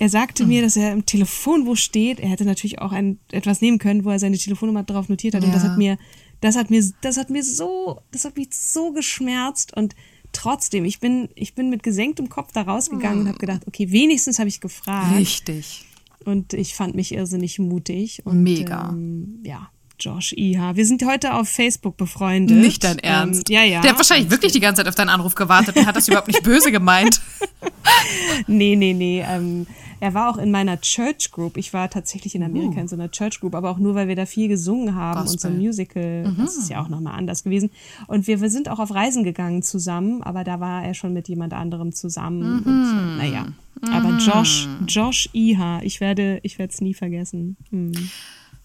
[0.00, 0.48] Er sagte mhm.
[0.48, 2.20] mir, dass er im Telefonbuch steht.
[2.20, 5.42] Er hätte natürlich auch ein, etwas nehmen können, wo er seine Telefonnummer drauf notiert hat.
[5.42, 5.48] Ja.
[5.48, 5.98] Und das hat mir,
[6.40, 9.76] das hat mir, das hat mir so, das hat mich so geschmerzt.
[9.76, 9.94] Und
[10.32, 13.20] trotzdem, ich bin, ich bin mit gesenktem Kopf da rausgegangen mhm.
[13.20, 15.18] und habe gedacht, okay, wenigstens habe ich gefragt.
[15.18, 15.84] Richtig.
[16.24, 18.22] Und ich fand mich irrsinnig mutig.
[18.24, 18.88] Und, Mega.
[18.88, 19.70] Ähm, ja.
[20.00, 20.76] Josh Iha.
[20.76, 22.56] Wir sind heute auf Facebook befreundet.
[22.56, 23.50] Nicht dein Ernst.
[23.50, 23.80] Ähm, ja, ja.
[23.82, 26.28] Der hat wahrscheinlich wirklich die ganze Zeit auf deinen Anruf gewartet und hat das überhaupt
[26.28, 27.20] nicht böse gemeint.
[28.46, 29.24] nee, nee, nee.
[29.26, 29.66] Ähm,
[30.00, 31.58] er war auch in meiner Church Group.
[31.58, 32.80] Ich war tatsächlich in Amerika uh.
[32.80, 35.32] in so einer Church Group, aber auch nur, weil wir da viel gesungen haben Gospel.
[35.32, 36.24] und so ein Musical.
[36.26, 36.36] Mhm.
[36.38, 37.70] Das ist ja auch nochmal anders gewesen.
[38.06, 41.28] Und wir, wir sind auch auf Reisen gegangen zusammen, aber da war er schon mit
[41.28, 42.40] jemand anderem zusammen.
[42.40, 42.66] Mhm.
[42.66, 43.44] Und, naja.
[43.82, 43.88] Mhm.
[43.90, 47.56] Aber Josh, Josh Iha, ich werde, ich werde es nie vergessen.
[47.70, 47.92] Hm.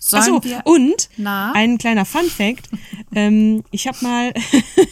[0.08, 1.52] Sollen Achso, und Na?
[1.54, 2.70] ein kleiner Fun Fact.
[3.16, 4.34] ähm, ich habe mal,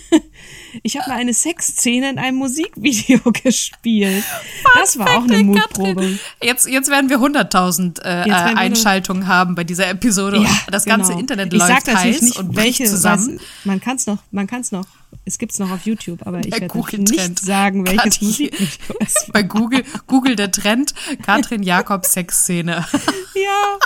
[0.84, 4.24] ich habe mal eine Sexszene in einem Musikvideo gespielt.
[4.24, 6.18] Fun das war auch eine Mutprobe.
[6.42, 11.10] Jetzt, jetzt werden wir 100.000 äh, Einschaltungen haben bei dieser Episode ja, und das ganze
[11.10, 11.20] genau.
[11.20, 13.40] Internet läuft ich sag heiß nicht, und welche zusammen.
[13.66, 14.88] Man kann es noch, man kann es noch
[15.26, 19.28] es gibt es noch auf YouTube, aber ich werde nicht sagen, welches Kathi, Musikvideo es
[19.32, 22.72] Bei Google, Google der Trend, Katrin Jakob Sexszene.
[23.36, 23.80] ja,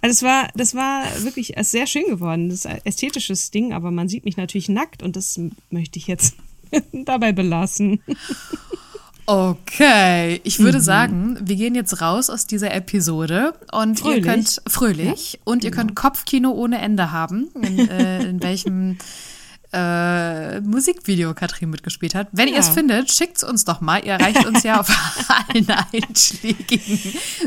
[0.00, 2.48] also es war, das war wirklich sehr schön geworden.
[2.48, 5.38] Das ist ein ästhetisches Ding, aber man sieht mich natürlich nackt und das
[5.70, 6.34] möchte ich jetzt
[6.92, 8.00] dabei belassen.
[9.26, 10.82] Okay, ich würde mhm.
[10.82, 14.24] sagen, wir gehen jetzt raus aus dieser Episode und fröhlich.
[14.24, 15.82] ihr könnt fröhlich ja, und ihr genau.
[15.82, 18.98] könnt Kopfkino ohne Ende haben, in, äh, in welchem
[19.72, 22.28] äh, Musikvideo Katrin mitgespielt hat.
[22.32, 22.54] Wenn ja.
[22.54, 24.04] ihr es findet, schickt es uns doch mal.
[24.04, 24.90] Ihr erreicht uns ja auf
[25.28, 26.98] allen einschlägigen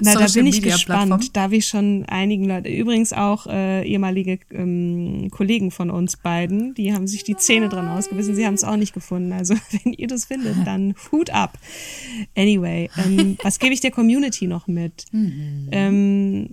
[0.02, 1.08] Na, Social da bin ich Media gespannt.
[1.08, 1.30] Plattformen.
[1.34, 6.74] Da habe ich schon einigen Leute, übrigens auch äh, ehemalige ähm, Kollegen von uns beiden,
[6.76, 8.36] die haben sich die Zähne dran ausgebissen.
[8.36, 9.34] Sie haben es auch nicht gefunden.
[9.34, 11.58] Also wenn ihr das findet, dann Hut ab.
[12.36, 15.06] Anyway, ähm, was gebe ich der Community noch mit?
[15.12, 15.68] Mhm.
[15.72, 16.50] Ähm,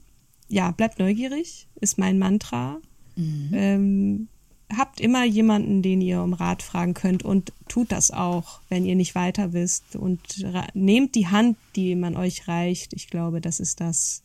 [0.48, 2.78] ja, bleibt neugierig, ist mein Mantra.
[3.14, 3.50] Mhm.
[3.52, 4.28] Ähm,
[4.76, 8.96] habt immer jemanden, den ihr um Rat fragen könnt und tut das auch, wenn ihr
[8.96, 10.20] nicht weiter wisst und
[10.74, 12.92] nehmt die Hand, die man euch reicht.
[12.92, 14.22] Ich glaube, das ist das,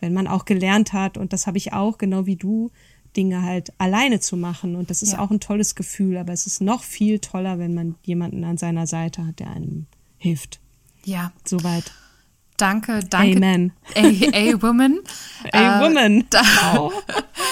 [0.00, 2.70] wenn man auch gelernt hat und das habe ich auch, genau wie du,
[3.16, 5.18] Dinge halt alleine zu machen und das ist ja.
[5.18, 8.86] auch ein tolles Gefühl, aber es ist noch viel toller, wenn man jemanden an seiner
[8.86, 9.86] Seite hat, der einem
[10.18, 10.60] hilft.
[11.04, 11.32] Ja.
[11.44, 11.92] Soweit.
[12.58, 13.36] Danke, danke.
[13.36, 13.72] Amen.
[13.94, 14.98] A, a woman.
[15.52, 16.20] A woman.
[16.20, 16.42] Äh, da,
[16.74, 16.92] wow.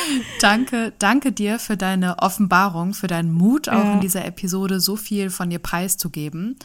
[0.41, 3.93] danke, danke dir für deine Offenbarung, für deinen Mut, auch ja.
[3.95, 6.57] in dieser Episode so viel von dir preiszugeben.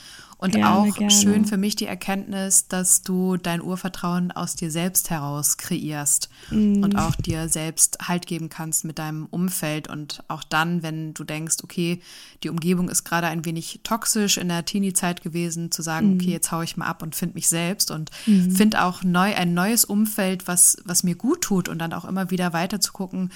[0.41, 1.11] Und gerne, auch gerne.
[1.11, 6.83] schön für mich die Erkenntnis, dass du dein Urvertrauen aus dir selbst heraus kreierst mm.
[6.83, 9.87] und auch dir selbst Halt geben kannst mit deinem Umfeld.
[9.87, 12.01] Und auch dann, wenn du denkst, okay,
[12.41, 16.15] die Umgebung ist gerade ein wenig toxisch in der Teenie-Zeit gewesen, zu sagen, mm.
[16.15, 18.49] okay, jetzt hau ich mal ab und finde mich selbst und mm.
[18.49, 22.31] finde auch neu, ein neues Umfeld, was, was mir gut tut und dann auch immer
[22.31, 23.29] wieder weiter zu gucken,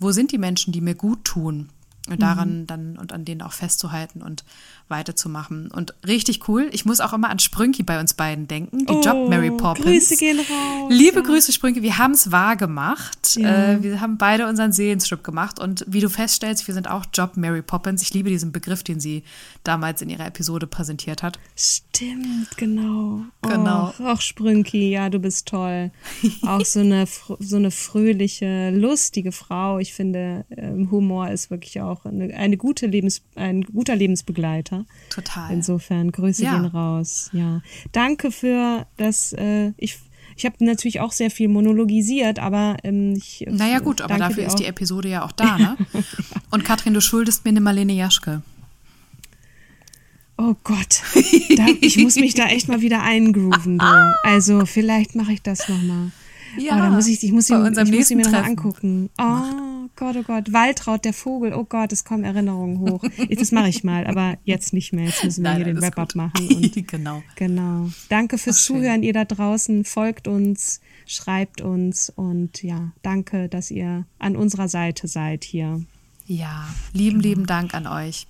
[0.00, 1.68] wo sind die Menschen, die mir gut tun
[2.08, 2.66] und daran mhm.
[2.66, 4.44] dann und an denen auch festzuhalten und
[4.88, 5.70] weiterzumachen.
[5.70, 6.68] Und richtig cool.
[6.72, 9.84] Ich muss auch immer an Sprünki bei uns beiden denken, die oh, Job Mary Poppins.
[9.84, 10.90] Grüße gehen raus.
[10.90, 11.22] Liebe ja.
[11.22, 11.82] Grüße, Sprünki.
[11.82, 13.36] Wir haben es wahr gemacht.
[13.36, 13.72] Ja.
[13.72, 15.58] Äh, wir haben beide unseren Seelenstrip gemacht.
[15.58, 18.02] Und wie du feststellst, wir sind auch Job Mary Poppins.
[18.02, 19.24] Ich liebe diesen Begriff, den sie
[19.64, 21.38] damals in ihrer Episode präsentiert hat.
[21.56, 23.22] Stimmt, genau.
[23.42, 23.88] Genau.
[23.88, 25.90] Och, auch Sprünki, ja, du bist toll.
[26.42, 27.06] auch so eine,
[27.38, 29.78] so eine fröhliche, lustige Frau.
[29.78, 34.75] Ich finde, ähm, Humor ist wirklich auch eine, eine gute Lebens, ein guter Lebensbegleiter.
[34.78, 34.86] Vater.
[35.10, 35.52] Total.
[35.52, 36.54] Insofern Grüße ja.
[36.54, 37.30] gehen raus.
[37.32, 37.62] Ja.
[37.92, 39.32] Danke für das.
[39.32, 39.98] Äh, ich
[40.36, 43.46] ich habe natürlich auch sehr viel monologisiert, aber ähm, ich.
[43.48, 45.76] Naja, gut, aber dafür ist die Episode ja auch da, ne?
[46.50, 48.42] Und Katrin, du schuldest mir eine Marlene Jaschke.
[50.38, 51.00] Oh Gott,
[51.56, 54.14] da, ich muss mich da echt mal wieder eingrooven, du.
[54.22, 56.10] Also vielleicht mache ich das nochmal.
[56.58, 59.10] Ja, oh, da muss ich, ich muss, ihn, ich muss ihn mir nochmal angucken.
[59.18, 63.02] Oh Gott, oh Gott, Waltraud, der Vogel, oh Gott, es kommen Erinnerungen hoch.
[63.38, 65.06] Das mache ich mal, aber jetzt nicht mehr.
[65.06, 66.48] Jetzt müssen wir Nein, hier den Wrap-up machen.
[66.48, 67.22] Und, genau.
[67.36, 67.90] Genau.
[68.08, 69.84] Danke fürs Ach, Zuhören, ihr da draußen.
[69.84, 75.82] Folgt uns, schreibt uns und ja, danke, dass ihr an unserer Seite seid hier.
[76.26, 78.26] Ja, lieben, lieben Dank an euch.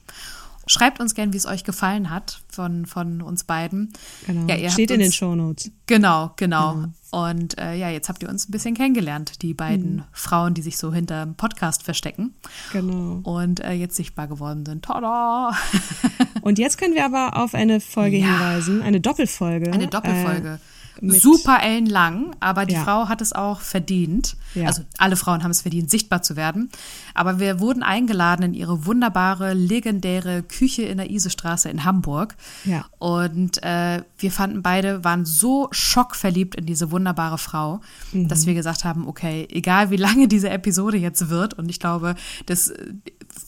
[0.69, 3.93] Schreibt uns gern, wie es euch gefallen hat von, von uns beiden.
[4.27, 4.53] Genau.
[4.53, 5.71] Ja, Steht in uns, den Shownotes.
[5.87, 6.75] Genau, genau.
[6.75, 6.89] genau.
[7.11, 10.05] Und äh, ja, jetzt habt ihr uns ein bisschen kennengelernt, die beiden mhm.
[10.13, 12.35] Frauen, die sich so hinter dem Podcast verstecken.
[12.73, 13.21] Genau.
[13.23, 14.85] Und äh, jetzt sichtbar geworden sind.
[14.85, 15.57] Tada!
[16.43, 18.27] Und jetzt können wir aber auf eine Folge ja.
[18.27, 19.73] hinweisen, eine Doppelfolge.
[19.73, 20.55] Eine Doppelfolge.
[20.55, 22.85] Äh, super ellenlang, aber die ja.
[22.85, 24.37] Frau hat es auch verdient.
[24.55, 24.67] Ja.
[24.67, 26.71] Also alle Frauen haben es verdient, sichtbar zu werden.
[27.15, 32.37] Aber wir wurden eingeladen in ihre wunderbare, legendäre Küche in der Isestraße in Hamburg.
[32.65, 32.87] Ja.
[32.99, 37.81] Und äh, wir fanden beide, waren so schockverliebt in diese wunderbare Frau,
[38.13, 38.29] mhm.
[38.29, 42.15] dass wir gesagt haben, okay, egal wie lange diese Episode jetzt wird, und ich glaube,
[42.47, 42.93] das äh,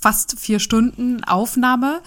[0.00, 2.00] fast vier Stunden Aufnahme,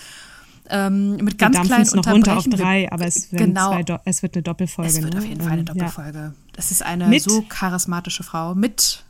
[0.71, 4.43] ähm, mit ganz wir kleinen noch runter auf drei, aber es, genau, es wird eine
[4.43, 4.89] Doppelfolge.
[4.89, 5.19] Es wird ne?
[5.19, 6.17] auf jeden Fall eine Doppelfolge.
[6.17, 6.33] Ja.
[6.53, 9.03] Das ist eine mit so charismatische Frau mit,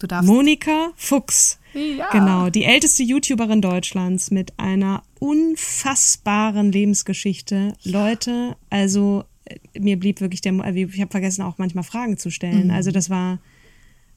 [0.00, 0.28] du darfst.
[0.28, 1.58] Monika Fuchs.
[1.72, 2.10] Ja.
[2.10, 7.74] Genau, die älteste YouTuberin Deutschlands mit einer unfassbaren Lebensgeschichte.
[7.84, 12.30] Leute, also äh, mir blieb wirklich der, äh, ich habe vergessen auch manchmal Fragen zu
[12.30, 12.68] stellen.
[12.68, 12.74] Mhm.
[12.74, 13.38] Also das war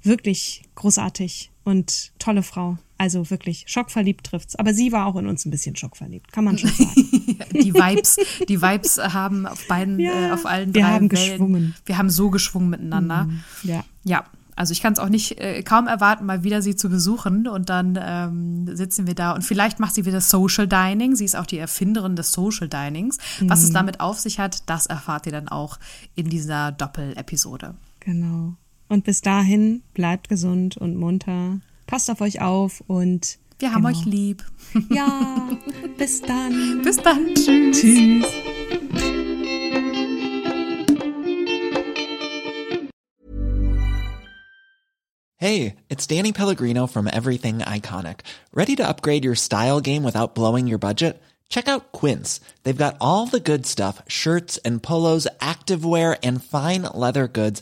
[0.03, 2.77] wirklich großartig und tolle Frau.
[2.97, 4.55] Also wirklich, schockverliebt trifft's.
[4.55, 6.93] Aber sie war auch in uns ein bisschen schockverliebt, kann man schon sagen.
[7.53, 8.17] die Vibes,
[8.47, 11.09] die Vibes haben auf beiden, ja, äh, auf allen drei wir haben Wellen.
[11.09, 11.75] geschwungen.
[11.85, 13.25] Wir haben so geschwungen miteinander.
[13.25, 13.83] Mhm, ja.
[14.03, 14.25] Ja.
[14.55, 17.69] Also ich kann es auch nicht äh, kaum erwarten, mal wieder sie zu besuchen und
[17.69, 21.15] dann ähm, sitzen wir da und vielleicht macht sie wieder Social Dining.
[21.15, 23.19] Sie ist auch die Erfinderin des Social Dinings.
[23.39, 23.51] Mhm.
[23.51, 23.75] Was es mhm.
[23.75, 25.77] damit auf sich hat, das erfahrt ihr dann auch
[26.15, 27.75] in dieser Doppel-Episode.
[27.99, 28.55] Genau.
[28.89, 31.59] Und bis dahin bleibt gesund und munter.
[31.87, 33.97] Passt auf euch auf und wir haben genau.
[33.97, 34.43] euch lieb.
[34.89, 35.49] Ja,
[35.97, 36.81] bis dann.
[36.83, 37.33] Bis dann.
[37.33, 37.79] Tschüss.
[37.79, 38.25] Tschüss.
[45.37, 48.19] Hey, it's Danny Pellegrino from Everything Iconic.
[48.53, 51.21] Ready to upgrade your style game without blowing your budget?
[51.47, 52.41] Check out Quince.
[52.63, 57.61] They've got all the good stuff, shirts and polos, activewear and fine leather goods